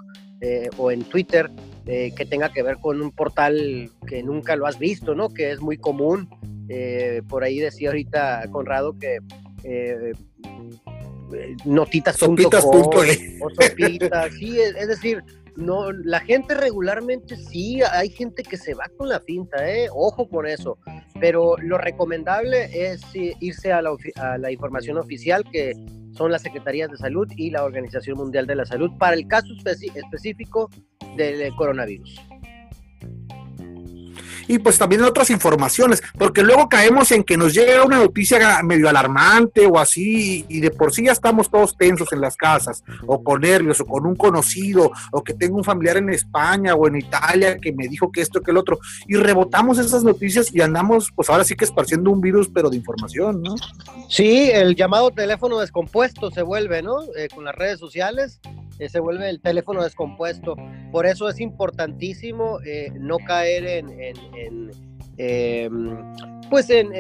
o 0.77 0.91
en 0.91 1.03
Twitter 1.03 1.49
que 1.85 2.27
tenga 2.29 2.51
que 2.51 2.63
ver 2.63 2.77
con 2.77 3.01
un 3.01 3.11
portal 3.11 3.89
que 4.05 4.21
nunca 4.21 4.55
lo 4.55 4.67
has 4.67 4.77
visto, 4.77 5.15
¿no? 5.15 5.29
Que 5.29 5.51
es 5.51 5.61
muy 5.61 5.77
común. 5.77 6.29
por 7.29 7.43
ahí 7.43 7.59
decía 7.59 7.89
ahorita 7.89 8.45
Conrado 8.51 8.97
que 8.99 9.19
notitas. 11.65 12.17
Sopitas. 12.17 12.63
o 12.65 13.49
sopitas, 13.49 14.33
sí, 14.33 14.59
es, 14.59 14.87
decir, 14.87 15.23
no, 15.55 15.91
la 15.91 16.19
gente 16.19 16.53
regularmente 16.53 17.35
sí, 17.35 17.81
hay 17.81 18.09
gente 18.09 18.43
que 18.43 18.57
se 18.57 18.73
va 18.73 18.85
con 18.97 19.09
la 19.09 19.19
finta, 19.19 19.69
¿eh? 19.69 19.87
ojo 19.91 20.27
con 20.27 20.47
eso, 20.47 20.77
pero 21.19 21.55
lo 21.57 21.77
recomendable 21.77 22.69
es 22.73 23.01
irse 23.13 23.71
a 23.71 23.81
la, 23.81 23.95
a 24.15 24.37
la 24.37 24.51
información 24.51 24.97
oficial 24.97 25.43
que 25.51 25.73
son 26.13 26.31
las 26.31 26.41
Secretarías 26.41 26.89
de 26.89 26.97
Salud 26.97 27.27
y 27.35 27.49
la 27.49 27.63
Organización 27.63 28.17
Mundial 28.17 28.47
de 28.47 28.55
la 28.55 28.65
Salud 28.65 28.91
para 28.97 29.15
el 29.15 29.27
caso 29.27 29.47
específico 29.53 30.69
del 31.15 31.53
coronavirus 31.55 32.21
y 34.47 34.59
pues 34.59 34.77
también 34.77 35.03
otras 35.03 35.29
informaciones, 35.29 36.01
porque 36.17 36.43
luego 36.43 36.69
caemos 36.69 37.11
en 37.11 37.23
que 37.23 37.37
nos 37.37 37.53
llega 37.53 37.83
una 37.83 37.97
noticia 37.97 38.61
medio 38.63 38.89
alarmante 38.89 39.65
o 39.65 39.77
así, 39.77 40.45
y 40.47 40.59
de 40.59 40.71
por 40.71 40.93
sí 40.93 41.05
ya 41.05 41.11
estamos 41.11 41.49
todos 41.49 41.77
tensos 41.77 42.11
en 42.13 42.21
las 42.21 42.35
casas, 42.35 42.83
o 43.05 43.23
con 43.23 43.41
nervios, 43.41 43.79
o 43.81 43.85
con 43.85 44.05
un 44.05 44.15
conocido, 44.15 44.91
o 45.11 45.23
que 45.23 45.33
tengo 45.33 45.57
un 45.57 45.63
familiar 45.63 45.97
en 45.97 46.09
España 46.09 46.75
o 46.75 46.87
en 46.87 46.97
Italia 46.97 47.57
que 47.57 47.71
me 47.71 47.87
dijo 47.87 48.11
que 48.11 48.21
esto, 48.21 48.41
que 48.41 48.51
el 48.51 48.57
otro, 48.57 48.79
y 49.07 49.15
rebotamos 49.15 49.77
esas 49.77 50.03
noticias 50.03 50.53
y 50.53 50.61
andamos, 50.61 51.11
pues 51.15 51.29
ahora 51.29 51.43
sí 51.43 51.55
que 51.55 51.65
esparciendo 51.65 52.11
un 52.11 52.21
virus, 52.21 52.49
pero 52.49 52.69
de 52.69 52.77
información, 52.77 53.41
¿no? 53.41 53.55
Sí, 54.09 54.49
el 54.51 54.75
llamado 54.75 55.11
teléfono 55.11 55.59
descompuesto 55.59 56.31
se 56.31 56.41
vuelve, 56.41 56.81
¿no? 56.81 57.01
Eh, 57.15 57.27
con 57.33 57.43
las 57.43 57.55
redes 57.55 57.79
sociales 57.79 58.39
eh, 58.79 58.89
se 58.89 58.99
vuelve 58.99 59.29
el 59.29 59.39
teléfono 59.39 59.83
descompuesto. 59.83 60.55
Por 60.91 61.05
eso 61.05 61.29
es 61.29 61.39
importantísimo 61.39 62.59
eh, 62.65 62.91
no 62.99 63.17
caer 63.17 63.65
en, 63.65 64.71
em, 65.17 66.13
pues 66.49 66.69
en, 66.69 66.91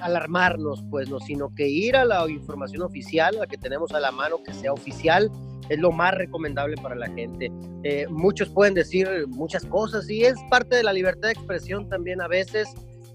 alarmarnos, 0.00 0.84
pues, 0.90 1.08
no, 1.08 1.18
sino 1.20 1.54
que 1.54 1.68
ir 1.68 1.96
a 1.96 2.04
la 2.04 2.28
información 2.28 2.82
oficial, 2.82 3.36
la 3.38 3.46
que 3.46 3.56
tenemos 3.56 3.92
a 3.92 4.00
la 4.00 4.10
mano, 4.10 4.42
que 4.44 4.52
sea 4.52 4.72
oficial, 4.72 5.30
es 5.68 5.78
lo 5.78 5.90
más 5.90 6.14
recomendable 6.14 6.76
para 6.76 6.94
la 6.94 7.08
gente. 7.08 7.50
Eh, 7.82 8.06
muchos 8.08 8.48
pueden 8.50 8.74
decir 8.74 9.08
muchas 9.28 9.64
cosas 9.66 10.08
y 10.08 10.22
es 10.22 10.36
parte 10.50 10.76
de 10.76 10.82
la 10.84 10.92
libertad 10.92 11.28
de 11.28 11.32
expresión 11.32 11.88
también 11.88 12.20
a 12.20 12.28
veces. 12.28 12.68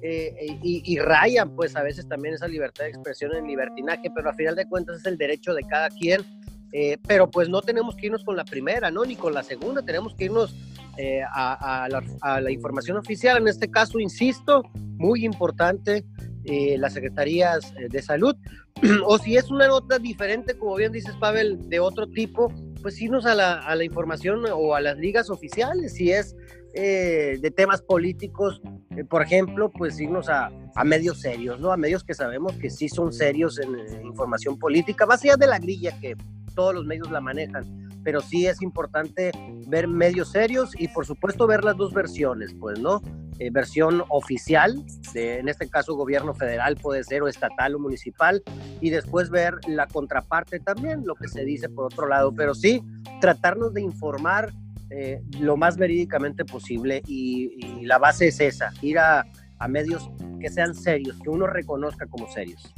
y, 0.04 0.82
y, 0.84 0.98
rayan 0.98 1.56
pues 1.56 1.76
a 1.76 1.84
veces 1.84 2.08
también 2.08 2.34
esa 2.34 2.48
libertad 2.48 2.86
de 2.86 2.90
expresión 2.90 3.36
en 3.36 3.46
libertinaje, 3.46 4.10
pero 4.16 4.32
a 4.32 4.34
final 4.34 4.56
de 4.56 4.68
cuentas 4.68 4.98
es 4.98 5.06
el 5.06 5.16
derecho 5.16 5.54
de 5.54 5.62
cada 5.62 5.90
quien 5.90 6.26
eh, 6.72 6.98
pero 7.08 7.30
pues 7.30 7.50
no 7.50 7.62
tenemos 7.62 7.96
que 7.96 8.08
irnos 8.08 8.24
con 8.24 8.36
la 8.36 8.46
primera, 8.46 8.92
¿no? 8.92 9.04
Ni 9.06 9.16
con 9.16 9.34
la 9.34 9.44
segunda, 9.44 9.82
tenemos 9.82 10.16
que 10.16 10.26
irnos 10.26 10.56
eh, 10.98 11.22
a, 11.34 11.88
la, 11.90 12.52
información 12.52 12.98
oficial. 12.98 13.38
En 13.38 13.48
este 13.48 13.70
caso, 13.70 14.00
insisto, 14.00 14.64
muy 14.98 15.26
importante, 15.26 16.06
eh, 16.46 16.78
las 16.78 16.94
secretarías 16.94 17.74
de 17.90 18.02
salud. 18.02 18.36
o 19.06 19.18
si 19.18 19.38
es 19.38 19.50
una 19.52 19.68
nota 19.68 20.00
diferente, 20.00 20.58
como 20.58 20.76
bien 20.76 20.92
dices, 20.92 21.16
Pavel, 21.18 21.70
de 21.70 21.80
otro 21.80 22.08
tipo, 22.08 22.52
pues 22.82 23.00
irnos 23.02 23.26
a 23.26 23.36
la, 23.36 23.84
información 23.84 24.44
o 24.54 24.76
a 24.76 24.82
las 24.82 24.98
ligas 24.98 25.30
oficiales. 25.30 25.94
Si 25.94 26.12
es 26.12 26.36
eh, 26.74 27.38
de 27.42 27.52
temas 27.52 27.82
políticos, 27.82 28.62
por 29.10 29.22
ejemplo, 29.22 29.72
pues 29.72 30.00
irnos 30.00 30.30
a, 30.30 30.52
medios 30.86 31.20
serios, 31.20 31.60
¿no? 31.60 31.72
A 31.72 31.78
medios 31.78 32.04
que 32.04 32.14
sabemos 32.14 32.54
que 32.54 32.70
sí 32.70 32.90
son 32.90 33.12
serios 33.12 33.60
en, 33.60 34.06
información 34.06 34.58
política, 34.58 35.06
más 35.06 35.24
allá 35.24 35.36
de 35.36 35.48
la 35.48 35.60
grilla 35.60 35.98
que 36.00 36.16
todos 36.54 36.74
los 36.74 36.86
medios 36.86 37.12
la 37.12 37.22
manejan, 37.22 37.90
pero 38.04 38.22
sí 38.22 38.48
es 38.48 38.62
importante 38.62 39.32
ver 39.68 39.88
medios 39.88 40.32
serios 40.32 40.72
y 40.78 40.88
por 40.88 41.06
supuesto 41.06 41.48
ver 41.48 41.64
las 41.64 41.78
dos 41.78 41.94
versiones, 41.94 42.54
pues, 42.60 42.80
¿no? 42.80 43.02
Eh, 43.40 43.50
versión 43.52 44.04
oficial, 44.10 44.76
en 45.16 45.50
este 45.50 45.68
caso 45.68 45.96
gobierno 45.96 46.34
federal 46.34 46.76
puede 46.76 47.04
ser 47.04 47.24
o 47.24 47.28
estatal 47.28 47.74
o 47.76 47.80
municipal, 47.80 48.44
y 48.82 48.92
después 48.92 49.30
ver 49.30 49.56
la 49.68 49.88
contraparte 49.88 50.60
también, 50.60 51.04
lo 51.06 51.16
que 51.16 51.28
se 51.28 51.44
dice 51.44 51.68
por 51.70 51.86
otro 51.86 52.08
lado, 52.08 52.34
pero 52.34 52.54
sí 52.54 52.84
tratarnos 53.20 53.74
de 53.74 53.82
informar 53.82 54.54
eh, 54.94 55.22
lo 55.40 55.56
más 55.56 55.78
verídicamente 55.78 56.44
posible 56.44 57.02
y, 57.08 57.82
la 57.86 57.98
base 57.98 58.28
es 58.28 58.40
esa, 58.42 58.74
ir 58.82 59.00
a, 59.00 59.26
medios 59.70 60.10
que 60.40 60.50
sean 60.50 60.76
serios, 60.76 61.18
que 61.24 61.30
uno 61.30 61.48
reconozca 61.48 62.06
como 62.08 62.32
serios. 62.32 62.74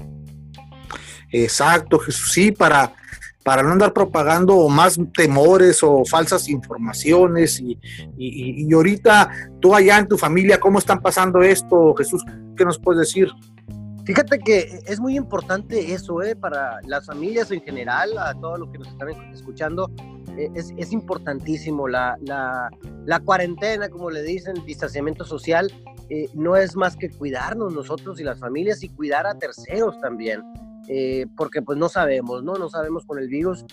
Exacto, 1.30 1.97
Jesús, 1.99 2.32
sí, 2.32 2.51
para, 2.51 2.93
para 3.43 3.61
no 3.63 3.71
andar 3.71 3.93
propagando 3.93 4.67
más 4.69 4.97
temores 5.15 5.83
o 5.83 6.03
falsas 6.05 6.47
informaciones. 6.49 7.59
Y, 7.59 7.77
y, 8.17 8.73
ahorita, 8.73 9.29
tú 9.59 9.75
allá 9.75 9.99
en 9.99 10.07
tu 10.07 10.17
familia, 10.17 10.59
¿cómo 10.59 10.79
están 10.79 11.01
pasando 11.01 11.41
esto, 11.41 11.93
Jesús? 11.95 12.23
¿Qué 12.55 12.65
nos 12.65 12.79
puedes 12.79 12.99
decir? 12.99 13.29
Fíjate 14.05 14.39
que 14.39 14.81
es 14.85 14.99
muy 14.99 15.15
importante 15.15 15.93
eso, 15.93 16.21
¿eh? 16.21 16.35
para 16.35 16.79
las 16.83 17.05
familias 17.05 17.51
en 17.51 17.61
general, 17.61 18.17
a 18.17 18.33
todos 18.33 18.59
los 18.59 18.69
que 18.69 18.79
nos 18.79 18.89
están 18.89 19.09
escuchando, 19.33 19.89
eh, 20.37 20.49
es, 20.55 20.73
es, 20.77 20.91
importantísimo. 20.91 21.87
La, 21.87 22.17
la, 22.21 22.69
la, 23.05 23.19
cuarentena, 23.21 23.87
como 23.87 24.09
le 24.09 24.21
dicen, 24.23 24.57
el 24.57 24.65
distanciamiento 24.65 25.23
social, 25.23 25.71
eh, 26.09 26.27
no 26.33 26.57
es 26.57 26.75
más 26.75 26.97
que 26.97 27.09
cuidarnos 27.09 27.73
nosotros 27.73 28.19
y 28.19 28.23
las 28.23 28.39
familias 28.39 28.83
y 28.83 28.89
cuidar 28.89 29.25
a 29.25 29.35
terceros 29.35 29.97
también. 30.01 30.43
Eh, 30.89 31.27
porque 31.38 31.61
pues 31.61 31.77
no 31.77 31.88
sabemos, 31.88 32.43
¿no? 32.43 32.55
No 32.55 32.69
sabemos 32.69 33.05
con 33.05 33.19
el 33.19 33.29
virus 33.29 33.65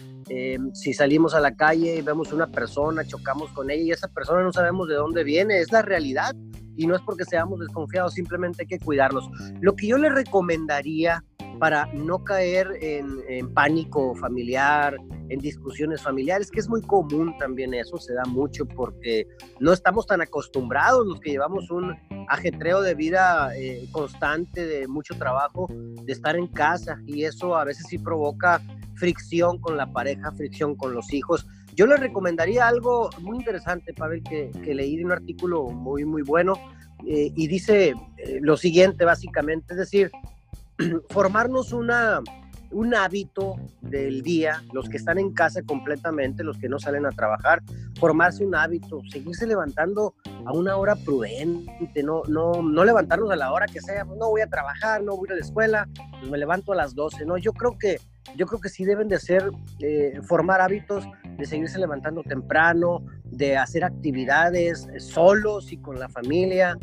si 0.75 0.93
salimos 0.93 1.35
a 1.35 1.41
la 1.41 1.57
calle 1.57 1.97
y 1.97 2.03
vemos 2.03 2.33
una 2.33 2.47
persona, 2.47 3.05
chocamos 3.05 3.51
con 3.53 3.69
ella 3.69 3.83
y 3.83 3.91
esa 3.91 4.07
persona 4.07 4.43
no 4.45 4.53
sabemos 4.53 4.89
de 4.89 4.95
dónde 4.95 5.25
viene, 5.25 5.59
es 5.59 5.73
la 5.73 5.83
realidad 5.83 6.37
y 6.77 6.87
no 6.87 6.95
es 6.95 7.03
porque 7.03 7.25
seamos 7.25 7.61
desconfiados, 7.61 8.15
simplemente 8.15 8.63
hay 8.63 8.67
que 8.67 8.79
cuidarnos. 8.79 9.29
Lo 9.61 9.75
que 9.75 9.89
yo 9.89 9.99
le 9.99 10.09
recomendaría 10.09 11.25
para 11.59 11.87
no 11.93 12.25
caer 12.25 12.69
en, 12.81 13.53
pánico 13.55 14.15
familiar, 14.15 14.97
en 15.29 15.39
discusiones 15.39 16.03
familiares, 16.03 16.51
que 16.51 16.61
es 16.61 16.69
muy 16.69 16.83
común 16.83 17.37
también 17.39 17.75
eso, 17.75 17.99
se 17.99 18.15
da 18.15 18.25
mucho 18.25 18.67
porque 18.67 19.27
no 19.59 19.73
estamos 19.73 20.07
tan 20.07 20.21
acostumbrados 20.21 21.07
los 21.07 21.21
que 21.21 21.31
llevamos 21.31 21.71
un 21.71 21.97
ajetreo 22.29 22.81
de 22.83 22.95
vida 22.95 23.51
eh, 23.57 23.87
constante, 23.93 24.67
de 24.67 24.89
mucho 24.89 25.15
trabajo, 25.17 25.69
de 25.71 26.13
estar 26.13 26.37
en 26.37 26.47
casa 26.47 26.99
y 27.07 27.25
eso 27.25 27.57
a 27.57 27.65
veces 27.65 27.87
sí 27.89 27.99
provoca 27.99 28.61
fricción 28.95 29.59
con 29.59 29.77
la 29.77 29.93
pareja, 29.93 30.33
fricción 30.33 30.77
con 30.77 30.95
los 30.95 31.13
hijos. 31.13 31.47
Yo 31.75 31.87
le 31.87 31.97
recomendaría 31.97 32.69
algo 32.69 33.11
muy 33.21 33.39
interesante, 33.39 33.95
Pavel, 33.95 34.23
que, 34.23 34.51
que 34.65 34.75
leí 34.75 34.97
de 34.97 35.05
un 35.05 35.13
artículo 35.13 35.65
muy, 35.69 36.05
muy 36.05 36.23
bueno 36.23 36.55
eh, 37.07 37.33
y 37.35 37.47
dice 37.47 37.95
eh, 38.19 38.39
lo 38.41 38.57
siguiente 38.57 39.05
básicamente, 39.05 39.73
es 39.75 39.79
decir, 39.79 40.11
formarnos 41.11 41.73
una, 41.73 42.21
un 42.71 42.95
hábito 42.95 43.57
del 43.81 44.23
día, 44.23 44.63
los 44.73 44.89
que 44.89 44.97
están 44.97 45.19
en 45.19 45.33
casa 45.33 45.63
completamente, 45.63 46.45
los 46.45 46.59
que 46.59 46.69
no 46.69 46.79
salen 46.79 47.07
a 47.07 47.11
trabajar, 47.11 47.63
formarse 47.99 48.45
un 48.45 48.55
hábito, 48.55 49.01
seguirse 49.11 49.47
levantando 49.47 50.15
a 50.47 50.53
una 50.53 50.77
hora 50.77 50.97
prudente, 50.97 52.03
no, 52.03 52.23
no, 52.29 52.63
no 52.63 52.85
levantarnos 52.85 53.31
a 53.31 53.37
la 53.37 53.53
hora 53.53 53.67
que 53.67 53.81
sea, 53.81 54.05
no 54.05 54.31
voy 54.31 54.41
a 54.41 54.47
trabajar, 54.47 55.03
no 55.03 55.17
voy 55.17 55.29
a 55.31 55.35
la 55.35 55.41
escuela, 55.41 55.89
pues 56.19 56.31
me 56.31 56.39
levanto 56.39 56.73
a 56.73 56.77
las 56.77 56.95
12, 56.95 57.27
¿no? 57.27 57.37
Yo 57.39 57.53
creo 57.53 57.77
que, 57.79 57.99
yo 58.37 58.47
creo 58.47 58.61
que 58.61 58.69
sí 58.69 58.85
deben 58.85 59.09
de 59.09 59.19
ser, 59.19 59.51
eh, 59.81 60.21
formar 60.23 60.61
hábitos 60.61 61.05
de 61.37 61.47
seguirse 61.47 61.79
levantando 61.79 62.23
temprano, 62.23 63.05
de 63.25 63.57
hacer 63.57 63.85
actividades 63.85 64.87
solos 64.99 65.73
y 65.73 65.79
con 65.79 65.99
la 65.99 66.09
familia, 66.09 66.77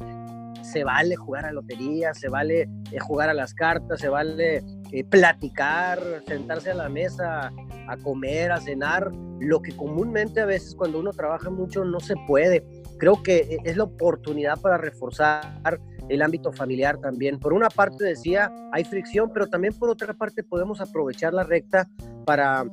se 0.67 0.83
vale 0.83 1.15
jugar 1.15 1.45
a 1.45 1.51
lotería, 1.51 2.13
se 2.13 2.27
vale 2.27 2.69
eh, 2.91 2.99
jugar 2.99 3.29
a 3.29 3.33
las 3.33 3.53
cartas, 3.53 3.99
se 3.99 4.09
vale 4.09 4.63
eh, 4.91 5.03
platicar, 5.03 5.99
sentarse 6.27 6.71
a 6.71 6.75
la 6.75 6.89
mesa 6.89 7.53
a 7.87 7.97
comer, 7.97 8.51
a 8.51 8.59
cenar, 8.59 9.11
lo 9.39 9.61
que 9.61 9.75
comúnmente 9.75 10.41
a 10.41 10.45
veces 10.45 10.75
cuando 10.75 10.99
uno 10.99 11.11
trabaja 11.11 11.49
mucho 11.49 11.85
no 11.85 11.99
se 11.99 12.15
puede. 12.27 12.65
Creo 12.97 13.23
que 13.23 13.37
eh, 13.37 13.57
es 13.63 13.77
la 13.77 13.85
oportunidad 13.85 14.59
para 14.59 14.77
reforzar 14.77 15.61
el 16.09 16.21
ámbito 16.21 16.51
familiar 16.51 16.97
también. 16.97 17.39
Por 17.39 17.53
una 17.53 17.69
parte 17.69 18.03
decía, 18.03 18.51
hay 18.73 18.83
fricción, 18.83 19.31
pero 19.33 19.47
también 19.47 19.73
por 19.73 19.89
otra 19.89 20.13
parte 20.13 20.43
podemos 20.43 20.81
aprovechar 20.81 21.33
la 21.33 21.43
recta 21.43 21.87
para 22.25 22.65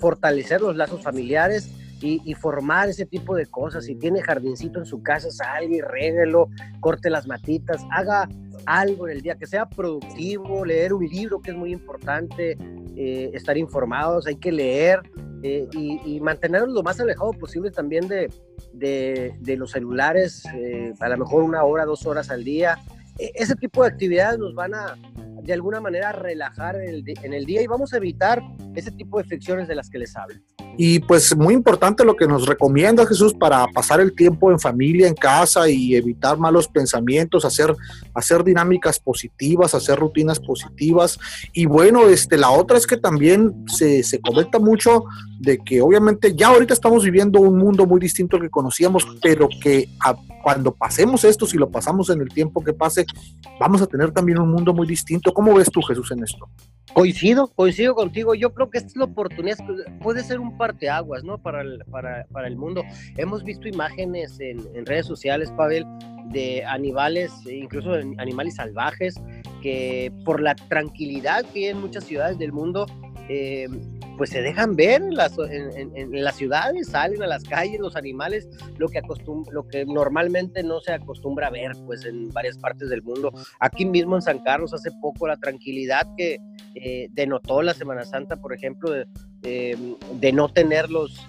fortalecer 0.00 0.60
los 0.60 0.74
lazos 0.74 1.00
familiares 1.00 1.70
y, 2.00 2.34
formar 2.34 2.88
ese 2.88 3.06
tipo 3.06 3.34
de 3.34 3.46
cosas. 3.46 3.84
Si 3.84 3.94
tiene 3.96 4.22
jardincito 4.22 4.78
en 4.78 4.86
su 4.86 5.02
casa, 5.02 5.30
salga 5.30 5.74
y 5.74 5.80
réguelo, 5.80 6.48
corte 6.80 7.10
las 7.10 7.26
matitas, 7.26 7.84
haga 7.90 8.28
algo 8.66 9.08
en 9.08 9.16
el 9.16 9.22
día, 9.22 9.36
que 9.36 9.46
sea 9.46 9.68
productivo, 9.68 10.64
leer 10.64 10.92
un 10.92 11.06
libro 11.06 11.40
que 11.40 11.50
es 11.50 11.56
muy 11.56 11.72
importante, 11.72 12.56
eh, 12.96 13.30
estar 13.34 13.56
informados, 13.56 14.26
hay 14.26 14.36
que 14.36 14.52
leer 14.52 15.02
eh, 15.42 15.68
y, 15.72 16.20
mantenernos 16.20 16.72
lo 16.72 16.82
más 16.82 16.98
alejado 17.00 17.32
posible 17.32 17.70
también 17.70 18.08
de, 18.08 18.28
de, 18.72 19.56
los 19.56 19.70
celulares, 19.70 20.44
eh, 20.54 20.92
a 20.98 21.08
lo 21.08 21.18
mejor 21.18 21.42
una 21.42 21.64
hora, 21.64 21.84
dos 21.84 22.06
horas 22.06 22.30
al 22.30 22.44
día. 22.44 22.76
E, 23.18 23.30
ese 23.34 23.54
tipo 23.54 23.82
de 23.82 23.88
actividades 23.88 24.38
nos 24.38 24.54
van 24.54 24.74
a, 24.74 24.96
de 25.42 25.52
alguna 25.52 25.80
manera, 25.80 26.12
relajar 26.12 26.76
en 26.76 26.88
el, 26.88 27.04
en 27.22 27.32
el 27.32 27.46
día 27.46 27.62
y 27.62 27.66
vamos 27.66 27.92
a 27.92 27.96
evitar 27.96 28.42
ese 28.74 28.90
tipo 28.90 29.18
de 29.18 29.24
fricciones 29.24 29.68
de 29.68 29.74
las 29.74 29.88
que 29.90 29.98
les 29.98 30.16
hablo. 30.16 30.36
Y 30.80 31.00
pues 31.00 31.36
muy 31.36 31.54
importante 31.54 32.04
lo 32.04 32.14
que 32.14 32.28
nos 32.28 32.46
recomienda 32.46 33.04
Jesús 33.04 33.34
para 33.34 33.66
pasar 33.66 34.00
el 34.00 34.14
tiempo 34.14 34.52
en 34.52 34.60
familia, 34.60 35.08
en 35.08 35.14
casa 35.14 35.68
y 35.68 35.96
evitar 35.96 36.38
malos 36.38 36.68
pensamientos, 36.68 37.44
hacer, 37.44 37.74
hacer 38.14 38.44
dinámicas 38.44 39.00
positivas, 39.00 39.74
hacer 39.74 39.98
rutinas 39.98 40.38
positivas. 40.38 41.18
Y 41.52 41.66
bueno, 41.66 42.06
este, 42.06 42.36
la 42.36 42.50
otra 42.50 42.78
es 42.78 42.86
que 42.86 42.96
también 42.96 43.64
se, 43.66 44.04
se 44.04 44.20
comenta 44.20 44.60
mucho 44.60 45.02
de 45.40 45.58
que 45.58 45.80
obviamente 45.80 46.34
ya 46.34 46.48
ahorita 46.48 46.74
estamos 46.74 47.04
viviendo 47.04 47.40
un 47.40 47.58
mundo 47.58 47.86
muy 47.86 48.00
distinto 48.00 48.36
al 48.36 48.42
que 48.42 48.50
conocíamos, 48.50 49.06
pero 49.22 49.48
que 49.60 49.88
cuando 50.42 50.74
pasemos 50.74 51.24
esto, 51.24 51.46
si 51.46 51.56
lo 51.56 51.70
pasamos 51.70 52.10
en 52.10 52.20
el 52.20 52.28
tiempo 52.28 52.62
que 52.62 52.72
pase, 52.72 53.04
vamos 53.60 53.82
a 53.82 53.86
tener 53.86 54.10
también 54.12 54.38
un 54.38 54.50
mundo 54.50 54.72
muy 54.72 54.86
distinto. 54.86 55.27
¿Cómo 55.32 55.54
ves 55.54 55.70
tú, 55.70 55.80
Jesús, 55.82 56.10
en 56.10 56.22
esto? 56.22 56.48
Coincido, 56.92 57.48
coincido 57.48 57.94
contigo. 57.94 58.34
Yo 58.34 58.52
creo 58.54 58.70
que 58.70 58.78
esta 58.78 58.88
es 58.88 58.96
la 58.96 59.04
oportunidad, 59.04 59.58
puede 60.00 60.24
ser 60.24 60.40
un 60.40 60.56
parteaguas, 60.56 61.22
¿no? 61.22 61.38
Para 61.38 61.60
el, 61.60 61.84
para, 61.90 62.26
para 62.32 62.48
el 62.48 62.56
mundo. 62.56 62.82
Hemos 63.16 63.44
visto 63.44 63.68
imágenes 63.68 64.40
en, 64.40 64.58
en 64.74 64.86
redes 64.86 65.06
sociales, 65.06 65.52
Pavel, 65.52 65.84
de 66.30 66.64
animales, 66.64 67.32
incluso 67.46 67.92
animales 67.92 68.56
salvajes, 68.56 69.14
que 69.62 70.12
por 70.24 70.40
la 70.40 70.54
tranquilidad 70.54 71.44
que 71.52 71.60
hay 71.60 71.66
en 71.66 71.80
muchas 71.80 72.04
ciudades 72.04 72.38
del 72.38 72.52
mundo, 72.52 72.86
eh, 73.28 73.68
pues 74.16 74.30
se 74.30 74.42
dejan 74.42 74.74
ver 74.74 75.02
en 75.02 75.14
las, 75.14 76.36
ciudades, 76.36 76.88
salen 76.88 77.22
a 77.22 77.26
las 77.26 77.44
calles 77.44 77.78
los 77.78 77.94
animales, 77.94 78.48
lo 78.78 78.88
que, 78.88 79.00
lo 79.52 79.68
que 79.68 79.84
normalmente 79.86 80.62
no 80.62 80.80
se 80.80 80.92
acostumbra 80.92 81.46
a 81.46 81.50
ver 81.50 81.72
pues 81.86 82.04
en 82.04 82.28
varias 82.30 82.58
partes 82.58 82.88
del 82.88 83.02
mundo. 83.02 83.32
Aquí 83.60 83.84
mismo 83.84 84.16
en 84.16 84.22
San 84.22 84.40
Carlos 84.40 84.74
hace 84.74 84.90
poco 85.00 85.28
la 85.28 85.36
tranquilidad 85.36 86.06
que 86.16 86.38
eh, 86.74 87.08
denotó 87.12 87.62
la 87.62 87.74
Semana 87.74 88.04
Santa, 88.04 88.36
por 88.36 88.52
ejemplo, 88.52 88.90
de, 88.90 89.06
de 89.42 90.32
no 90.32 90.48
tener 90.48 90.90
los, 90.90 91.28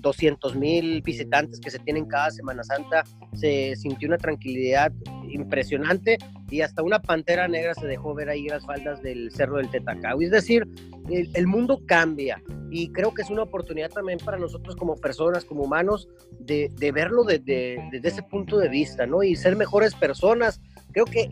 200 0.00 0.54
eh, 0.54 0.58
mil 0.58 1.02
visitantes 1.02 1.60
que 1.60 1.70
se 1.70 1.78
tienen 1.78 2.06
cada 2.06 2.30
Semana 2.30 2.62
Santa, 2.64 3.04
se 3.34 3.76
sintió 3.76 4.08
una 4.08 4.18
tranquilidad 4.18 4.92
impresionante 5.28 6.18
y 6.50 6.60
hasta 6.60 6.82
una 6.82 7.00
pantera 7.00 7.48
negra 7.48 7.74
se 7.74 7.86
dejó 7.86 8.14
ver 8.14 8.28
ahí 8.28 8.48
las 8.48 8.64
faldas 8.64 9.02
del 9.02 9.30
Cerro 9.32 9.56
del 9.56 9.70
Tetacao. 9.70 10.20
Es 10.20 10.30
decir, 10.30 10.66
el, 11.10 11.46
mundo 11.46 11.80
cambia 11.86 12.42
y 12.70 12.88
creo 12.92 13.12
que 13.14 13.22
es 13.22 13.30
una 13.30 13.42
oportunidad 13.42 13.90
también 13.90 14.18
para 14.18 14.38
nosotros 14.38 14.76
como 14.76 14.96
personas, 14.96 15.44
como 15.44 15.64
humanos, 15.64 16.08
de, 16.40 16.70
verlo 16.92 17.24
desde 17.24 17.78
ese 18.02 18.22
punto 18.22 18.58
de 18.58 18.68
vista, 18.68 19.06
¿no? 19.06 19.22
Y 19.22 19.36
ser 19.36 19.56
mejores 19.56 19.94
personas. 19.94 20.60
Creo 20.92 21.04
que 21.04 21.30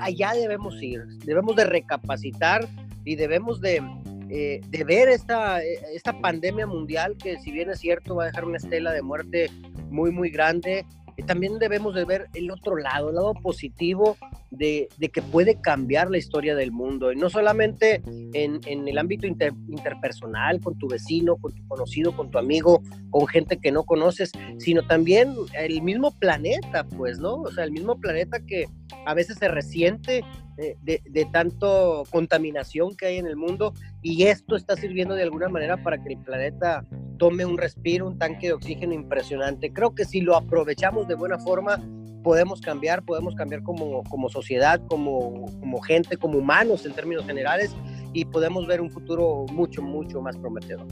allá 0.00 0.32
debemos 0.34 0.80
ir, 0.82 1.04
debemos 1.24 1.56
de 1.56 1.64
recapacitar 1.64 2.68
y 3.04 3.16
debemos 3.16 3.60
de, 3.60 3.82
eh, 4.32 4.60
de 4.68 4.84
ver 4.84 5.08
esta, 5.08 5.60
esta 5.62 6.20
pandemia 6.20 6.64
mundial 6.64 7.16
que 7.16 7.38
si 7.40 7.50
bien 7.50 7.68
es 7.68 7.80
cierto 7.80 8.14
va 8.14 8.24
a 8.24 8.26
dejar 8.26 8.44
una 8.44 8.58
estela 8.58 8.92
de 8.92 9.02
muerte 9.02 9.50
muy, 9.90 10.12
muy 10.12 10.30
grande. 10.30 10.86
Y 11.16 11.22
también 11.24 11.58
debemos 11.58 11.94
de 11.94 12.04
ver 12.04 12.28
el 12.32 12.50
otro 12.50 12.76
lado, 12.76 13.10
el 13.10 13.16
lado 13.16 13.34
positivo 13.34 14.16
de, 14.50 14.88
que 15.12 15.20
puede 15.20 15.60
cambiar 15.60 16.10
la 16.10 16.16
historia 16.16 16.54
del 16.54 16.72
mundo. 16.72 17.12
Y 17.12 17.16
no 17.16 17.28
solamente 17.28 18.00
en, 18.32 18.88
el 18.88 18.96
ámbito 18.96 19.26
interpersonal, 19.26 20.60
con 20.60 20.78
tu 20.78 20.88
vecino, 20.88 21.36
con 21.36 21.52
tu 21.52 21.66
conocido, 21.68 22.16
con 22.16 22.30
tu 22.30 22.38
amigo, 22.38 22.80
con 23.10 23.26
gente 23.26 23.58
que 23.58 23.70
no 23.70 23.82
conoces, 23.84 24.32
sino 24.58 24.86
también 24.86 25.34
el 25.58 25.82
mismo 25.82 26.12
planeta, 26.12 26.84
pues, 26.96 27.18
¿no? 27.18 27.34
O 27.42 27.50
sea, 27.50 27.64
el 27.64 27.72
mismo 27.72 27.98
planeta 28.00 28.38
que 28.46 28.66
a 29.04 29.12
veces 29.12 29.36
se 29.38 29.48
resiente 29.48 30.24
de, 30.82 31.02
de, 31.04 31.24
tanto 31.26 32.04
contaminación 32.10 32.94
que 32.96 33.06
hay 33.06 33.16
en 33.16 33.26
el 33.26 33.36
mundo 33.36 33.72
y 34.02 34.24
esto 34.24 34.56
está 34.56 34.76
sirviendo 34.76 35.14
de 35.14 35.22
alguna 35.22 35.48
manera 35.48 35.82
para 35.82 36.02
que 36.02 36.12
el 36.12 36.18
planeta 36.18 36.84
tome 37.18 37.44
un 37.44 37.56
respiro, 37.56 38.06
un 38.06 38.18
tanque 38.18 38.48
de 38.48 38.52
oxígeno 38.52 38.92
impresionante. 38.92 39.72
Creo 39.72 39.94
que 39.94 40.04
si 40.04 40.20
lo 40.20 40.36
aprovechamos 40.36 41.08
de 41.08 41.14
buena 41.14 41.38
forma, 41.38 41.82
podemos 42.22 42.60
cambiar, 42.60 43.02
podemos 43.04 43.34
cambiar 43.34 43.62
como, 43.62 44.02
como 44.04 44.28
sociedad, 44.28 44.80
como, 44.88 45.46
como 45.60 45.80
gente, 45.80 46.16
como 46.16 46.38
humanos 46.38 46.84
en 46.84 46.92
términos 46.92 47.24
generales 47.24 47.74
y 48.12 48.24
podemos 48.26 48.66
ver 48.66 48.80
un 48.80 48.90
futuro 48.90 49.46
mucho, 49.52 49.82
mucho 49.82 50.20
más 50.20 50.36
prometedor 50.36 50.86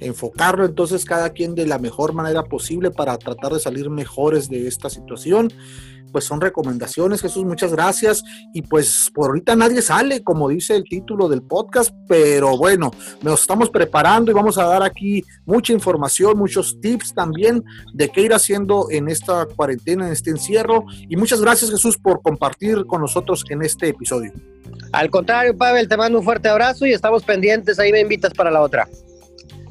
enfocarlo 0.00 0.64
entonces 0.64 1.04
cada 1.04 1.30
quien 1.30 1.54
de 1.54 1.66
la 1.66 1.78
mejor 1.78 2.12
manera 2.12 2.42
posible 2.42 2.90
para 2.90 3.16
tratar 3.18 3.52
de 3.52 3.60
salir 3.60 3.88
mejores 3.88 4.48
de 4.48 4.66
esta 4.66 4.90
situación 4.90 5.52
pues 6.12 6.24
son 6.24 6.40
recomendaciones, 6.40 7.20
Jesús, 7.22 7.44
muchas 7.44 7.72
gracias. 7.72 8.22
Y 8.52 8.62
pues 8.62 9.10
por 9.14 9.30
ahorita 9.30 9.56
nadie 9.56 9.82
sale, 9.82 10.22
como 10.22 10.48
dice 10.48 10.76
el 10.76 10.84
título 10.84 11.28
del 11.28 11.42
podcast, 11.42 11.92
pero 12.06 12.56
bueno, 12.56 12.90
nos 13.22 13.40
estamos 13.40 13.70
preparando 13.70 14.30
y 14.30 14.34
vamos 14.34 14.58
a 14.58 14.64
dar 14.64 14.82
aquí 14.82 15.24
mucha 15.44 15.72
información, 15.72 16.38
muchos 16.38 16.80
tips 16.80 17.14
también 17.14 17.64
de 17.94 18.08
qué 18.10 18.22
ir 18.22 18.34
haciendo 18.34 18.88
en 18.90 19.08
esta 19.08 19.46
cuarentena, 19.46 20.06
en 20.06 20.12
este 20.12 20.30
encierro. 20.30 20.84
Y 21.08 21.16
muchas 21.16 21.40
gracias, 21.40 21.70
Jesús, 21.70 21.96
por 21.98 22.22
compartir 22.22 22.84
con 22.86 23.00
nosotros 23.00 23.44
en 23.48 23.62
este 23.62 23.88
episodio. 23.88 24.32
Al 24.92 25.10
contrario, 25.10 25.56
Pavel, 25.56 25.88
te 25.88 25.96
mando 25.96 26.18
un 26.18 26.24
fuerte 26.24 26.48
abrazo 26.48 26.86
y 26.86 26.92
estamos 26.92 27.24
pendientes, 27.24 27.78
ahí 27.78 27.90
me 27.92 28.00
invitas 28.00 28.32
para 28.34 28.50
la 28.50 28.60
otra. 28.60 28.86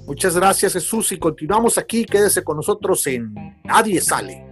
Muchas 0.06 0.36
gracias, 0.36 0.74
Jesús, 0.74 1.12
y 1.12 1.18
continuamos 1.18 1.78
aquí. 1.78 2.06
Quédese 2.06 2.44
con 2.44 2.58
nosotros 2.58 3.06
en 3.08 3.34
Nadie 3.64 4.02
Sale. 4.02 4.51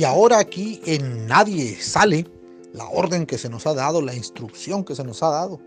Y 0.00 0.04
ahora 0.04 0.38
aquí 0.38 0.80
en 0.86 1.26
nadie 1.26 1.76
sale 1.78 2.24
la 2.72 2.88
orden 2.88 3.26
que 3.26 3.36
se 3.36 3.50
nos 3.50 3.66
ha 3.66 3.74
dado, 3.74 4.00
la 4.00 4.14
instrucción 4.14 4.82
que 4.82 4.94
se 4.94 5.04
nos 5.04 5.22
ha 5.22 5.28
dado. 5.28 5.60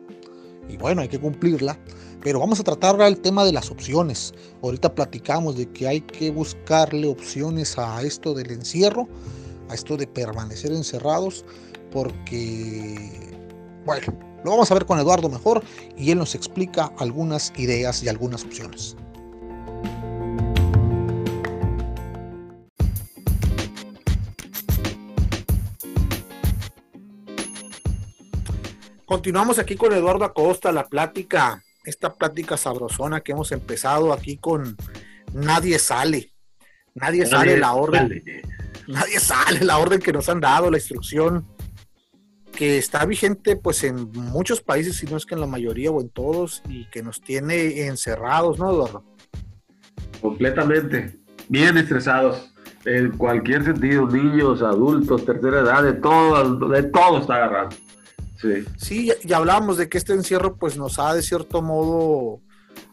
Y 0.67 0.75
bueno, 0.75 1.03
hay 1.03 1.07
que 1.07 1.19
cumplirla. 1.19 1.79
Pero 2.23 2.39
vamos 2.39 2.59
a 2.59 2.63
tratar 2.63 2.99
el 3.01 3.21
tema 3.21 3.45
de 3.45 3.51
las 3.51 3.69
opciones. 3.69 4.33
Ahorita 4.63 4.95
platicamos 4.95 5.55
de 5.55 5.71
que 5.71 5.87
hay 5.87 6.01
que 6.01 6.31
buscarle 6.31 7.05
opciones 7.09 7.77
a 7.77 8.01
esto 8.01 8.33
del 8.33 8.49
encierro, 8.49 9.07
a 9.69 9.75
esto 9.75 9.97
de 9.97 10.07
permanecer 10.07 10.71
encerrados, 10.71 11.45
porque, 11.91 13.35
bueno, 13.85 14.17
lo 14.43 14.49
vamos 14.49 14.71
a 14.71 14.73
ver 14.73 14.87
con 14.87 14.97
Eduardo 14.97 15.29
mejor 15.29 15.63
y 15.95 16.09
él 16.09 16.17
nos 16.17 16.33
explica 16.33 16.91
algunas 16.97 17.53
ideas 17.55 18.01
y 18.01 18.09
algunas 18.09 18.43
opciones. 18.43 18.95
Continuamos 29.13 29.59
aquí 29.59 29.75
con 29.75 29.93
Eduardo 29.93 30.25
Acosta, 30.25 30.71
la 30.71 30.87
plática, 30.87 31.63
esta 31.85 32.15
plática 32.15 32.57
sabrosona 32.57 33.21
que 33.21 33.33
hemos 33.33 33.51
empezado 33.51 34.11
aquí 34.11 34.37
con 34.37 34.75
Nadie 35.33 35.77
sale. 35.77 36.31
Nadie, 36.95 37.27
sale 37.27 37.55
la 37.59 37.73
orden. 37.73 38.23
Nadie 38.87 39.19
sale 39.19 39.63
la 39.63 39.77
orden 39.77 39.99
que 39.99 40.11
nos 40.11 40.29
han 40.29 40.39
dado, 40.39 40.71
la 40.71 40.77
instrucción 40.77 41.45
que 42.53 42.79
está 42.79 43.05
vigente 43.05 43.55
pues 43.55 43.83
en 43.83 44.09
muchos 44.13 44.61
países, 44.61 44.97
si 44.97 45.05
no 45.05 45.17
es 45.17 45.27
que 45.27 45.35
en 45.35 45.41
la 45.41 45.47
mayoría 45.47 45.91
o 45.91 46.01
en 46.01 46.09
todos, 46.09 46.63
y 46.67 46.89
que 46.89 47.03
nos 47.03 47.21
tiene 47.21 47.85
encerrados, 47.85 48.57
¿no, 48.57 48.71
Eduardo? 48.71 49.03
Completamente, 50.21 51.19
bien 51.49 51.77
estresados, 51.77 52.51
en 52.83 53.15
cualquier 53.15 53.63
sentido, 53.63 54.07
niños, 54.07 54.63
adultos, 54.63 55.23
tercera 55.23 55.59
edad, 55.59 55.83
de 55.83 55.93
todo, 55.93 56.67
de 56.67 56.81
todo 56.81 57.19
está 57.19 57.35
agarrando. 57.35 57.75
Sí, 58.77 59.11
ya, 59.23 59.37
hablábamos 59.37 59.77
de 59.77 59.89
que 59.89 59.97
este 59.97 60.13
encierro 60.13 60.57
pues 60.57 60.77
nos 60.77 60.99
ha 60.99 61.13
de 61.13 61.21
cierto 61.21 61.61
modo 61.61 62.41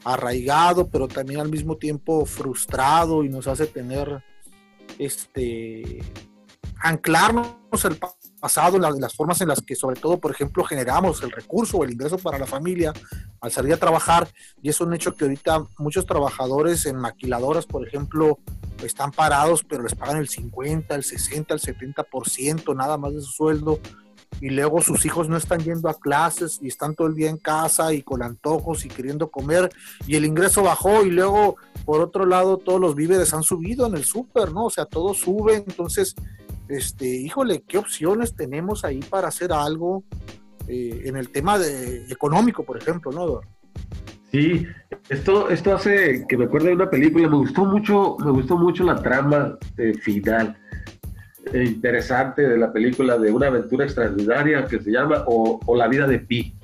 arraigado, 0.04 0.88
pero 0.88 1.08
también 1.08 1.40
al 1.40 1.50
mismo 1.50 1.76
tiempo 1.76 2.24
frustrado 2.24 3.24
y 3.24 3.28
nos 3.28 3.46
hace 3.46 3.66
tener 3.66 4.22
este 4.98 6.02
anclarnos 6.82 7.84
el 7.84 7.98
pasado, 8.40 8.78
las 8.78 9.14
formas 9.14 9.40
en 9.42 9.48
las 9.48 9.60
que 9.60 9.76
sobre 9.76 10.00
todo, 10.00 10.18
por 10.18 10.30
ejemplo, 10.30 10.64
generamos 10.64 11.22
el 11.22 11.30
recurso 11.30 11.78
o 11.78 11.84
el 11.84 11.92
ingreso 11.92 12.18
para 12.18 12.38
la 12.38 12.46
familia 12.46 12.92
al 13.40 13.52
salir 13.52 13.74
a 13.74 13.76
trabajar. 13.76 14.28
Y 14.62 14.70
es 14.70 14.80
un 14.80 14.94
hecho 14.94 15.14
que 15.14 15.24
ahorita 15.24 15.64
muchos 15.78 16.06
trabajadores 16.06 16.86
en 16.86 16.96
maquiladoras, 16.96 17.66
por 17.66 17.86
ejemplo, 17.86 18.38
están 18.82 19.12
parados, 19.12 19.62
pero 19.62 19.82
les 19.82 19.94
pagan 19.94 20.16
el 20.16 20.28
50, 20.28 20.94
el 20.94 21.04
60, 21.04 21.54
el 21.54 21.60
70% 21.60 22.74
nada 22.74 22.96
más 22.96 23.14
de 23.14 23.20
su 23.20 23.30
sueldo 23.30 23.78
y 24.40 24.50
luego 24.50 24.80
sus 24.80 25.04
hijos 25.04 25.28
no 25.28 25.36
están 25.36 25.60
yendo 25.60 25.88
a 25.88 25.98
clases 25.98 26.58
y 26.62 26.68
están 26.68 26.94
todo 26.94 27.08
el 27.08 27.14
día 27.14 27.28
en 27.28 27.36
casa 27.36 27.92
y 27.92 28.02
con 28.02 28.22
antojos 28.22 28.84
y 28.84 28.88
queriendo 28.88 29.30
comer 29.30 29.70
y 30.06 30.16
el 30.16 30.24
ingreso 30.24 30.62
bajó 30.62 31.04
y 31.04 31.10
luego 31.10 31.56
por 31.84 32.00
otro 32.00 32.24
lado 32.24 32.56
todos 32.56 32.80
los 32.80 32.94
víveres 32.94 33.34
han 33.34 33.42
subido 33.42 33.86
en 33.86 33.94
el 33.94 34.04
súper, 34.04 34.52
¿no? 34.52 34.66
O 34.66 34.70
sea, 34.70 34.86
todo 34.86 35.12
sube, 35.12 35.56
entonces, 35.56 36.14
este, 36.68 37.06
híjole, 37.06 37.62
¿qué 37.66 37.78
opciones 37.78 38.34
tenemos 38.34 38.84
ahí 38.84 39.00
para 39.00 39.28
hacer 39.28 39.52
algo 39.52 40.04
eh, 40.68 41.02
en 41.04 41.16
el 41.16 41.30
tema 41.30 41.58
de, 41.58 42.06
económico, 42.10 42.64
por 42.64 42.78
ejemplo, 42.78 43.12
¿no? 43.12 43.40
Sí, 44.30 44.64
esto, 45.08 45.50
esto 45.50 45.74
hace 45.74 46.24
que 46.28 46.36
me 46.36 46.44
acuerde 46.44 46.68
de 46.68 46.74
una 46.76 46.88
película, 46.88 47.28
me 47.28 47.36
gustó 47.36 47.64
mucho, 47.64 48.16
me 48.24 48.30
gustó 48.30 48.56
mucho 48.56 48.84
la 48.84 49.02
trama 49.02 49.58
final 50.02 50.56
interesante 51.54 52.42
de 52.48 52.56
la 52.56 52.72
película 52.72 53.18
de 53.18 53.30
una 53.32 53.48
aventura 53.48 53.84
extraordinaria 53.84 54.66
que 54.66 54.80
se 54.80 54.90
llama 54.90 55.24
O, 55.26 55.60
La 55.76 55.88
vida 55.88 56.06
de 56.06 56.18
Pi. 56.18 56.54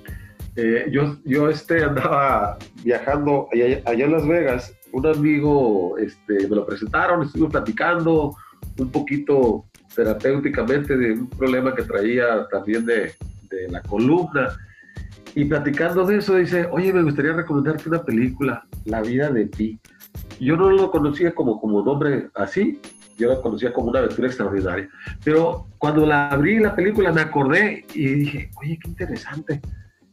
Eh, 0.56 0.86
yo, 0.90 1.16
yo 1.24 1.50
este, 1.50 1.84
andaba 1.84 2.56
viajando 2.82 3.48
allá, 3.52 4.04
en 4.04 4.12
Las 4.12 4.26
Vegas, 4.26 4.74
un 4.92 5.06
amigo 5.06 5.98
este, 5.98 6.48
me 6.48 6.56
lo 6.56 6.66
presentaron, 6.66 7.22
estuvimos 7.22 7.52
platicando 7.52 8.34
un 8.78 8.90
poquito 8.90 9.64
terapéuticamente 9.94 10.96
de 10.96 11.12
un 11.12 11.28
problema 11.28 11.74
que 11.74 11.82
traía 11.82 12.46
también 12.50 12.86
de, 12.86 13.12
de 13.50 13.68
la 13.68 13.82
columna. 13.82 14.56
Y 15.34 15.44
platicando 15.44 16.06
de 16.06 16.16
eso 16.16 16.36
dice, 16.36 16.66
oye, 16.70 16.92
me 16.92 17.02
gustaría 17.02 17.34
recomendarte 17.34 17.88
una 17.88 18.02
película, 18.02 18.66
La 18.86 19.02
vida 19.02 19.30
de 19.30 19.46
Pi. 19.46 19.78
Yo 20.40 20.56
no 20.56 20.70
lo 20.70 20.90
conocía 20.90 21.34
como, 21.34 21.60
como 21.60 21.82
nombre 21.82 22.30
así, 22.34 22.80
yo 23.16 23.28
la 23.28 23.40
conocía 23.40 23.72
como 23.72 23.90
una 23.90 24.00
aventura 24.00 24.28
extraordinaria. 24.28 24.88
Pero 25.24 25.68
cuando 25.78 26.06
la 26.06 26.28
abrí 26.28 26.58
la 26.58 26.74
película 26.74 27.12
me 27.12 27.22
acordé 27.22 27.84
y 27.94 28.06
dije, 28.06 28.50
oye, 28.60 28.78
qué 28.82 28.90
interesante. 28.90 29.60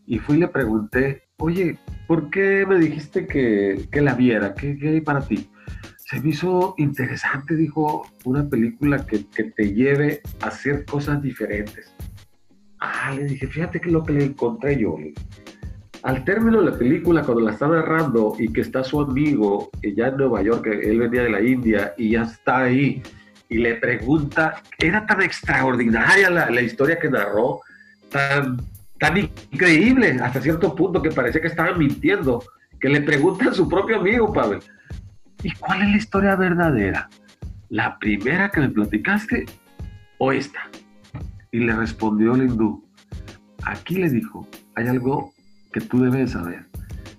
Y 0.05 0.19
fui 0.19 0.37
y 0.37 0.39
le 0.41 0.47
pregunté, 0.47 1.23
oye, 1.37 1.77
¿por 2.07 2.29
qué 2.29 2.65
me 2.67 2.77
dijiste 2.77 3.25
que, 3.25 3.87
que 3.91 4.01
la 4.01 4.13
viera? 4.13 4.53
¿Qué, 4.53 4.77
¿Qué, 4.77 4.89
hay 4.89 5.01
para 5.01 5.21
ti? 5.21 5.49
Se 5.97 6.19
me 6.19 6.29
hizo 6.29 6.75
interesante, 6.77 7.55
dijo, 7.55 8.07
una 8.25 8.47
película 8.47 9.05
que, 9.05 9.25
que 9.27 9.45
te 9.45 9.73
lleve 9.73 10.21
a 10.41 10.47
hacer 10.47 10.85
cosas 10.85 11.21
diferentes. 11.21 11.93
Ah, 12.79 13.13
le 13.15 13.23
dije, 13.23 13.47
fíjate 13.47 13.79
que 13.79 13.89
lo 13.89 14.03
que 14.03 14.13
le 14.13 14.25
encontré 14.25 14.77
yo. 14.77 14.97
Al 16.03 16.25
término 16.25 16.61
de 16.61 16.71
la 16.71 16.77
película, 16.77 17.23
cuando 17.23 17.45
la 17.45 17.51
está 17.51 17.67
narrando 17.67 18.35
y 18.37 18.51
que 18.51 18.59
está 18.59 18.83
su 18.83 18.99
amigo 18.99 19.69
ya 19.81 20.07
en 20.07 20.17
Nueva 20.17 20.41
York, 20.41 20.67
él 20.67 20.99
venía 20.99 21.23
de 21.23 21.29
la 21.29 21.41
India 21.41 21.93
y 21.97 22.11
ya 22.11 22.23
está 22.23 22.63
ahí, 22.63 23.01
y 23.47 23.57
le 23.59 23.75
pregunta, 23.75 24.61
era 24.77 25.05
tan 25.05 25.21
extraordinaria 25.21 26.29
la, 26.29 26.61
historia 26.61 26.99
que 26.99 27.09
narró, 27.09 27.61
tan, 28.09 28.57
tan 28.99 29.17
increíble 29.17 30.17
hasta 30.21 30.41
cierto 30.41 30.75
punto 30.75 31.01
que 31.01 31.11
parecía 31.11 31.39
que 31.39 31.47
estaba 31.47 31.73
mintiendo, 31.73 32.43
que 32.81 32.89
le 32.89 32.99
pregunta 33.01 33.51
a 33.51 33.53
su 33.53 33.69
propio 33.69 33.99
amigo, 33.99 34.33
Pavel, 34.33 34.59
¿y 35.41 35.51
cuál 35.53 35.83
es 35.83 35.89
la 35.89 35.97
historia 35.97 36.35
verdadera? 36.35 37.09
¿La 37.69 37.97
primera 37.97 38.49
que 38.49 38.59
me 38.59 38.69
platicaste 38.69 39.45
o 40.17 40.33
esta? 40.33 40.69
Y 41.51 41.59
le 41.59 41.73
respondió 41.73 42.35
el 42.35 42.43
hindú, 42.43 42.83
aquí 43.63 43.95
le 43.95 44.09
dijo, 44.09 44.45
hay 44.75 44.87
algo 44.87 45.33
que 45.73 45.81
tú 45.81 46.03
debes 46.03 46.31
saber. 46.31 46.65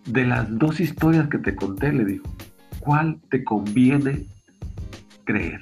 De 0.07 0.25
las 0.25 0.47
dos 0.59 0.81
historias 0.81 1.29
que 1.29 1.39
te 1.39 1.55
conté, 1.55 1.93
le 1.93 2.05
dijo, 2.05 2.25
¿cuál 2.81 3.21
te 3.31 3.45
conviene 3.45 4.25
creer? 5.25 5.61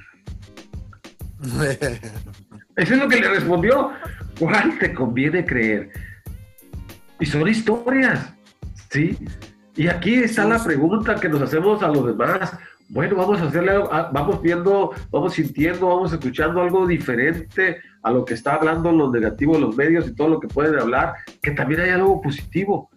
Eso 2.76 2.94
es 2.94 3.00
lo 3.00 3.08
que 3.08 3.20
le 3.20 3.28
respondió. 3.28 3.90
¿Cuál 4.38 4.78
te 4.78 4.94
conviene 4.94 5.44
creer? 5.44 5.90
Y 7.20 7.26
son 7.26 7.46
historias, 7.48 8.34
¿sí? 8.90 9.16
Y 9.76 9.88
aquí 9.88 10.14
está 10.14 10.44
la 10.44 10.62
pregunta 10.62 11.14
que 11.16 11.28
nos 11.28 11.42
hacemos 11.42 11.82
a 11.82 11.88
los 11.88 12.06
demás. 12.06 12.56
Bueno, 12.88 13.16
vamos 13.16 13.40
a 13.40 13.44
hacerle, 13.44 13.78
vamos 14.12 14.42
viendo, 14.42 14.92
vamos 15.10 15.34
sintiendo, 15.34 15.86
vamos 15.86 16.12
escuchando 16.12 16.60
algo 16.60 16.86
diferente 16.86 17.80
a 18.02 18.10
lo 18.10 18.24
que 18.24 18.34
está 18.34 18.54
hablando 18.54 18.92
los 18.92 19.10
negativos, 19.10 19.60
los 19.60 19.76
medios 19.76 20.08
y 20.08 20.14
todo 20.14 20.28
lo 20.28 20.40
que 20.40 20.48
pueden 20.48 20.78
hablar, 20.78 21.14
que 21.40 21.52
también 21.52 21.80
hay 21.80 21.90
algo 21.90 22.20
positivo. 22.20 22.90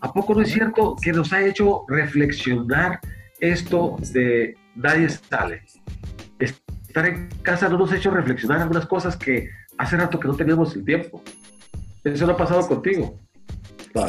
¿A 0.00 0.12
poco 0.12 0.34
no 0.34 0.42
es 0.42 0.52
cierto 0.52 0.96
que 1.00 1.12
nos 1.12 1.32
ha 1.32 1.44
hecho 1.44 1.84
reflexionar 1.88 3.00
esto 3.40 3.96
de 4.12 4.56
nadie 4.74 5.08
sale? 5.08 5.62
Estar 6.38 7.06
en 7.06 7.28
casa 7.42 7.68
no 7.68 7.78
nos 7.78 7.92
ha 7.92 7.96
hecho 7.96 8.10
reflexionar 8.10 8.60
algunas 8.60 8.86
cosas 8.86 9.16
que 9.16 9.50
hace 9.78 9.96
rato 9.96 10.18
que 10.18 10.28
no 10.28 10.34
teníamos 10.34 10.74
el 10.74 10.84
tiempo. 10.84 11.22
Eso 12.02 12.26
no 12.26 12.32
ha 12.32 12.36
pasado 12.36 12.66
contigo. 12.66 13.18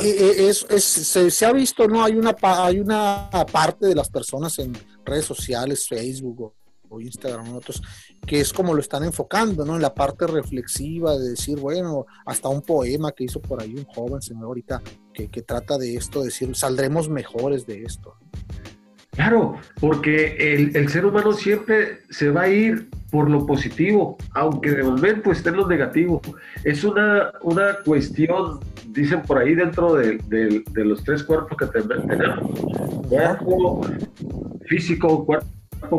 Eh, 0.02 0.50
eh, 0.50 0.80
se, 0.80 1.45
ha 1.45 1.54
visto, 1.54 1.88
¿no? 1.88 2.04
Hay 2.04 2.16
una, 2.16 2.36
hay 2.41 2.80
una 2.80 3.30
parte 3.52 3.88
de 3.88 3.95
las 3.95 4.10
personas 4.10 4.60
en 4.60 4.74
redes 5.06 5.26
sociales, 5.26 5.88
Facebook 5.88 6.41
o, 6.41 6.54
Instagram, 7.00 7.56
otros, 7.56 7.82
que 8.26 8.40
es 8.40 8.54
como 8.54 8.74
lo 8.74 8.82
están 8.82 9.04
enfocando, 9.04 9.66
¿no? 9.66 9.76
En 9.76 9.82
la 9.82 9.94
parte 9.94 10.28
reflexiva 10.28 11.18
de 11.18 11.30
decir, 11.30 11.60
bueno, 11.60 12.06
hasta 12.26 12.50
un 12.50 12.62
poema 12.62 13.12
que 13.12 13.26
hizo 13.26 13.42
por 13.42 13.62
ahí 13.62 13.76
un 13.76 13.86
joven, 13.86 14.22
se 14.22 14.34
me 14.34 14.44
ahorita, 14.44 14.82
que, 15.14 15.30
que 15.30 15.42
trata 15.42 15.78
de 15.78 15.96
esto, 15.96 16.24
decir, 16.24 16.56
saldremos 16.56 17.10
mejores 17.10 17.66
de 17.66 17.84
esto. 17.84 18.16
Claro, 19.18 19.56
porque 19.80 20.54
el, 20.54 20.78
el, 20.78 20.90
ser 20.90 21.04
humano 21.04 21.34
siempre 21.34 22.02
se 22.12 22.30
va 22.30 22.44
a 22.44 22.50
ir 22.50 22.88
por 23.10 23.28
lo 23.32 23.48
positivo, 23.48 24.16
aunque 24.36 24.70
de 24.70 24.84
momento 24.84 25.32
esté 25.32 25.50
en 25.50 25.58
lo 25.58 25.68
negativo. 25.68 26.22
Es 26.64 26.84
una, 26.84 27.32
una 27.42 27.78
cuestión, 27.84 28.60
dicen 28.90 29.24
por 29.24 29.40
ahí 29.40 29.56
dentro 29.56 29.96
de, 29.96 30.20
de, 30.28 30.86
los 30.86 31.04
tres 31.04 31.24
cuerpos 31.24 31.58
que 31.58 31.66
tenemos, 31.66 32.50
cuerpo 33.10 33.82
físico, 34.68 35.26
cuerpo 35.26 35.48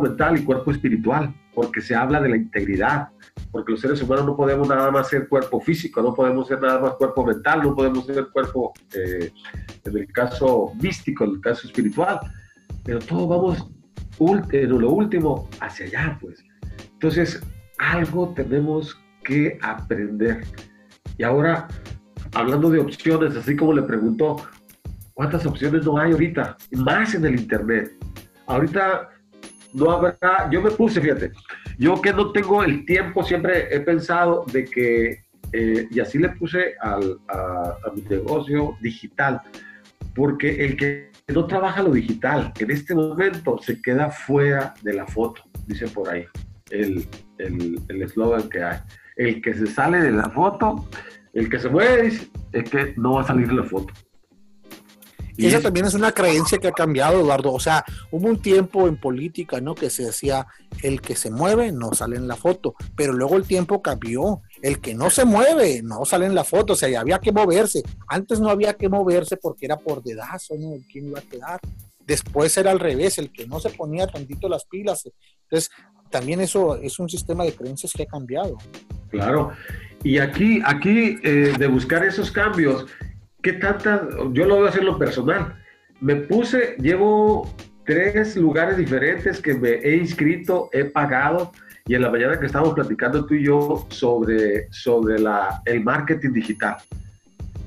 mental 0.02 0.38
y 0.38 0.44
cuerpo 0.44 0.70
espiritual, 0.70 1.34
porque 1.54 1.80
se 1.80 1.94
habla 1.94 2.20
de 2.20 2.28
la 2.28 2.36
integridad, 2.36 3.08
porque 3.50 3.72
los 3.72 3.80
seres 3.80 4.02
humanos 4.02 4.26
no 4.26 4.36
podemos 4.36 4.68
nada 4.68 4.90
más 4.90 5.08
ser 5.08 5.28
cuerpo 5.28 5.60
físico, 5.60 6.02
no 6.02 6.14
podemos 6.14 6.48
ser 6.48 6.60
nada 6.60 6.80
más 6.80 6.92
cuerpo 6.94 7.24
mental, 7.24 7.62
no 7.62 7.74
podemos 7.74 8.06
ser 8.06 8.28
cuerpo, 8.28 8.72
eh, 8.94 9.32
en 9.84 9.96
el 9.96 10.12
caso 10.12 10.72
místico, 10.80 11.24
en 11.24 11.30
el 11.30 11.40
caso 11.40 11.66
espiritual 11.66 12.20
pero 12.88 13.00
todos 13.00 13.28
vamos 13.28 13.70
en 14.50 14.80
lo 14.80 14.90
último 14.90 15.46
hacia 15.60 15.84
allá, 15.84 16.18
pues. 16.22 16.42
Entonces, 16.94 17.38
algo 17.76 18.32
tenemos 18.34 18.98
que 19.22 19.58
aprender. 19.60 20.42
Y 21.18 21.22
ahora, 21.22 21.68
hablando 22.32 22.70
de 22.70 22.80
opciones, 22.80 23.36
así 23.36 23.54
como 23.56 23.74
le 23.74 23.82
preguntó, 23.82 24.36
¿cuántas 25.12 25.44
opciones 25.44 25.84
no 25.84 25.98
hay 25.98 26.12
ahorita? 26.12 26.56
Más 26.78 27.14
en 27.14 27.26
el 27.26 27.38
Internet. 27.38 27.92
Ahorita 28.46 29.10
no 29.74 29.90
habrá, 29.90 30.48
yo 30.50 30.62
me 30.62 30.70
puse, 30.70 31.00
fíjate, 31.00 31.32
yo 31.78 32.00
que 32.00 32.12
no 32.12 32.32
tengo 32.32 32.62
el 32.62 32.84
tiempo, 32.84 33.22
siempre 33.22 33.74
he 33.74 33.80
pensado 33.80 34.44
de 34.52 34.64
que, 34.64 35.22
eh, 35.52 35.86
y 35.90 36.00
así 36.00 36.18
le 36.18 36.30
puse 36.30 36.74
al, 36.80 37.18
a, 37.28 37.76
mi 37.94 38.02
negocio 38.02 38.76
digital, 38.80 39.40
porque 40.14 40.64
el 40.64 40.76
que 40.76 41.10
no 41.28 41.46
trabaja 41.46 41.82
lo 41.82 41.92
digital 41.92 42.52
en 42.58 42.70
este 42.70 42.94
momento 42.94 43.58
se 43.58 43.80
queda 43.80 44.10
fuera 44.10 44.74
de 44.82 44.94
la 44.94 45.06
foto, 45.06 45.42
dice 45.66 45.86
por 45.88 46.08
ahí 46.08 46.26
el 46.70 47.06
eslogan 47.88 48.42
el, 48.42 48.48
que 48.48 48.62
hay. 48.62 48.78
El 49.16 49.42
que 49.42 49.54
se 49.54 49.66
sale 49.66 50.00
de 50.00 50.12
la 50.12 50.30
foto, 50.30 50.88
el 51.32 51.48
que 51.48 51.58
se 51.58 51.68
mueve, 51.68 52.08
es 52.52 52.70
que 52.70 52.94
no 52.96 53.14
va 53.14 53.22
a 53.22 53.26
salir 53.26 53.52
la 53.52 53.64
foto. 53.64 53.92
Y 55.39 55.47
esa 55.47 55.61
también 55.61 55.86
es 55.86 55.95
una 55.95 56.11
creencia 56.11 56.59
que 56.59 56.66
ha 56.66 56.72
cambiado, 56.72 57.20
Eduardo. 57.20 57.53
O 57.53 57.61
sea, 57.61 57.84
hubo 58.11 58.28
un 58.28 58.43
tiempo 58.43 58.89
en 58.89 58.97
política, 58.97 59.61
¿no? 59.61 59.76
Que 59.76 59.89
se 59.89 60.07
decía, 60.07 60.49
el 60.82 61.01
que 61.01 61.14
se 61.14 61.30
mueve 61.30 61.70
no 61.70 61.95
sale 61.95 62.16
en 62.16 62.26
la 62.26 62.34
foto, 62.34 62.74
pero 62.97 63.12
luego 63.12 63.36
el 63.36 63.47
tiempo 63.47 63.80
cambió. 63.80 64.43
El 64.62 64.80
que 64.80 64.95
no 64.95 65.11
se 65.11 65.24
mueve 65.24 65.80
no 65.82 66.05
sale 66.05 66.26
en 66.26 66.34
la 66.34 66.43
foto, 66.43 66.72
o 66.72 66.76
sea, 66.76 66.89
ya 66.89 67.01
había 67.01 67.20
que 67.20 67.30
moverse. 67.30 67.84
Antes 68.09 68.41
no 68.41 68.51
había 68.51 68.74
que 68.74 68.89
moverse 68.89 69.36
porque 69.36 69.66
era 69.66 69.76
por 69.76 70.03
dedazo, 70.03 70.57
¿no? 70.59 70.72
¿Quién 70.91 71.07
iba 71.07 71.20
a 71.20 71.22
quedar? 71.22 71.61
Después 72.05 72.57
era 72.57 72.72
al 72.72 72.80
revés, 72.80 73.18
el 73.18 73.30
que 73.30 73.47
no 73.47 73.61
se 73.61 73.70
ponía 73.70 74.09
tantito 74.09 74.49
las 74.49 74.64
pilas. 74.64 75.09
Entonces, 75.45 75.70
también 76.11 76.41
eso 76.41 76.76
es 76.76 76.99
un 76.99 77.09
sistema 77.09 77.45
de 77.45 77.53
creencias 77.53 77.93
que 77.93 78.03
ha 78.03 78.07
cambiado. 78.07 78.59
Claro. 79.11 79.53
Y 80.03 80.18
aquí, 80.18 80.61
aquí 80.64 81.18
eh, 81.22 81.53
de 81.59 81.66
buscar 81.66 82.05
esos 82.05 82.30
cambios, 82.30 82.86
¿qué 83.43 83.55
tantas? 83.55 84.03
Yo 84.32 84.47
lo 84.47 84.57
voy 84.57 84.66
a 84.66 84.70
hacer 84.70 84.84
lo 84.84 84.99
personal. 84.99 85.55
Me 86.01 86.16
puse, 86.16 86.76
llevo 86.80 87.53
tres 87.84 88.36
lugares 88.36 88.76
diferentes 88.76 89.41
que 89.41 89.55
me 89.55 89.70
he 89.74 89.97
inscrito, 89.97 90.68
he 90.72 90.84
pagado, 90.84 91.53
y 91.86 91.95
en 91.95 92.03
la 92.03 92.11
mañana 92.11 92.39
que 92.39 92.47
estábamos 92.47 92.74
platicando 92.74 93.24
tú 93.24 93.34
y 93.34 93.45
yo 93.45 93.86
sobre, 93.89 94.70
sobre 94.70 95.18
la, 95.18 95.62
el 95.64 95.82
marketing 95.82 96.32
digital. 96.32 96.76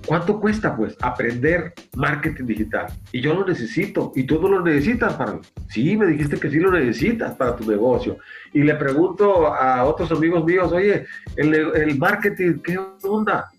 ¿Cuánto 0.05 0.39
cuesta, 0.39 0.75
pues, 0.75 0.95
aprender 1.01 1.73
marketing 1.95 2.45
digital? 2.45 2.87
Y 3.11 3.21
yo 3.21 3.33
lo 3.33 3.45
necesito, 3.45 4.11
y 4.15 4.23
tú 4.23 4.41
no 4.41 4.47
lo 4.49 4.61
necesitas 4.63 5.13
para... 5.13 5.39
Sí, 5.69 5.95
me 5.95 6.07
dijiste 6.07 6.37
que 6.37 6.49
sí 6.49 6.59
lo 6.59 6.71
necesitas 6.71 7.35
para 7.35 7.55
tu 7.55 7.69
negocio. 7.69 8.17
Y 8.53 8.63
le 8.63 8.75
pregunto 8.75 9.53
a 9.53 9.83
otros 9.83 10.11
amigos 10.11 10.43
míos, 10.43 10.71
oye, 10.71 11.05
el, 11.35 11.53
el 11.53 11.97
marketing, 11.97 12.59
¿qué 12.63 12.79
onda? 13.03 13.50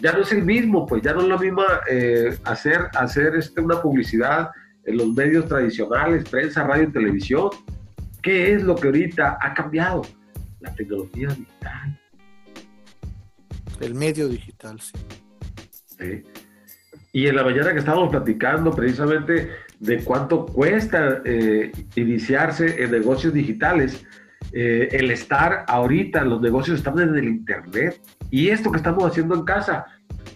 Ya 0.00 0.12
no 0.12 0.22
es 0.22 0.32
el 0.32 0.44
mismo, 0.44 0.86
pues 0.86 1.02
ya 1.02 1.12
no 1.12 1.22
es 1.22 1.28
lo 1.28 1.38
mismo 1.38 1.62
eh, 1.90 2.36
hacer, 2.44 2.88
hacer 2.94 3.34
este, 3.36 3.60
una 3.60 3.80
publicidad 3.80 4.50
en 4.84 4.96
los 4.96 5.08
medios 5.08 5.46
tradicionales, 5.46 6.28
prensa, 6.28 6.64
radio 6.64 6.84
y 6.84 6.92
televisión. 6.92 7.50
¿Qué 8.22 8.54
es 8.54 8.62
lo 8.62 8.74
que 8.74 8.88
ahorita 8.88 9.38
ha 9.40 9.54
cambiado? 9.54 10.02
La 10.60 10.74
tecnología 10.74 11.28
digital. 11.28 12.00
El 13.80 13.94
medio 13.94 14.28
digital, 14.28 14.80
sí. 14.80 14.92
sí. 15.98 16.22
Y 17.12 17.26
en 17.26 17.36
la 17.36 17.44
mañana 17.44 17.72
que 17.72 17.80
estábamos 17.80 18.10
platicando 18.10 18.70
precisamente 18.70 19.50
de 19.80 20.04
cuánto 20.04 20.46
cuesta 20.46 21.22
eh, 21.24 21.72
iniciarse 21.96 22.82
en 22.82 22.92
negocios 22.92 23.32
digitales, 23.34 24.04
eh, 24.52 24.88
el 24.92 25.10
estar 25.10 25.64
ahorita, 25.66 26.24
los 26.24 26.40
negocios 26.40 26.78
están 26.78 26.98
en 27.00 27.16
el 27.16 27.24
Internet. 27.24 28.00
Y 28.30 28.48
esto 28.48 28.70
que 28.70 28.78
estamos 28.78 29.04
haciendo 29.04 29.34
en 29.34 29.42
casa, 29.42 29.86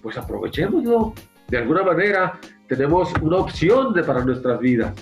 pues 0.02 0.16
aprovechémoslo. 0.16 1.14
De 1.48 1.58
alguna 1.58 1.82
manera 1.82 2.38
tenemos 2.68 3.12
una 3.20 3.36
opción 3.36 3.92
de, 3.92 4.02
para 4.02 4.24
nuestras 4.24 4.58
vidas. 4.60 4.94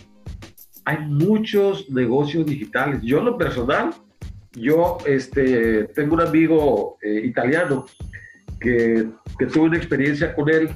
Hay 0.84 0.99
muchos 1.07 1.88
negocios 1.90 2.45
digitales. 2.47 3.01
Yo 3.03 3.22
lo 3.22 3.38
personal, 3.38 3.95
yo 4.53 4.99
este, 5.07 5.84
tengo 5.95 6.14
un 6.14 6.22
amigo 6.22 6.99
eh, 7.03 7.22
italiano 7.24 7.86
que, 8.61 9.09
que 9.38 9.47
tuve 9.47 9.64
una 9.64 9.76
experiencia 9.76 10.34
con 10.34 10.51
él 10.51 10.70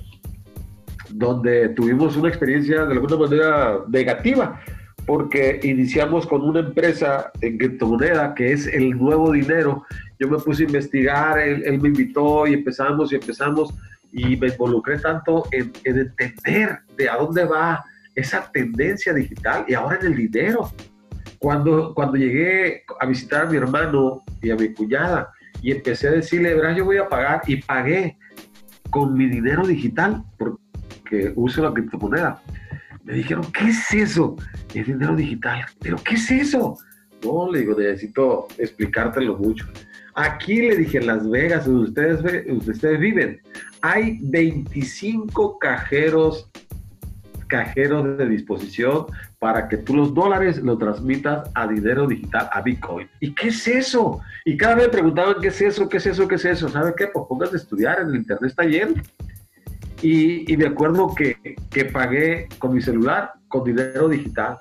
donde 1.11 1.69
tuvimos 1.71 2.17
una 2.17 2.29
experiencia 2.29 2.85
de 2.85 2.93
alguna 2.93 3.17
manera 3.17 3.79
negativa 3.89 4.61
porque 5.07 5.61
iniciamos 5.63 6.27
con 6.27 6.43
una 6.43 6.61
empresa 6.61 7.31
en 7.41 7.59
criptomoneda 7.59 8.35
que 8.35 8.53
es 8.53 8.67
el 8.67 8.91
nuevo 8.91 9.31
dinero. 9.31 9.85
Yo 10.19 10.29
me 10.29 10.39
puse 10.39 10.63
a 10.63 10.67
investigar, 10.67 11.39
él, 11.39 11.81
me 11.81 11.89
invitó 11.89 12.47
y 12.47 12.55
empezamos 12.55 13.13
y 13.13 13.17
empezamos 13.17 13.75
y 14.13 14.37
me 14.37 14.49
involucré 14.49 14.99
tanto 14.99 15.45
en, 15.53 15.73
entender 15.85 16.79
de 16.97 17.09
a 17.09 17.17
dónde 17.17 17.45
va 17.45 17.85
esa 18.15 18.51
tendencia 18.51 19.13
digital 19.13 19.65
y 19.69 19.75
ahora 19.75 19.99
en 20.01 20.07
el 20.07 20.17
dinero. 20.17 20.71
Cuando, 21.39 21.93
cuando 21.95 22.17
llegué 22.17 22.83
a 22.99 23.07
visitar 23.07 23.47
a 23.47 23.51
mi 23.51 23.59
hermano 23.59 24.23
y 24.41 24.51
a 24.51 24.57
mi 24.57 24.73
cuñada 24.73 25.31
y 25.61 25.71
empecé 25.71 26.09
a 26.09 26.13
decirle, 26.13 26.55
verás, 26.55 26.77
yo 26.77 26.85
voy 26.87 26.97
a 26.97 27.09
pagar 27.09 27.43
y 27.47 27.57
pagué 27.57 28.17
con 28.91 29.15
mi 29.15 29.29
dinero 29.29 29.67
digital 29.67 30.25
porque 30.39 31.33
uso 31.35 31.63
la 31.63 31.75
criptomoneda 31.75 32.41
me 33.07 33.15
dijeron, 33.15 33.45
¿qué 33.53 33.69
es 33.69 33.95
eso? 33.95 34.37
Es 34.75 34.87
dinero 34.87 35.15
digital. 35.15 35.65
¿Pero 35.81 35.97
qué 35.99 36.17
es 36.17 36.29
eso? 36.31 36.77
No, 37.25 37.51
le 37.51 37.61
digo, 37.61 37.79
necesito 37.79 38.49
explicártelo 38.59 39.39
mucho. 39.39 39.65
Aquí 40.17 40.63
le 40.63 40.77
dije, 40.77 40.99
en 40.99 41.07
Las 41.09 41.29
Vegas, 41.29 41.69
ustedes, 41.69 42.21
ustedes 42.67 42.99
viven, 42.99 43.39
hay 43.83 44.19
25 44.23 45.59
cajeros 45.59 46.51
cajeros 47.49 48.19
de 48.19 48.29
disposición 48.29 49.07
para 49.39 49.69
que 49.69 49.77
tú 49.77 49.95
los 49.95 50.15
dólares 50.15 50.59
los 50.59 50.79
transmitas 50.79 51.49
a 51.55 51.67
dinero 51.69 52.07
digital, 52.07 52.49
a 52.51 52.61
Bitcoin. 52.61 53.09
¿Y 53.21 53.35
qué 53.35 53.49
es 53.49 53.69
eso? 53.69 54.21
Y 54.45 54.57
cada 54.57 54.77
vez 54.77 54.87
me 54.87 54.93
preguntaban, 54.93 55.37
¿qué 55.41 55.49
es 55.49 55.61
eso? 55.61 55.89
¿Qué 55.89 55.99
es 55.99 56.07
eso? 56.07 56.27
¿Qué 56.27 56.37
es 56.37 56.45
eso? 56.45 56.69
¿Sabe 56.69 56.95
qué? 56.97 57.09
Pues 57.09 57.27
pónganse 57.29 57.55
a 57.55 57.59
estudiar, 57.59 58.01
en 58.01 58.09
el 58.09 58.17
internet 58.17 58.51
está 58.51 58.65
lleno. 58.65 58.95
Y, 60.03 60.51
y 60.53 60.57
me 60.57 60.67
acuerdo 60.67 61.15
que, 61.15 61.57
que, 61.71 61.85
pagué 61.85 62.49
con 62.59 62.75
mi 62.75 62.83
celular, 62.83 63.33
con 63.49 63.65
dinero 63.65 64.09
digital. 64.09 64.59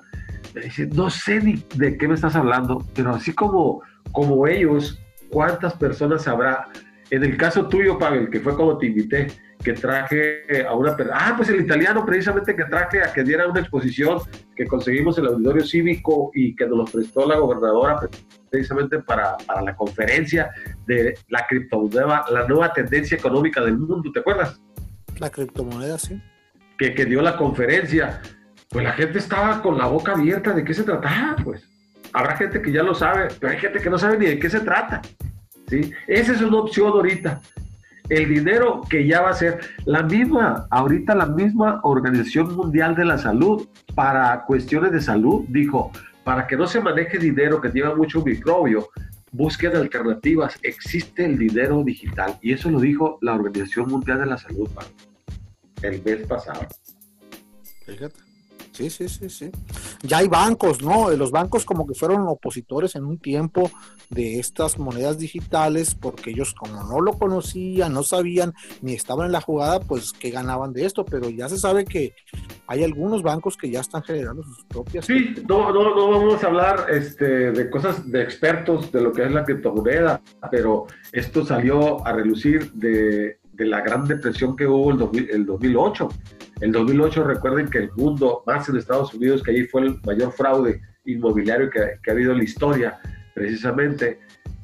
Me 0.54 0.62
dice, 0.62 0.86
no 0.86 1.10
sé 1.10 1.40
ni 1.40 1.62
de 1.74 1.98
qué 1.98 2.08
me 2.08 2.14
estás 2.14 2.36
hablando, 2.36 2.84
pero 2.94 3.14
así 3.14 3.32
como, 3.32 3.82
como 4.12 4.46
ellos 4.46 4.98
¿Cuántas 5.30 5.74
personas 5.74 6.26
habrá? 6.28 6.68
En 7.10 7.22
el 7.22 7.36
caso 7.36 7.68
tuyo, 7.68 7.98
Pavel, 7.98 8.30
que 8.30 8.40
fue 8.40 8.56
como 8.56 8.78
te 8.78 8.86
invité, 8.86 9.28
que 9.62 9.72
traje 9.72 10.64
a 10.66 10.74
una 10.74 10.96
persona, 10.96 11.18
ah, 11.20 11.34
pues 11.36 11.48
el 11.48 11.60
italiano 11.60 12.04
precisamente 12.04 12.54
que 12.54 12.64
traje 12.64 13.02
a 13.02 13.12
que 13.12 13.22
diera 13.22 13.48
una 13.48 13.60
exposición 13.60 14.20
que 14.54 14.66
conseguimos 14.66 15.18
en 15.18 15.24
el 15.24 15.30
auditorio 15.30 15.64
cívico 15.64 16.30
y 16.34 16.54
que 16.54 16.66
nos 16.66 16.78
lo 16.78 16.84
prestó 16.84 17.26
la 17.26 17.36
gobernadora 17.36 18.08
precisamente 18.50 19.00
para, 19.00 19.36
para 19.38 19.62
la 19.62 19.76
conferencia 19.76 20.50
de 20.86 21.18
la 21.28 21.46
criptomoneda, 21.48 22.24
la 22.30 22.46
nueva 22.46 22.72
tendencia 22.72 23.16
económica 23.16 23.64
del 23.64 23.78
mundo, 23.78 24.10
¿te 24.12 24.20
acuerdas? 24.20 24.60
La 25.18 25.30
criptomoneda, 25.30 25.98
sí. 25.98 26.20
Que, 26.78 26.94
que 26.94 27.06
dio 27.06 27.22
la 27.22 27.36
conferencia, 27.36 28.20
pues 28.68 28.84
la 28.84 28.92
gente 28.92 29.18
estaba 29.18 29.62
con 29.62 29.78
la 29.78 29.86
boca 29.86 30.12
abierta 30.12 30.52
de 30.52 30.64
qué 30.64 30.74
se 30.74 30.84
trataba, 30.84 31.36
pues. 31.42 31.75
Habrá 32.12 32.36
gente 32.36 32.62
que 32.62 32.72
ya 32.72 32.82
lo 32.82 32.94
sabe, 32.94 33.28
pero 33.40 33.52
hay 33.52 33.58
gente 33.58 33.80
que 33.80 33.90
no 33.90 33.98
sabe 33.98 34.18
ni 34.18 34.26
de 34.26 34.38
qué 34.38 34.48
se 34.48 34.60
trata. 34.60 35.02
¿sí? 35.68 35.92
Esa 36.06 36.32
es 36.32 36.40
una 36.40 36.58
opción 36.58 36.88
ahorita 36.88 37.40
el 38.08 38.28
dinero 38.28 38.82
que 38.88 39.06
ya 39.06 39.20
va 39.22 39.30
a 39.30 39.34
ser 39.34 39.60
la 39.84 40.02
misma, 40.02 40.66
ahorita 40.70 41.14
la 41.14 41.26
misma 41.26 41.80
Organización 41.82 42.54
Mundial 42.54 42.94
de 42.94 43.04
la 43.04 43.18
Salud 43.18 43.68
para 43.94 44.44
cuestiones 44.44 44.92
de 44.92 45.00
salud 45.00 45.44
dijo, 45.48 45.90
para 46.24 46.46
que 46.46 46.56
no 46.56 46.66
se 46.66 46.80
maneje 46.80 47.18
dinero 47.18 47.60
que 47.60 47.68
lleva 47.68 47.94
mucho 47.94 48.22
microbio, 48.22 48.88
busquen 49.32 49.76
alternativas, 49.76 50.58
existe 50.62 51.24
el 51.24 51.38
dinero 51.38 51.82
digital 51.84 52.38
y 52.42 52.52
eso 52.52 52.70
lo 52.70 52.80
dijo 52.80 53.18
la 53.22 53.34
Organización 53.34 53.88
Mundial 53.88 54.20
de 54.20 54.26
la 54.26 54.38
Salud 54.38 54.68
el 55.82 56.02
mes 56.02 56.26
pasado. 56.26 56.66
Fíjate. 57.84 58.25
Sí, 58.76 58.90
sí, 58.90 59.08
sí, 59.08 59.30
sí. 59.30 59.50
Ya 60.02 60.18
hay 60.18 60.28
bancos, 60.28 60.82
¿no? 60.82 61.10
Los 61.12 61.30
bancos 61.30 61.64
como 61.64 61.86
que 61.86 61.94
fueron 61.94 62.28
opositores 62.28 62.94
en 62.94 63.06
un 63.06 63.18
tiempo 63.18 63.70
de 64.10 64.38
estas 64.38 64.78
monedas 64.78 65.18
digitales 65.18 65.94
porque 65.94 66.32
ellos 66.32 66.52
como 66.52 66.84
no 66.84 67.00
lo 67.00 67.14
conocían, 67.14 67.94
no 67.94 68.02
sabían 68.02 68.52
ni 68.82 68.92
estaban 68.92 69.26
en 69.26 69.32
la 69.32 69.40
jugada, 69.40 69.80
pues 69.80 70.12
que 70.12 70.28
ganaban 70.28 70.74
de 70.74 70.84
esto, 70.84 71.06
pero 71.06 71.30
ya 71.30 71.48
se 71.48 71.56
sabe 71.56 71.86
que 71.86 72.12
hay 72.66 72.84
algunos 72.84 73.22
bancos 73.22 73.56
que 73.56 73.70
ya 73.70 73.80
están 73.80 74.02
generando 74.02 74.42
sus 74.42 74.64
propias. 74.66 75.06
Sí, 75.06 75.34
no, 75.48 75.72
no, 75.72 75.94
no 75.94 76.10
vamos 76.10 76.44
a 76.44 76.46
hablar 76.46 76.86
este, 76.90 77.52
de 77.52 77.70
cosas 77.70 78.10
de 78.10 78.22
expertos 78.22 78.92
de 78.92 79.00
lo 79.00 79.10
que 79.10 79.24
es 79.24 79.32
la 79.32 79.44
criptomoneda, 79.44 80.20
pero 80.50 80.86
esto 81.12 81.46
salió 81.46 82.06
a 82.06 82.12
relucir 82.12 82.72
de, 82.72 83.38
de 83.56 83.66
la 83.66 83.80
gran 83.80 84.06
depresión 84.06 84.56
que 84.56 84.66
hubo 84.66 84.90
el, 84.92 85.30
el 85.30 85.46
2008 85.46 86.08
el 86.60 86.72
2008 86.72 87.24
recuerden 87.24 87.68
que 87.68 87.78
el 87.78 87.90
mundo, 87.96 88.42
más 88.46 88.68
en 88.68 88.76
Estados 88.76 89.12
Unidos, 89.12 89.42
que 89.42 89.50
ahí 89.50 89.64
fue 89.64 89.82
el 89.82 90.00
mayor 90.06 90.32
fraude 90.32 90.80
inmobiliario 91.04 91.68
que, 91.70 91.80
ha 91.80 92.12
habido 92.12 92.32
en 92.32 92.38
la 92.38 92.44
historia, 92.44 92.98
precisamente 93.34 94.20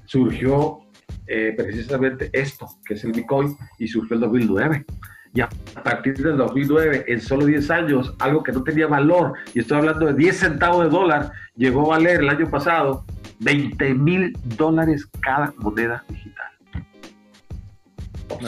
surgió 0.07 0.79
eh, 1.27 1.55
precisamente 1.57 2.31
esto, 2.33 2.67
que 2.87 2.95
es 2.95 3.05
el 3.05 3.13
Bitcoin, 3.13 3.57
y 3.79 3.89
surgió 3.89 4.15
el 4.15 4.21
2009. 4.23 4.87
Y 5.35 5.41
a 5.43 5.49
partir 5.85 6.17
del 6.17 6.39
2009, 6.39 7.05
en 7.09 7.21
solo 7.21 7.45
10 7.45 7.71
años, 7.71 8.15
algo 8.19 8.43
que 8.43 8.53
no 8.53 8.63
tenía 8.63 8.87
valor, 8.87 9.35
y 9.55 9.61
estoy 9.61 9.79
hablando 9.79 10.07
de 10.07 10.15
10 10.15 10.37
centavos 10.37 10.85
de 10.85 10.91
dólar, 10.91 11.33
llegó 11.57 11.93
a 11.93 11.99
valer 11.99 12.21
el 12.21 12.29
año 12.31 12.51
pasado 12.51 13.05
20 13.41 13.95
mil 13.95 14.33
dólares 14.57 15.07
cada 15.21 15.53
moneda 15.59 16.05
digital. 16.09 16.32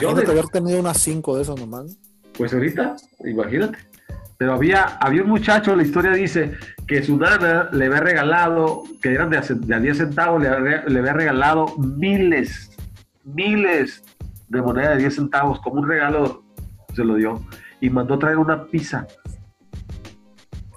Imagínate 0.03 0.31
haber 0.31 0.49
tenido 0.49 0.81
unas 0.81 0.99
5 0.99 1.37
de 1.37 1.43
esas 1.43 1.59
nomás. 1.59 1.97
Pues 2.37 2.53
ahorita, 2.53 2.97
imagínate. 3.25 3.79
Pero 4.37 4.55
había, 4.55 4.85
había 5.01 5.23
un 5.23 5.29
muchacho, 5.29 5.77
la 5.77 5.85
historia 5.85 6.13
dice, 6.13 6.57
que 6.87 7.03
su 7.03 7.17
nana 7.17 7.69
le 7.73 7.87
había 7.87 8.01
regalado, 8.01 8.83
que 9.01 9.13
eran 9.13 9.31
de, 9.31 9.39
a 9.39 9.81
10 9.81 9.97
centavos, 9.97 10.43
le 10.43 10.49
había, 10.49 11.13
regalado 11.13 11.67
miles, 11.79 12.71
miles 13.25 14.03
de 14.49 14.61
moneda 14.61 14.91
de 14.91 14.99
10 14.99 15.15
centavos, 15.15 15.61
como 15.61 15.81
un 15.81 15.89
regalo 15.89 16.43
se 16.95 17.05
lo 17.05 17.15
dio, 17.15 17.41
y 17.81 17.91
mandó 17.91 18.19
traer 18.19 18.39
una 18.39 18.65
pizza. 18.65 19.07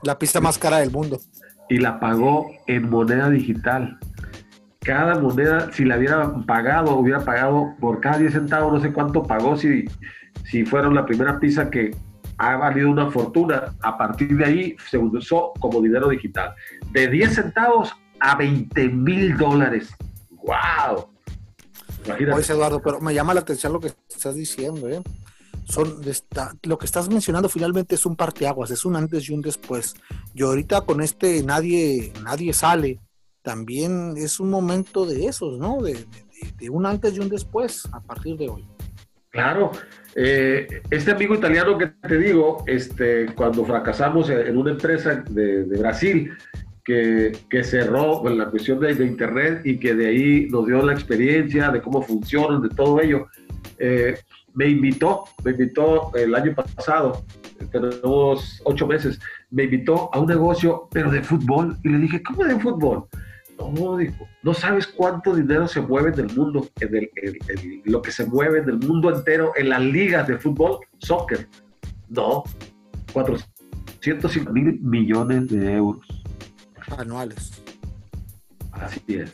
La 0.04 0.18
pizza 0.20 0.40
más 0.40 0.58
cara 0.58 0.78
del 0.78 0.92
mundo. 0.92 1.20
Y 1.70 1.80
la 1.80 2.00
pagó 2.00 2.52
en 2.68 2.90
moneda 2.90 3.30
digital. 3.30 3.98
Cada 4.88 5.20
moneda, 5.20 5.72
si 5.74 5.86
la 5.86 5.98
hubiera 5.98 6.34
pagado, 6.48 6.96
hubiera 6.96 7.20
pagado 7.20 7.76
por 7.80 8.00
cada 8.00 8.18
10 8.18 8.34
centavos, 8.34 8.74
no 8.74 8.80
sé 8.80 8.94
cuánto 8.94 9.22
pagó, 9.22 9.56
si 9.58 9.86
si 10.50 10.66
fueron 10.66 10.96
la 10.96 11.06
primera 11.06 11.40
pizza 11.40 11.70
que 11.70 11.96
ha 12.38 12.56
valido 12.56 12.90
una 12.90 13.10
fortuna, 13.12 13.76
a 13.82 13.98
partir 13.98 14.38
de 14.38 14.46
ahí 14.46 14.76
se 14.90 14.98
usó 14.98 15.54
como 15.60 15.82
dinero 15.82 16.10
digital. 16.10 16.54
De 16.92 17.08
10 17.08 17.36
centavos 17.36 17.94
a 18.20 18.36
20 18.36 18.90
mil 18.90 19.38
dólares. 19.38 19.90
¡Wow! 20.30 21.10
Imagínate. 22.06 22.54
Eduardo, 22.54 22.82
pero 22.82 23.02
me 23.02 23.14
llama 23.14 23.34
la 23.34 23.42
atención 23.42 23.74
lo 23.74 23.80
que 23.80 23.92
estás 24.10 24.36
diciendo, 24.36 24.88
¿eh? 24.88 25.02
Son, 25.66 26.00
lo 26.64 26.78
que 26.78 26.86
estás 26.86 27.10
mencionando 27.10 27.50
finalmente 27.50 27.96
es 27.96 28.06
un 28.06 28.16
parteaguas, 28.16 28.72
es 28.72 28.86
un 28.86 28.96
antes 28.96 29.30
y 29.30 29.34
un 29.34 29.42
después. 29.42 29.96
Yo 30.34 30.48
ahorita 30.48 30.82
con 30.82 31.02
este 31.02 31.44
nadie, 31.44 32.14
nadie 32.24 32.54
sale, 32.54 33.02
también 33.48 34.16
es 34.18 34.42
un 34.42 34.50
momento 34.50 35.06
de 35.06 35.26
esos, 35.28 35.58
¿no? 35.58 35.78
de 35.82 36.70
un 36.70 36.86
antes 36.86 37.16
y 37.16 37.22
un 37.22 37.30
después 37.30 37.88
a 37.94 38.02
partir 38.02 38.36
de 38.36 38.50
hoy. 38.50 38.68
Claro, 39.30 39.72
eh, 40.16 40.82
este 40.92 41.12
amigo 41.12 41.34
italiano 41.34 41.78
que 41.78 41.88
te 41.88 42.18
digo, 42.18 42.66
este, 42.68 43.28
cuando 43.36 43.64
fracasamos 43.64 44.30
en 44.30 44.58
una 44.58 44.72
empresa 44.72 45.24
de, 45.30 45.64
Brasil 45.64 46.34
que, 46.84 47.32
cerró 47.64 48.22
con 48.22 48.38
la 48.38 48.48
cuestión 48.48 48.82
de, 48.82 48.92
Internet 49.06 49.62
y 49.64 49.80
que 49.80 49.96
de 49.96 50.08
ahí 50.08 50.48
nos 50.50 50.68
dio 50.68 50.86
la 50.86 50.92
experiencia 50.92 51.72
de 51.72 51.82
cómo 51.82 52.02
funcionan, 52.02 52.62
de 52.62 52.70
todo 52.70 53.00
ello, 53.00 53.28
eh, 53.80 54.18
me 54.56 54.68
invitó, 54.68 55.24
me 55.46 55.52
invitó 55.52 56.12
el 56.16 56.36
año 56.36 56.54
pasado, 56.54 57.24
tenemos 57.72 58.62
ocho 58.66 58.88
meses, 58.88 59.22
me 59.52 59.64
invitó 59.64 60.10
a 60.14 60.20
un 60.20 60.28
negocio, 60.28 60.90
pero 60.92 61.10
de 61.12 61.22
fútbol, 61.22 61.78
y 61.82 61.90
le 61.90 62.00
dije, 62.00 62.22
¿cómo 62.22 62.44
de 62.44 62.60
fútbol? 62.60 63.06
No, 63.58 63.98
dijo, 63.98 64.28
no 64.44 64.54
sabes 64.54 64.88
cuánto 64.88 65.36
dinero 65.36 65.68
se 65.68 65.82
mueve 65.82 66.12
en 66.14 66.30
el 66.30 66.36
mundo, 66.36 66.68
en, 66.80 67.10
lo 67.86 68.02
que 68.02 68.12
se 68.12 68.26
mueve 68.26 68.60
en 68.60 68.70
el 68.70 68.78
mundo 68.78 69.14
entero 69.14 69.52
en 69.56 69.70
las 69.70 69.82
ligas 69.82 70.28
de 70.28 70.38
fútbol, 70.38 70.80
soccer. 71.00 71.48
No, 72.08 72.44
405 73.14 74.54
mil 74.54 74.80
millones 74.82 75.50
de 75.50 75.74
euros. 75.74 76.06
Anuales. 76.98 77.64
Así 78.72 79.02
es. 79.08 79.34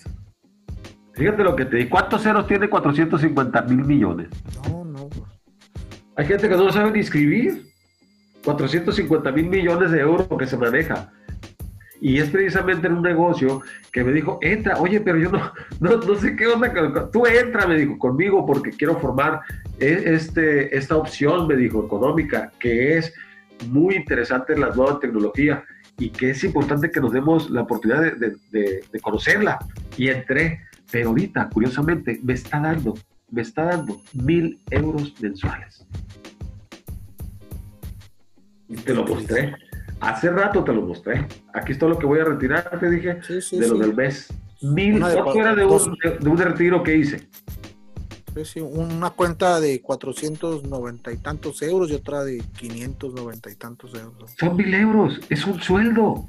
Fíjate 1.14 1.44
lo 1.44 1.56
que 1.56 1.66
te 1.66 1.78
di. 1.78 1.88
¿Cuántos 1.88 2.24
ceros 2.24 2.48
tiene 2.48 2.70
450 2.70 3.62
mil 3.64 3.86
millones? 3.86 4.30
No, 4.68 4.84
no. 4.84 5.10
Hay 6.16 6.26
gente 6.26 6.50
que 6.50 6.56
no 6.56 6.72
sabe 6.72 6.92
ni 6.92 7.00
escribir. 7.00 7.72
450 8.44 9.32
mil 9.32 9.48
millones 9.48 9.92
de 9.92 10.00
euros 10.00 10.28
que 10.38 10.48
se 10.48 10.58
maneja. 10.58 11.12
Y 12.04 12.18
es 12.18 12.30
precisamente 12.30 12.88
en 12.88 12.96
un 12.96 13.02
negocio 13.02 13.62
que 13.94 14.04
me 14.04 14.12
dijo, 14.12 14.38
entra, 14.42 14.78
oye, 14.78 15.00
pero 15.00 15.18
yo 15.18 15.32
no, 15.32 15.54
no, 15.80 16.16
sé 16.16 16.36
qué 16.36 16.48
onda, 16.48 17.10
tú 17.10 17.26
entra, 17.26 17.66
me 17.66 17.78
dijo, 17.78 17.98
conmigo 17.98 18.46
porque 18.46 18.72
quiero 18.72 19.00
formar 19.00 19.40
e, 19.80 20.04
este, 20.08 20.78
esta 20.78 20.98
opción, 20.98 21.48
me 21.48 21.56
dijo, 21.56 21.86
económica, 21.86 22.52
que 22.60 22.98
es 22.98 23.14
muy 23.70 23.96
interesante 23.96 24.52
en 24.52 24.60
la 24.60 24.72
nueva 24.72 25.00
tecnología 25.00 25.64
y 25.98 26.10
que 26.10 26.32
es 26.32 26.44
importante 26.44 26.92
que 26.92 27.00
nos 27.00 27.14
demos 27.14 27.50
la 27.50 27.62
oportunidad 27.62 28.02
de, 28.18 28.36
de 28.52 29.00
conocerla. 29.00 29.60
Y 29.96 30.10
entré, 30.10 30.60
pero 30.92 31.08
ahorita, 31.08 31.48
curiosamente, 31.54 32.20
me 32.22 32.34
está 32.34 32.60
dando, 32.60 32.96
me 33.32 33.44
está 33.44 33.64
dando 33.64 34.02
mil 34.12 34.60
euros 34.72 35.16
mensuales. 35.22 35.88
Te 38.84 38.94
lo 38.94 39.06
mostré. 39.06 39.56
Hace 40.04 40.30
rato 40.30 40.66
te 40.66 40.74
lo 40.74 40.82
mostré. 40.82 41.26
Aquí 41.54 41.72
está 41.72 41.88
lo 41.88 41.98
que 41.98 42.06
voy 42.06 42.20
a 42.20 42.26
retirar, 42.26 42.78
te 42.78 42.90
dije, 42.90 43.20
de 43.52 43.68
lo 43.70 43.78
del 43.78 43.96
mes. 43.96 44.28
Mil, 44.62 45.00
¿cuánto 45.00 45.34
era 45.36 45.56
de 45.56 45.66
un, 45.66 45.98
de, 46.20 46.30
un, 46.30 46.38
retiro 46.38 46.84
que 46.84 46.98
hice? 46.98 47.30
Sí, 48.44 48.60
una 48.60 49.12
cuenta 49.12 49.62
de 49.62 49.82
490 49.82 51.12
y 51.12 51.18
tantos 51.18 51.62
euros 51.62 51.90
y 51.90 51.94
otra 51.94 52.26
de 52.26 52.44
590 52.58 53.50
y 53.50 53.56
tantos 53.56 53.94
euros. 53.94 54.32
Son 54.38 54.58
mil 54.58 54.74
euros, 54.74 55.22
es 55.30 55.46
un 55.46 55.62
sueldo. 55.62 56.28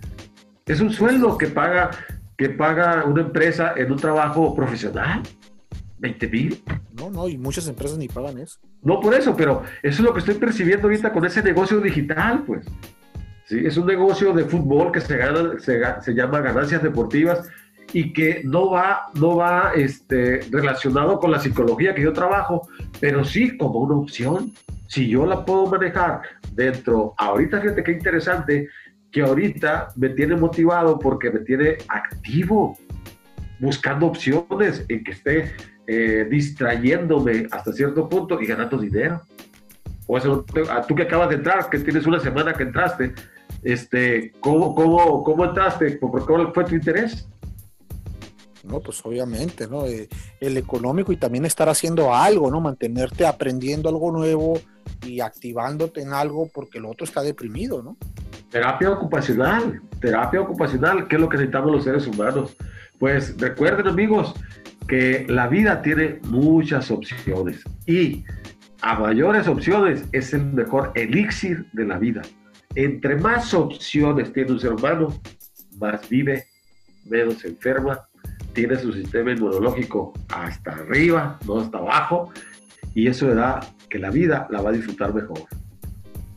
Es 0.67 0.81
un 0.81 0.93
sueldo 0.93 1.37
que 1.37 1.49
paga, 1.49 1.91
que 2.39 2.51
paga 2.51 3.05
una 3.05 3.23
empresa 3.23 3.75
en 3.77 3.91
un 3.91 3.99
trabajo 3.99 4.55
profesional. 4.55 5.21
20 5.99 6.29
mil. 6.29 6.63
No, 6.93 7.11
no, 7.11 7.29
y 7.29 7.39
muchas 7.39 7.67
empresas 7.67 7.99
ni 7.99 8.07
pagan 8.07 8.39
eso. 8.39 8.61
No 8.83 9.01
por 9.01 9.15
eso, 9.15 9.35
pero 9.35 9.63
eso 9.83 9.97
es 9.97 10.01
lo 10.01 10.13
que 10.13 10.21
estoy 10.21 10.35
percibiendo 10.35 10.87
ahorita 10.87 11.13
con 11.13 11.25
ese 11.25 11.43
negocio 11.43 11.81
digital, 11.81 12.45
pues. 12.47 12.65
¿Sí? 13.47 13.61
Es 13.65 13.77
un 13.77 13.87
negocio 13.87 14.33
de 14.33 14.45
fútbol 14.45 14.93
que 14.93 15.01
se, 15.01 15.17
gana, 15.17 15.59
se, 15.59 16.15
llama 16.15 16.41
ganancias 16.41 16.83
deportivas 16.83 17.49
y 17.93 18.13
que 18.13 18.43
no 18.45 18.71
va, 18.71 19.07
no 19.15 19.37
va 19.37 19.73
este, 19.75 20.41
relacionado 20.51 21.19
con 21.19 21.31
la 21.31 21.39
psicología 21.39 21.95
que 21.95 22.03
yo 22.03 22.13
trabajo, 22.13 22.69
pero 23.01 23.25
sí 23.25 23.57
como 23.57 23.81
una 23.81 23.97
opción. 23.97 24.53
Si 24.87 25.09
yo 25.09 25.27
la 25.27 25.45
puedo 25.45 25.67
manejar 25.67 26.23
dentro, 26.53 27.15
ahorita 27.17 27.61
fíjate 27.61 27.83
qué 27.83 27.93
interesante, 27.93 28.69
que 29.11 29.23
ahorita 29.23 29.89
me 29.97 30.11
tiene 30.11 30.35
motivado 30.35 30.99
porque 30.99 31.31
me 31.31 31.41
tiene 31.41 31.79
activo. 31.89 32.77
buscando 33.61 34.07
opciones 34.07 34.85
en 34.89 35.05
que 35.05 35.13
esté 35.13 35.53
eh, 35.87 36.27
distrayéndome 36.29 37.47
hasta 37.51 37.73
cierto 37.73 38.09
punto 38.09 38.41
y 38.41 38.47
ganando 38.47 38.77
dinero. 38.77 39.23
O 40.07 40.19
eso, 40.19 40.45
tú 40.89 40.95
que 40.95 41.03
acabas 41.03 41.29
de 41.29 41.37
entrar, 41.37 41.71
que 41.71 41.79
tienes 41.79 42.07
una 42.07 42.21
semana 42.21 42.53
que 42.53 42.65
entraste, 42.65 43.15
este, 43.65 44.33
¿cómo, 44.41 44.75
cómo, 44.75 45.25
cómo 45.25 45.45
entraste? 45.47 45.99
¿Cuál 45.99 46.53
fue 46.53 46.65
tu 46.65 46.75
interés? 46.75 47.27
No, 48.63 48.81
pues 48.81 49.05
obviamente, 49.05 49.69
¿no? 49.69 49.87
Eh, 49.87 50.09
el 50.41 50.57
económico 50.57 51.13
y 51.13 51.17
también 51.17 51.45
estar 51.45 51.69
haciendo 51.69 52.15
algo, 52.15 52.51
¿no? 52.51 52.61
Mantenerte 52.61 53.27
aprendiendo 53.27 53.89
algo 53.89 54.11
nuevo 54.11 54.59
y 55.03 55.21
activándote 55.21 56.01
en 56.01 56.13
algo 56.13 56.49
porque 56.53 56.79
el 56.79 56.87
otro 56.87 57.05
está 57.05 57.23
deprimido, 57.23 57.83
¿no? 57.83 57.97
Terapia 58.51 58.91
ocupacional, 58.91 59.83
terapia 60.01 60.41
ocupacional, 60.41 61.09
¿qué 61.09 61.17
es 61.17 61.21
lo 61.21 61.29
que 61.29 61.37
necesitamos 61.37 61.73
los 61.73 61.85
seres 61.85 62.07
humanos? 62.07 62.57
Pues 62.99 63.39
recuerden 63.39 63.89
amigos 63.89 64.35
que 64.89 65.27
la 65.29 65.49
vida 65.49 65.83
tiene 65.83 66.21
muchas 66.29 66.91
opciones 66.91 67.63
y 67.87 68.25
a 68.81 68.99
mayores 68.99 69.49
opciones 69.49 70.05
es 70.13 70.33
el 70.33 70.45
mejor 70.53 70.93
elixir 70.95 71.67
de 71.73 71.85
la 71.85 71.99
vida. 71.99 72.23
Entre 72.75 73.17
más 73.17 73.55
opciones 73.55 74.33
tiene 74.33 74.53
un 74.53 74.61
ser 74.61 74.73
humano, 74.73 75.21
más 75.79 76.09
vive, 76.09 76.47
menos 77.05 77.45
enferma, 77.45 78.09
tiene 78.53 78.77
su 78.77 78.93
sistema 78.93 79.33
inmunológico 79.33 80.13
hasta 80.29 80.73
arriba, 80.73 81.39
no 81.47 81.61
hasta 81.61 81.79
abajo, 81.79 82.33
y 82.95 83.09
eso 83.09 83.29
le 83.29 83.35
da 83.35 83.61
que 83.89 83.99
la 83.99 84.11
vida 84.11 84.47
la 84.51 84.61
va 84.61 84.71
a 84.71 84.73
disfrutar 84.73 85.15
mejor. 85.15 85.41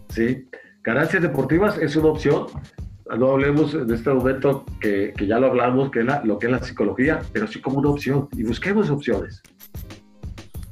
¿Sí? 0.10 0.48
Ganancias 0.84 1.22
deportivas 1.22 1.78
es 1.78 1.96
una 1.96 2.10
opción. 2.10 2.48
No 3.18 3.32
hablemos 3.32 3.74
en 3.74 3.92
este 3.92 4.10
momento 4.10 4.66
que, 4.82 5.14
que 5.16 5.28
ya 5.28 5.40
lo 5.40 5.48
hablamos, 5.48 5.92
que 5.92 6.02
es 6.02 6.06
lo 6.24 6.40
que 6.40 6.48
es 6.48 6.52
la 6.52 6.64
psicología, 6.64 7.22
pero 7.32 7.48
sí 7.48 7.62
como 7.62 7.80
una 7.80 7.90
opción. 7.90 8.28
Y 8.34 8.44
busquemos 8.44 8.90
opciones. 8.90 9.42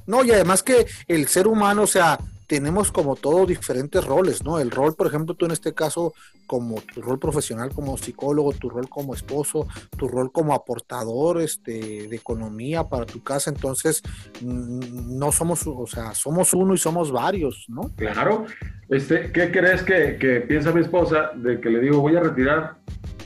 No, 0.06 0.24
y 0.24 0.32
además 0.32 0.62
que 0.62 0.86
el 1.08 1.28
ser 1.28 1.48
humano, 1.48 1.84
o 1.84 1.88
sea, 1.88 2.20
tenemos 2.48 2.92
como 2.92 3.16
todos 3.16 3.48
diferentes 3.48 4.04
roles, 4.04 4.44
¿no? 4.44 4.60
El 4.60 4.72
rol, 4.72 4.96
por 4.96 5.08
ejemplo, 5.08 5.36
tú 5.36 5.46
en 5.46 5.52
este 5.52 5.74
caso, 5.74 6.14
como 6.48 6.82
tu 6.82 7.02
rol 7.02 7.20
profesional 7.20 7.72
como 7.74 7.98
psicólogo, 7.98 8.54
tu 8.54 8.70
rol 8.70 8.88
como 8.90 9.14
esposo, 9.14 9.68
tu 9.98 10.08
rol 10.08 10.32
como 10.32 10.54
aportador 10.54 11.42
este, 11.42 12.08
de 12.08 12.16
economía 12.16 12.84
para 12.84 13.06
tu 13.06 13.24
casa, 13.24 13.50
entonces 13.50 14.02
mm, 14.42 15.18
no 15.18 15.32
somos, 15.32 15.66
o 15.66 15.88
sea, 15.88 16.14
somos 16.14 16.54
uno 16.54 16.74
y 16.74 16.78
somos 16.78 17.12
varios, 17.12 17.66
¿no? 17.68 17.92
Claro. 17.96 18.46
Este, 18.90 19.32
¿Qué 19.32 19.52
crees 19.52 19.82
que, 19.82 20.46
piensa 20.48 20.72
mi 20.72 20.82
esposa 20.82 21.32
de 21.36 21.60
que 21.60 21.70
le 21.70 21.80
digo 21.80 22.02
voy 22.02 22.16
a 22.16 22.20
retirar 22.20 22.78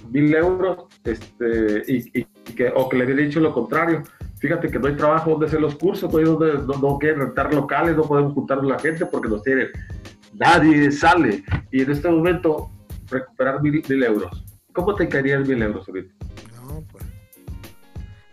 mil 0.09 0.33
euros 0.33 0.85
este, 1.03 1.83
y, 1.87 2.19
y, 2.19 2.23
que, 2.55 2.71
o 2.73 2.87
que 2.87 2.97
le 2.97 3.03
había 3.03 3.15
dicho 3.15 3.39
lo 3.39 3.53
contrario? 3.53 4.03
Fíjate 4.39 4.69
que 4.69 4.79
no 4.79 4.87
hay 4.87 4.95
trabajo 4.95 5.31
donde 5.31 5.45
hacer 5.45 5.61
los 5.61 5.75
cursos, 5.75 6.11
no 6.11 6.17
hay 6.17 6.25
donde 6.25 6.53
no, 6.65 6.79
no 6.79 6.97
quieren 6.97 7.19
rentar 7.19 7.53
locales, 7.53 7.95
no 7.95 8.03
podemos 8.03 8.33
juntar 8.33 8.59
a 8.59 8.63
la 8.63 8.79
gente 8.79 9.05
porque 9.05 9.29
nos 9.29 9.43
tienen. 9.43 9.67
Nadie 10.33 10.91
sale. 10.91 11.43
Y 11.71 11.81
en 11.81 11.91
este 11.91 12.09
momento, 12.09 12.71
recuperar 13.09 13.61
mil, 13.61 13.83
euros. 14.03 14.43
¿Cómo 14.73 14.95
te 14.95 15.07
caerían 15.07 15.43
mil 15.43 15.61
euros 15.61 15.87
ahorita? 15.87 16.13
No, 16.55 16.83
pues. 16.91 17.03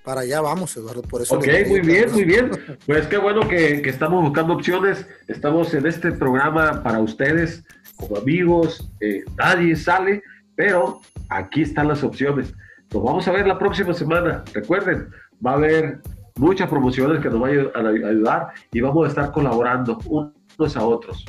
Para 0.05 0.21
allá 0.21 0.41
vamos, 0.41 0.77
Eduardo, 0.77 1.03
por 1.03 1.23
eso. 1.23 1.37
Ok, 1.37 1.47
muy 1.67 1.81
bien, 1.81 2.13
muy 2.13 2.25
bien. 2.25 2.51
Pues 2.87 3.09
qué 3.09 3.19
bueno 3.19 3.49
que, 3.49 3.83
que, 3.83 3.91
estamos 3.91 4.23
buscando 4.23 4.55
opciones. 4.55 5.07
Estamos 5.27 5.75
en 5.75 5.87
este 5.87 6.13
programa 6.13 6.83
para 6.85 7.01
ustedes, 7.01 7.65
como 7.97 8.17
amigos. 8.17 8.89
Eh, 9.01 9.25
nadie 9.37 9.75
sale, 9.75 10.23
pero 10.55 11.01
aquí 11.29 11.63
están 11.63 11.89
las 11.89 12.05
opciones. 12.05 12.55
Nos 12.93 13.03
vamos 13.03 13.27
a 13.27 13.33
ver 13.33 13.47
la 13.49 13.59
próxima 13.59 13.93
semana. 13.95 14.45
Recuerden, 14.55 15.09
va 15.45 15.53
a 15.53 15.55
haber 15.55 16.01
muchas 16.37 16.69
promociones 16.69 17.21
que 17.23 17.31
nos 17.31 17.41
van 17.41 17.71
a 17.75 17.89
ayudar 17.89 18.49
y 18.73 18.81
vamos 18.81 19.07
a 19.07 19.09
estar 19.09 19.33
colaborando 19.33 19.99
unos 20.07 20.77
a 20.77 20.85
otros. 20.85 21.25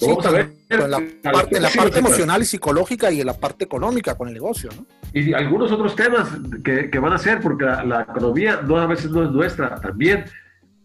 vamos 0.00 0.26
a 0.26 0.30
ver 0.30 0.52
en 0.68 0.90
la 0.90 1.00
parte, 1.22 1.60
la 1.60 1.70
parte 1.70 1.98
emocional 1.98 2.42
y 2.42 2.44
psicológica 2.44 3.10
y 3.10 3.20
en 3.20 3.26
la 3.26 3.34
parte 3.34 3.64
económica 3.64 4.14
con 4.14 4.28
el 4.28 4.34
negocio, 4.34 4.70
¿no? 4.76 4.84
Y 5.12 5.32
algunos 5.32 5.72
otros 5.72 5.94
temas 5.96 6.28
que, 6.62 6.90
que 6.90 6.98
van 6.98 7.12
a 7.12 7.18
ser, 7.18 7.40
porque 7.40 7.64
la, 7.64 8.06
economía 8.08 8.60
no 8.62 8.76
a 8.78 8.86
veces 8.86 9.10
no 9.10 9.22
es 9.22 9.30
nuestra, 9.30 9.76
también 9.76 10.24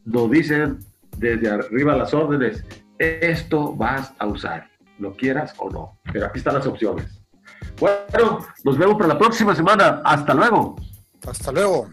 nos 0.05 0.29
dicen 0.31 0.79
desde 1.17 1.49
arriba 1.49 1.95
las 1.97 2.13
órdenes, 2.13 2.63
esto 2.97 3.75
vas 3.75 4.13
a 4.19 4.27
usar, 4.27 4.69
lo 4.99 5.15
quieras 5.15 5.53
o 5.57 5.69
no, 5.69 5.99
pero 6.13 6.27
aquí 6.27 6.37
están 6.37 6.53
las 6.53 6.67
opciones. 6.67 7.21
Bueno, 7.79 8.45
nos 8.63 8.77
vemos 8.77 8.95
para 8.95 9.07
la 9.09 9.17
próxima 9.17 9.55
semana. 9.55 10.01
Hasta 10.03 10.33
luego. 10.33 10.75
Hasta 11.27 11.51
luego. 11.51 11.89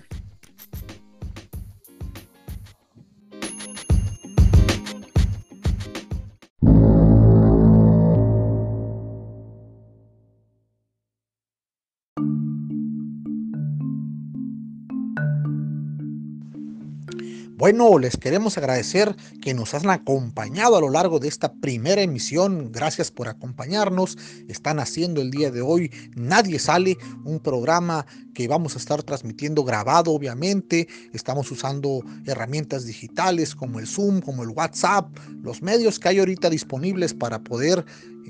Bueno, 17.58 17.98
les 17.98 18.16
queremos 18.16 18.56
agradecer 18.56 19.16
que 19.42 19.52
nos 19.52 19.74
han 19.74 19.90
acompañado 19.90 20.76
a 20.76 20.80
lo 20.80 20.90
largo 20.90 21.18
de 21.18 21.26
esta 21.26 21.52
primera 21.54 22.00
emisión. 22.02 22.70
Gracias 22.70 23.10
por 23.10 23.26
acompañarnos. 23.26 24.16
Están 24.46 24.78
haciendo 24.78 25.20
el 25.20 25.32
día 25.32 25.50
de 25.50 25.60
hoy 25.60 25.90
Nadie 26.14 26.60
sale, 26.60 26.96
un 27.24 27.40
programa 27.40 28.06
que 28.32 28.46
vamos 28.46 28.76
a 28.76 28.78
estar 28.78 29.02
transmitiendo 29.02 29.64
grabado, 29.64 30.12
obviamente. 30.12 30.86
Estamos 31.12 31.50
usando 31.50 32.04
herramientas 32.26 32.86
digitales 32.86 33.56
como 33.56 33.80
el 33.80 33.88
Zoom, 33.88 34.20
como 34.20 34.44
el 34.44 34.50
WhatsApp, 34.50 35.08
los 35.42 35.60
medios 35.60 35.98
que 35.98 36.10
hay 36.10 36.20
ahorita 36.20 36.50
disponibles 36.50 37.12
para 37.12 37.40
poder 37.40 37.84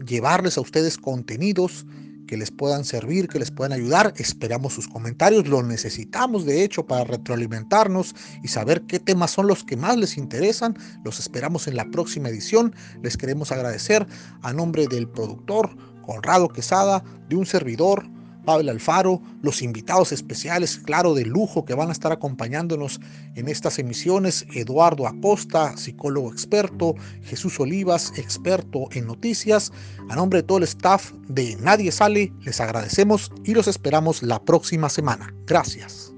llevarles 0.07 0.57
a 0.57 0.63
ustedes 0.63 0.97
contenidos 0.97 1.85
que 2.29 2.37
les 2.37 2.53
puedan 2.53 2.85
servir, 2.85 3.27
que 3.27 3.41
les 3.41 3.51
puedan 3.51 3.73
ayudar. 3.73 4.15
Esperamos 4.19 4.75
sus 4.75 4.87
comentarios, 4.87 5.49
los 5.49 5.65
necesitamos 5.65 6.47
de 6.47 6.63
hecho 6.63 6.87
para 6.87 7.03
retroalimentarnos 7.03 8.15
y 8.45 8.49
saber 8.49 8.83
qué 8.83 9.01
temas 9.01 9.33
son 9.33 9.49
los 9.49 9.65
que 9.65 9.77
más 9.77 9.97
les 9.97 10.17
interesan. 10.17 10.79
Los 11.05 11.19
esperamos 11.19 11.67
en 11.67 11.75
la 11.75 11.91
próxima 11.91 12.29
edición. 12.29 12.73
Les 13.03 13.17
queremos 13.17 13.51
agradecer 13.51 14.07
a 14.43 14.53
nombre 14.53 14.87
del 14.87 15.09
productor 15.09 15.77
Conrado 16.07 16.49
Quesada, 16.49 17.03
de 17.29 17.37
un 17.37 17.47
servidor, 17.47 18.09
Pablo 18.49 18.71
Alfaro, 18.71 19.21
los 19.43 19.61
invitados 19.61 20.11
especiales, 20.11 20.79
claro, 20.79 21.13
de 21.13 21.27
lujo 21.27 21.67
que 21.67 21.75
van 21.75 21.91
a 21.91 21.93
estar 21.93 22.13
acompañándonos 22.13 22.99
en 23.35 23.47
estas 23.47 23.79
emisiones, 23.79 24.47
Eduardo 24.55 25.07
Acosta, 25.07 25.77
psicólogo 25.77 26.33
experto, 26.33 26.95
Jesús 27.25 27.61
Olivas, 27.61 28.11
experto 28.17 28.89
en 28.93 29.07
noticias. 29.07 29.71
A 30.09 30.17
nombre 30.17 30.41
de 30.41 30.45
todo 30.45 30.57
el 30.57 30.65
staff 30.65 31.13
de 31.29 31.57
Nadie 31.57 31.93
Sale, 31.93 32.33
les 32.41 32.59
agradecemos 32.59 33.31
y 33.45 33.53
los 33.53 33.69
esperamos 33.69 34.23
la 34.23 34.43
próxima 34.43 34.89
semana. 34.89 35.31
Gracias. 35.45 36.15